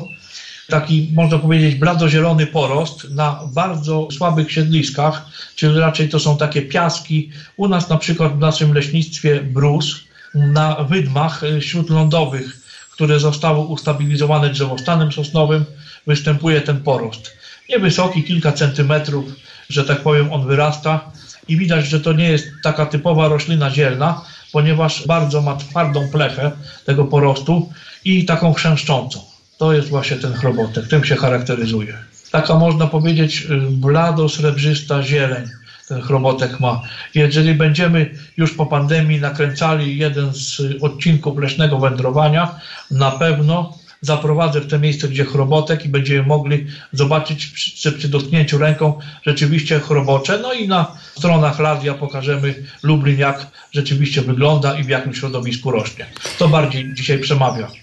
Taki, 0.72 1.10
można 1.14 1.38
powiedzieć, 1.38 1.74
bladozielony 1.74 2.46
porost 2.46 3.10
na 3.10 3.40
bardzo 3.54 4.08
słabych 4.10 4.52
siedliskach, 4.52 5.26
czyli 5.56 5.78
raczej 5.78 6.08
to 6.08 6.20
są 6.20 6.36
takie 6.36 6.62
piaski. 6.62 7.30
U 7.56 7.68
nas 7.68 7.88
na 7.88 7.98
przykład 7.98 8.36
w 8.36 8.38
naszym 8.38 8.72
leśnictwie 8.72 9.40
brus, 9.40 10.00
na 10.34 10.74
wydmach 10.74 11.42
y, 11.42 11.62
śródlądowych, 11.62 12.56
które 12.90 13.20
zostały 13.20 13.58
ustabilizowane 13.58 14.50
drzewostanem 14.50 15.12
sosnowym, 15.12 15.64
występuje 16.06 16.60
ten 16.60 16.80
porost. 16.80 17.36
Niewysoki, 17.68 18.24
kilka 18.24 18.52
centymetrów, 18.52 19.24
że 19.68 19.84
tak 19.84 20.00
powiem, 20.00 20.32
on 20.32 20.46
wyrasta 20.46 21.10
i 21.48 21.56
widać, 21.56 21.86
że 21.86 22.00
to 22.00 22.12
nie 22.12 22.28
jest 22.28 22.46
taka 22.62 22.86
typowa 22.86 23.28
roślina 23.28 23.70
zielna, 23.70 24.24
ponieważ 24.52 25.06
bardzo 25.06 25.42
ma 25.42 25.56
twardą 25.56 26.08
plechę 26.08 26.50
tego 26.84 27.04
porostu 27.04 27.72
i 28.04 28.24
taką 28.24 28.52
chrzęszczącą. 28.52 29.31
To 29.62 29.72
jest 29.72 29.88
właśnie 29.88 30.16
ten 30.16 30.32
chrobotek, 30.32 30.88
tym 30.88 31.04
się 31.04 31.16
charakteryzuje. 31.16 31.94
Taka 32.30 32.54
można 32.54 32.86
powiedzieć 32.86 33.46
y, 33.50 33.70
blado-srebrzysta 33.70 35.02
zieleń 35.02 35.44
ten 35.88 36.00
chrobotek 36.00 36.60
ma. 36.60 36.82
Jeżeli 37.14 37.54
będziemy 37.54 38.14
już 38.36 38.54
po 38.54 38.66
pandemii 38.66 39.20
nakręcali 39.20 39.98
jeden 39.98 40.34
z 40.34 40.60
odcinków 40.80 41.38
leśnego 41.38 41.78
wędrowania, 41.78 42.60
na 42.90 43.10
pewno 43.10 43.78
zaprowadzę 44.00 44.60
w 44.60 44.66
te 44.66 44.78
miejsce, 44.78 45.08
gdzie 45.08 45.24
chrobotek 45.24 45.84
i 45.84 45.88
będziemy 45.88 46.22
mogli 46.22 46.66
zobaczyć 46.92 47.46
przy, 47.46 47.92
przy 47.92 48.08
dotknięciu 48.08 48.58
ręką 48.58 48.98
rzeczywiście 49.26 49.80
chrobocze. 49.80 50.38
No 50.42 50.52
i 50.52 50.68
na 50.68 50.96
stronach 51.18 51.58
Radia 51.58 51.94
pokażemy 51.94 52.54
Lublin, 52.82 53.18
jak 53.18 53.46
rzeczywiście 53.72 54.22
wygląda 54.22 54.78
i 54.78 54.84
w 54.84 54.88
jakim 54.88 55.14
środowisku 55.14 55.70
rośnie. 55.70 56.06
To 56.38 56.48
bardziej 56.48 56.94
dzisiaj 56.94 57.18
przemawia. 57.18 57.81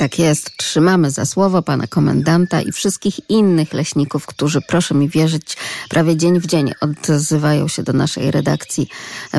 Tak 0.00 0.18
jest, 0.18 0.56
trzymamy 0.56 1.10
za 1.10 1.26
słowo 1.26 1.62
pana 1.62 1.86
komendanta 1.86 2.60
i 2.60 2.72
wszystkich 2.72 3.30
innych 3.30 3.72
leśników, 3.72 4.26
którzy, 4.26 4.60
proszę 4.60 4.94
mi 4.94 5.08
wierzyć, 5.08 5.56
prawie 5.88 6.16
dzień 6.16 6.40
w 6.40 6.46
dzień 6.46 6.72
odzywają 6.80 7.68
się 7.68 7.82
do 7.82 7.92
naszej 7.92 8.30
redakcji 8.30 8.88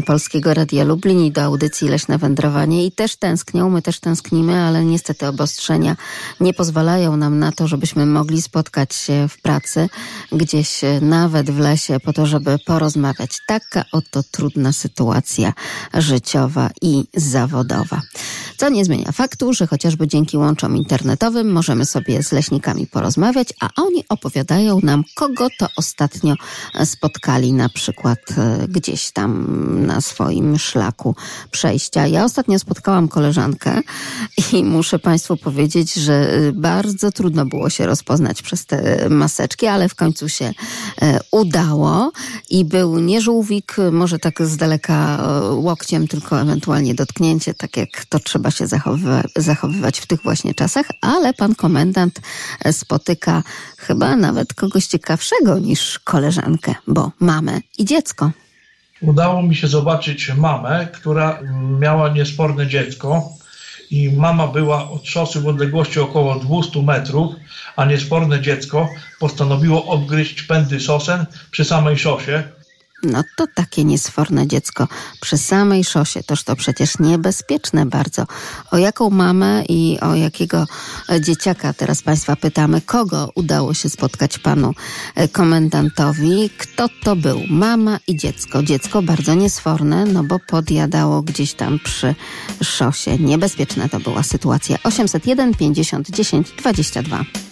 Polskiego 0.06 0.54
Radia 0.54 0.84
Lublin 0.84 1.26
i 1.26 1.32
do 1.32 1.42
audycji 1.42 1.90
Leśne 1.90 2.18
Wędrowanie 2.18 2.86
i 2.86 2.92
też 2.92 3.16
tęsknią, 3.16 3.70
my 3.70 3.82
też 3.82 4.00
tęsknimy, 4.00 4.62
ale 4.62 4.86
niestety 4.86 5.28
obostrzenia 5.28 5.96
nie 6.40 6.54
pozwalają 6.54 7.18
nam 7.18 7.40
na 7.40 7.52
to, 7.52 7.68
żebyśmy 7.68 8.06
mogli 8.06 8.42
spotkać 8.42 8.96
się 8.96 9.28
w 9.30 9.42
pracy, 9.42 9.90
gdzieś 10.32 10.82
nawet 11.02 11.52
w 11.52 11.60
lesie, 11.60 12.00
po 12.00 12.14
to, 12.14 12.26
żeby 12.26 12.58
porozmawiać. 12.66 13.38
Taka 13.48 13.86
oto 13.92 14.24
trudna 14.32 14.74
sytuacja 14.74 15.54
życiowa 15.94 16.70
i 16.82 17.04
zawodowa. 17.16 18.02
Co 18.62 18.70
nie 18.70 18.86
zmienia 18.86 19.12
faktu, 19.12 19.54
że 19.54 19.68
chociażby 19.68 20.08
dzięki 20.08 20.38
łączom 20.38 20.78
internetowym 20.78 21.52
możemy 21.52 21.86
sobie 21.86 22.24
z 22.24 22.32
leśnikami 22.32 22.88
porozmawiać, 22.88 23.54
a 23.62 23.70
oni 23.78 24.04
opowiadają 24.10 24.80
nam, 24.84 25.04
kogo 25.16 25.48
to 25.60 25.68
ostatnio 25.78 26.36
spotkali 26.86 27.54
na 27.54 27.70
przykład 27.70 28.20
e, 28.38 28.68
gdzieś 28.68 29.12
tam 29.12 29.86
na 29.86 30.02
swoim 30.02 30.60
szlaku 30.60 31.16
przejścia. 31.52 32.08
Ja 32.08 32.24
ostatnio 32.24 32.60
spotkałam 32.60 33.08
koleżankę 33.08 33.82
i 34.54 34.64
muszę 34.64 35.00
Państwu 35.00 35.38
powiedzieć, 35.38 35.94
że 35.94 36.34
e, 36.34 36.52
bardzo 36.52 37.12
trudno 37.12 37.46
było 37.46 37.70
się 37.70 37.86
rozpoznać 37.86 38.42
przez 38.42 38.66
te 38.66 39.10
maseczki, 39.10 39.68
ale 39.68 39.90
w 39.90 39.96
końcu 39.96 40.30
się 40.30 40.54
e, 41.02 41.20
udało 41.32 42.12
i 42.50 42.66
był 42.66 43.00
nie 43.00 43.22
żółwik, 43.22 43.76
może 43.92 44.20
tak 44.20 44.42
z 44.42 44.58
daleka 44.58 45.24
łokciem, 45.52 46.08
tylko 46.08 46.42
ewentualnie 46.42 46.96
dotknięcie, 46.96 47.54
tak 47.54 47.78
jak 47.78 48.06
to 48.06 48.20
trzeba 48.20 48.51
się 48.52 48.68
zachowywa 48.68 49.22
zachowywać 49.36 50.00
w 50.00 50.08
tych 50.08 50.24
właśnie 50.24 50.54
czasach, 50.54 50.86
ale 51.02 51.34
pan 51.34 51.56
komendant 51.56 52.22
spotyka 52.72 53.44
chyba 53.78 54.16
nawet 54.16 54.54
kogoś 54.54 54.86
ciekawszego 54.86 55.60
niż 55.60 56.00
koleżankę, 56.00 56.76
bo 56.88 57.12
mamę 57.20 57.60
i 57.78 57.86
dziecko. 57.86 58.32
Udało 59.02 59.44
mi 59.44 59.56
się 59.56 59.68
zobaczyć 59.68 60.34
mamę, 60.38 60.88
która 60.94 61.40
miała 61.80 62.10
niesporne 62.10 62.68
dziecko 62.68 63.30
i 63.92 64.12
mama 64.12 64.48
była 64.48 64.90
od 64.90 65.08
szosy 65.08 65.42
w 65.42 65.48
odległości 65.48 66.00
około 66.00 66.36
200 66.36 66.82
metrów, 66.82 67.36
a 67.76 67.86
niesporne 67.86 68.42
dziecko 68.42 68.90
postanowiło 69.20 69.86
odgryźć 69.86 70.44
pędy 70.44 70.80
sosen 70.80 71.26
przy 71.52 71.66
samej 71.66 71.98
szosie. 71.98 72.44
No 73.04 73.24
to 73.38 73.48
takie 73.48 73.84
niesforne 73.84 74.48
dziecko 74.48 74.88
przy 75.22 75.38
samej 75.38 75.84
szosie, 75.84 76.24
toż 76.24 76.44
to 76.44 76.56
przecież 76.56 77.00
niebezpieczne 77.00 77.86
bardzo. 77.86 78.26
O 78.72 78.78
jaką 78.78 79.10
mamę 79.10 79.64
i 79.70 80.00
o 80.02 80.16
jakiego 80.16 80.66
e, 81.10 81.22
dzieciaka 81.22 81.74
teraz 81.74 82.02
Państwa 82.02 82.36
pytamy, 82.36 82.82
kogo 82.82 83.32
udało 83.36 83.74
się 83.74 83.90
spotkać 83.90 84.40
Panu 84.40 84.74
e, 85.16 85.28
komendantowi? 85.28 86.50
Kto 86.58 86.88
to 87.04 87.16
był? 87.16 87.42
Mama 87.50 88.00
i 88.08 88.18
dziecko. 88.18 88.64
Dziecko 88.64 89.02
bardzo 89.02 89.34
niesforne, 89.34 90.06
no 90.06 90.24
bo 90.24 90.40
podjadało 90.40 91.22
gdzieś 91.22 91.54
tam 91.54 91.80
przy 91.80 92.16
szosie. 92.64 93.18
Niebezpieczna 93.18 93.90
to 93.90 94.00
była 94.00 94.24
sytuacja. 94.24 94.78
801 94.84 95.54
50 95.54 96.10
10 96.10 96.52
22. 96.52 97.51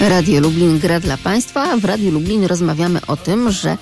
Radio 0.00 0.40
Lublin 0.40 0.78
gra 0.78 1.00
dla 1.00 1.16
Państwa, 1.16 1.76
w 1.76 1.84
Radiu 1.84 2.10
Lublin 2.10 2.44
rozmawiamy 2.44 3.06
o 3.06 3.16
tym, 3.16 3.50
że 3.52 3.76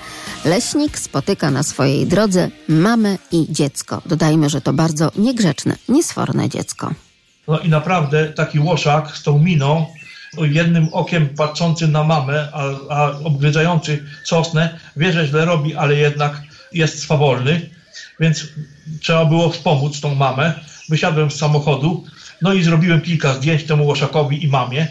leśnik 0.45 0.99
spotyka 0.99 1.51
na 1.51 1.63
swojej 1.63 2.07
drodze 2.07 2.49
mamę 2.67 3.17
i 3.31 3.47
dziecko. 3.49 4.01
Dodajmy, 4.05 4.49
że 4.49 4.61
to 4.61 4.73
bardzo 4.73 5.11
niegrzeczne, 5.15 5.75
niesforne 5.89 6.49
dziecko. 6.49 6.93
No 7.47 7.59
i 7.59 7.69
naprawdę 7.69 8.29
taki 8.29 8.59
łoszak 8.59 9.17
z 9.17 9.23
tą 9.23 9.39
miną, 9.39 9.85
jednym 10.37 10.89
okiem 10.91 11.29
patrzący 11.29 11.87
na 11.87 12.03
mamę, 12.03 12.47
a, 12.53 12.63
a 12.89 13.11
obgryzający 13.23 14.03
sosnę, 14.23 14.79
wie, 14.97 15.13
że 15.13 15.27
źle 15.27 15.45
robi, 15.45 15.75
ale 15.75 15.95
jednak 15.95 16.41
jest 16.73 16.99
swawolny, 16.99 17.69
więc 18.19 18.47
trzeba 18.99 19.25
było 19.25 19.49
wspomóc 19.49 20.01
tą 20.01 20.15
mamę. 20.15 20.53
Wysiadłem 20.89 21.31
z 21.31 21.35
samochodu, 21.35 22.03
no 22.41 22.53
i 22.53 22.63
zrobiłem 22.63 23.01
kilka 23.01 23.33
zdjęć 23.33 23.63
temu 23.63 23.85
łoszakowi 23.85 24.43
i 24.43 24.47
mamie. 24.47 24.87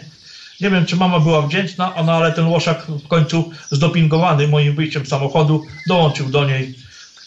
Nie 0.61 0.69
wiem, 0.69 0.85
czy 0.85 0.95
mama 0.95 1.19
była 1.19 1.41
wdzięczna, 1.41 1.93
no 2.05 2.11
ale 2.11 2.31
ten 2.31 2.47
łoszak 2.47 2.85
w 2.87 3.07
końcu 3.07 3.51
zdopingowany 3.71 4.47
moim 4.47 4.75
wyjściem 4.75 5.05
z 5.05 5.09
samochodu 5.09 5.65
dołączył 5.87 6.29
do 6.29 6.45
niej 6.45 6.75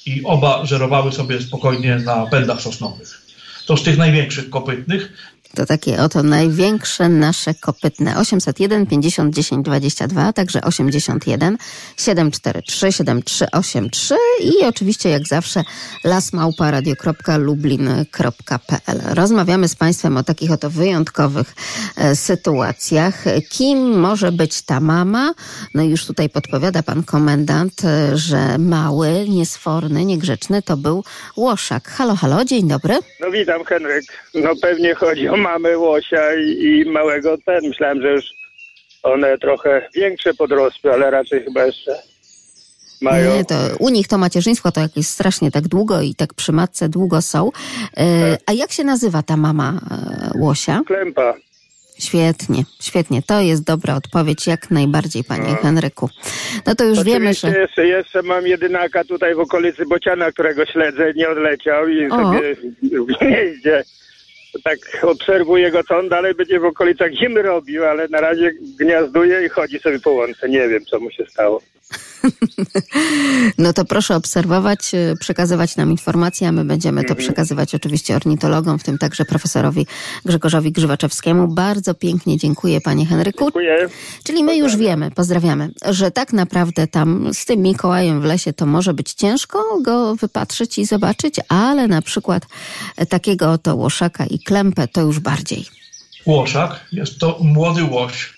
i 0.06 0.24
oba 0.24 0.66
żerowały 0.66 1.12
sobie 1.12 1.42
spokojnie 1.42 1.96
na 1.96 2.26
pędach 2.26 2.60
sosnowych. 2.60 3.26
To 3.66 3.76
z 3.76 3.82
tych 3.82 3.98
największych 3.98 4.50
kopytnych. 4.50 5.12
To 5.54 5.66
takie 5.66 6.02
oto 6.02 6.22
największe 6.22 7.08
nasze 7.08 7.54
kopytne. 7.54 8.18
801 8.18 8.86
50 8.86 9.34
10 9.34 9.64
22, 9.64 10.32
także 10.32 10.62
81 10.62 11.58
743 11.96 12.92
7383 12.92 14.14
i 14.40 14.64
oczywiście 14.64 15.08
jak 15.08 15.26
zawsze 15.26 15.62
lasmałparadio.lublin.pl. 16.04 19.00
Rozmawiamy 19.14 19.68
z 19.68 19.74
Państwem 19.74 20.16
o 20.16 20.22
takich 20.22 20.52
oto 20.52 20.70
wyjątkowych 20.70 21.54
e, 21.96 22.16
sytuacjach. 22.16 23.24
Kim 23.48 24.00
może 24.00 24.32
być 24.32 24.62
ta 24.62 24.80
mama? 24.80 25.34
No 25.74 25.82
już 25.82 26.06
tutaj 26.06 26.28
podpowiada 26.28 26.82
pan 26.82 27.02
komendant, 27.02 27.84
e, 27.84 28.16
że 28.16 28.58
mały, 28.58 29.24
niesforny, 29.28 30.04
niegrzeczny 30.04 30.62
to 30.62 30.76
był 30.76 31.04
Łoszak. 31.36 31.88
Halo, 31.88 32.16
halo, 32.16 32.44
dzień 32.44 32.68
dobry. 32.68 32.98
No 33.20 33.30
witam 33.30 33.64
Henryk. 33.64 34.04
No 34.34 34.50
pewnie 34.62 34.94
chodzi 34.94 35.28
o 35.28 35.35
mamę 35.50 35.78
Łosia 35.78 36.34
i, 36.34 36.64
i 36.64 36.90
małego 36.90 37.36
ten. 37.46 37.68
Myślałem, 37.68 38.02
że 38.02 38.12
już 38.12 38.24
one 39.02 39.38
trochę 39.38 39.88
większe 39.94 40.34
podrosły, 40.34 40.92
ale 40.92 41.10
raczej 41.10 41.44
chyba 41.44 41.64
jeszcze 41.64 41.92
mają. 43.02 43.36
Nie, 43.36 43.44
to 43.44 43.54
u 43.78 43.88
nich 43.88 44.08
to 44.08 44.18
macierzyństwo 44.18 44.72
to 44.72 44.80
jakieś 44.80 45.06
strasznie 45.06 45.50
tak 45.50 45.68
długo 45.68 46.00
i 46.00 46.14
tak 46.14 46.34
przy 46.34 46.52
matce 46.52 46.88
długo 46.88 47.22
są. 47.22 47.50
E, 47.96 48.38
a 48.46 48.52
jak 48.52 48.72
się 48.72 48.84
nazywa 48.84 49.22
ta 49.22 49.36
mama 49.36 49.80
e, 49.90 50.38
Łosia? 50.38 50.82
Klępa. 50.86 51.34
Świetnie, 51.98 52.64
świetnie. 52.80 53.22
To 53.22 53.40
jest 53.40 53.64
dobra 53.64 53.94
odpowiedź, 53.94 54.46
jak 54.46 54.70
najbardziej, 54.70 55.24
panie 55.24 55.50
No. 55.50 55.56
Henryku. 55.56 56.10
No 56.66 56.74
to 56.74 56.84
już 56.84 57.02
wiemy, 57.04 57.16
Oczywiście 57.16 57.50
że... 57.50 57.58
jeszcze, 57.58 57.86
jeszcze 57.86 58.22
mam 58.22 58.46
jedynaka 58.46 59.04
tutaj 59.04 59.34
w 59.34 59.40
okolicy 59.40 59.86
Bociana, 59.86 60.32
którego 60.32 60.66
śledzę, 60.66 61.12
nie 61.14 61.28
odleciał 61.28 61.88
i 61.88 62.06
O. 62.06 62.16
sobie 62.16 62.54
w 62.82 63.06
gnieździe 63.06 63.84
tak 64.64 64.78
obserwuję 65.02 65.70
go, 65.70 65.84
co 65.84 65.98
on 65.98 66.08
dalej 66.08 66.34
będzie 66.34 66.60
w 66.60 66.64
okolicach 66.64 67.12
zimy 67.12 67.42
robił, 67.42 67.84
ale 67.84 68.08
na 68.08 68.20
razie 68.20 68.52
gniazduje 68.80 69.46
i 69.46 69.48
chodzi 69.48 69.78
sobie 69.78 70.00
po 70.00 70.10
łące. 70.10 70.48
Nie 70.48 70.68
wiem, 70.68 70.84
co 70.84 71.00
mu 71.00 71.10
się 71.10 71.26
stało. 71.26 71.62
No 73.58 73.72
to 73.72 73.84
proszę 73.84 74.16
obserwować, 74.16 74.94
e, 74.94 75.14
przekazywać 75.20 75.76
nam 75.76 75.90
informacje, 75.90 76.48
a 76.48 76.52
my 76.52 76.64
będziemy 76.64 77.04
to 77.04 77.14
przekazywać 77.14 77.74
oczywiście 77.74 78.16
ornitologom, 78.16 78.78
w 78.78 78.84
tym 78.84 78.98
także 78.98 79.24
profesorowi 79.24 79.86
Grzegorzowi 80.24 80.72
Grzywaczewskiemu. 80.72 81.48
Bardzo 81.48 81.94
pięknie 81.94 82.36
dziękuję, 82.36 82.80
panie 82.80 83.06
Henryku. 83.06 83.44
Dziękuję. 83.44 83.88
Czyli 84.24 84.44
my 84.44 84.56
już 84.56 84.76
wiemy, 84.76 85.10
pozdrawiamy, 85.10 85.70
że 85.84 86.10
tak 86.10 86.32
naprawdę 86.32 86.86
tam 86.86 87.34
z 87.34 87.44
tym 87.44 87.62
Mikołajem 87.62 88.20
w 88.20 88.24
lesie 88.24 88.52
to 88.52 88.66
może 88.66 88.94
być 88.94 89.12
ciężko 89.12 89.80
go 89.82 90.16
wypatrzyć 90.16 90.78
i 90.78 90.84
zobaczyć, 90.84 91.36
ale 91.48 91.88
na 91.88 92.02
przykład 92.02 92.42
takiego 93.08 93.52
oto 93.52 93.76
łoszaka 93.76 94.26
i 94.26 94.38
klępę 94.46 94.88
to 94.88 95.00
już 95.00 95.18
bardziej. 95.18 95.64
Łoszak 96.26 96.80
jest 96.92 97.18
to 97.18 97.38
młody 97.40 97.84
łoś, 97.84 98.34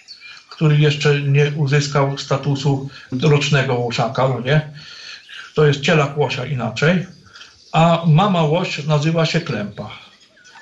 który 0.51 0.79
jeszcze 0.79 1.21
nie 1.21 1.53
uzyskał 1.57 2.19
statusu 2.19 2.89
rocznego 3.23 3.75
łoszaka, 3.75 4.29
no 4.29 4.41
nie? 4.41 4.61
To 5.55 5.67
jest 5.67 5.81
cielak 5.81 6.19
łosia 6.19 6.47
inaczej, 6.47 7.07
a 7.73 8.03
mama 8.07 8.43
łoś 8.43 8.85
nazywa 8.85 9.27
się 9.27 9.41
klępa. 9.41 9.91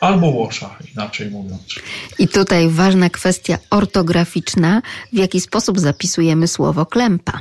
Albo 0.00 0.26
łosza, 0.26 0.76
inaczej 0.94 1.30
mówiąc. 1.30 1.74
I 2.18 2.28
tutaj 2.28 2.68
ważna 2.68 3.10
kwestia 3.10 3.58
ortograficzna, 3.70 4.82
w 5.12 5.16
jaki 5.16 5.40
sposób 5.40 5.80
zapisujemy 5.80 6.48
słowo 6.48 6.86
klępa. 6.86 7.38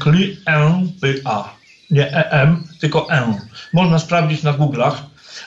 Kli 0.00 0.36
en 0.46 0.92
by 1.00 1.20
a. 1.24 1.54
Nie 1.90 2.10
em, 2.10 2.64
tylko 2.80 3.10
en. 3.10 3.40
Można 3.72 3.98
sprawdzić 3.98 4.42
na 4.42 4.52
Google'ach. 4.52 4.94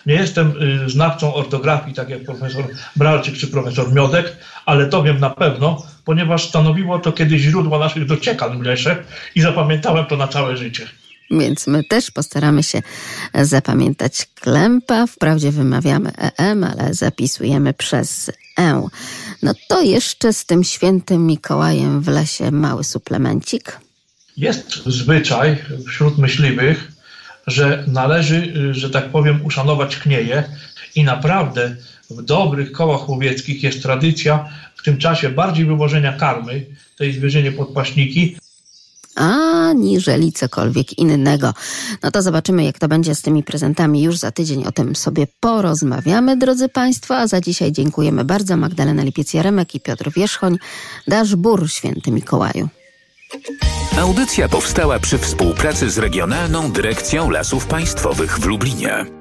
Nie 0.05 0.13
jestem 0.13 0.53
y, 0.85 0.89
znawcą 0.89 1.33
ortografii, 1.33 1.95
tak 1.95 2.09
jak 2.09 2.23
profesor 2.23 2.67
Bralczyk 2.95 3.37
czy 3.37 3.47
profesor 3.47 3.93
Miodek, 3.93 4.37
ale 4.65 4.85
to 4.85 5.03
wiem 5.03 5.19
na 5.19 5.29
pewno, 5.29 5.85
ponieważ 6.05 6.49
stanowiło 6.49 6.99
to 6.99 7.11
kiedyś 7.11 7.41
źródło 7.41 7.79
naszych 7.79 8.05
dociekań 8.05 8.59
w 8.59 8.61
lesie 8.61 8.95
i 9.35 9.41
zapamiętałem 9.41 10.05
to 10.05 10.17
na 10.17 10.27
całe 10.27 10.57
życie. 10.57 10.87
Więc 11.31 11.67
my 11.67 11.83
też 11.83 12.11
postaramy 12.11 12.63
się 12.63 12.81
zapamiętać 13.33 14.27
klępa. 14.35 15.07
Wprawdzie 15.07 15.51
wymawiamy 15.51 16.11
EM, 16.37 16.63
ale 16.63 16.93
zapisujemy 16.93 17.73
przez 17.73 18.31
E. 18.59 18.87
No 19.43 19.53
to 19.67 19.81
jeszcze 19.81 20.33
z 20.33 20.45
tym 20.45 20.63
świętym 20.63 21.27
Mikołajem 21.27 22.01
w 22.01 22.07
lesie 22.07 22.51
mały 22.51 22.83
suplemencik. 22.83 23.79
Jest 24.37 24.85
zwyczaj 24.85 25.57
wśród 25.87 26.17
myśliwych, 26.17 26.90
że 27.51 27.83
należy, 27.87 28.53
y, 28.69 28.73
że 28.73 28.89
tak 28.89 29.09
powiem, 29.09 29.45
uszanować 29.45 29.95
knieje 29.95 30.43
i 30.95 31.03
naprawdę 31.03 31.75
w 32.09 32.21
dobrych 32.21 32.71
kołach 32.71 33.09
łowieckich 33.09 33.63
jest 33.63 33.83
tradycja 33.83 34.49
w 34.75 34.83
tym 34.83 34.97
czasie 34.97 35.29
bardziej 35.29 35.65
wywożenia 35.65 36.13
karmy 36.13 36.65
tej 36.97 37.13
zwierzynie 37.13 37.51
podpaśniki, 37.51 38.35
aniżeli 39.15 40.31
cokolwiek 40.31 40.99
innego. 40.99 41.53
No 42.03 42.11
to 42.11 42.21
zobaczymy, 42.21 42.63
jak 42.63 42.79
to 42.79 42.87
będzie 42.87 43.15
z 43.15 43.21
tymi 43.21 43.43
prezentami 43.43 44.03
już 44.03 44.17
za 44.17 44.31
tydzień. 44.31 44.63
O 44.65 44.71
tym 44.71 44.95
sobie 44.95 45.27
porozmawiamy, 45.39 46.37
drodzy 46.37 46.69
Państwo. 46.69 47.17
A 47.17 47.27
za 47.27 47.41
dzisiaj 47.41 47.71
dziękujemy 47.71 48.23
bardzo. 48.23 48.57
Magdalena 48.57 49.03
Lipiec-Jaremek 49.03 49.75
i 49.75 49.79
Piotr 49.79 50.11
Wierzchoń. 50.11 50.57
Dasz 51.07 51.35
bór, 51.35 51.69
święty 51.69 52.11
Mikołaju. 52.11 52.69
Audycja 53.99 54.49
powstała 54.49 54.99
przy 54.99 55.17
współpracy 55.17 55.89
z 55.89 55.97
Regionalną 55.97 56.71
Dyrekcją 56.71 57.29
Lasów 57.29 57.65
Państwowych 57.65 58.39
w 58.39 58.45
Lublinie. 58.45 59.20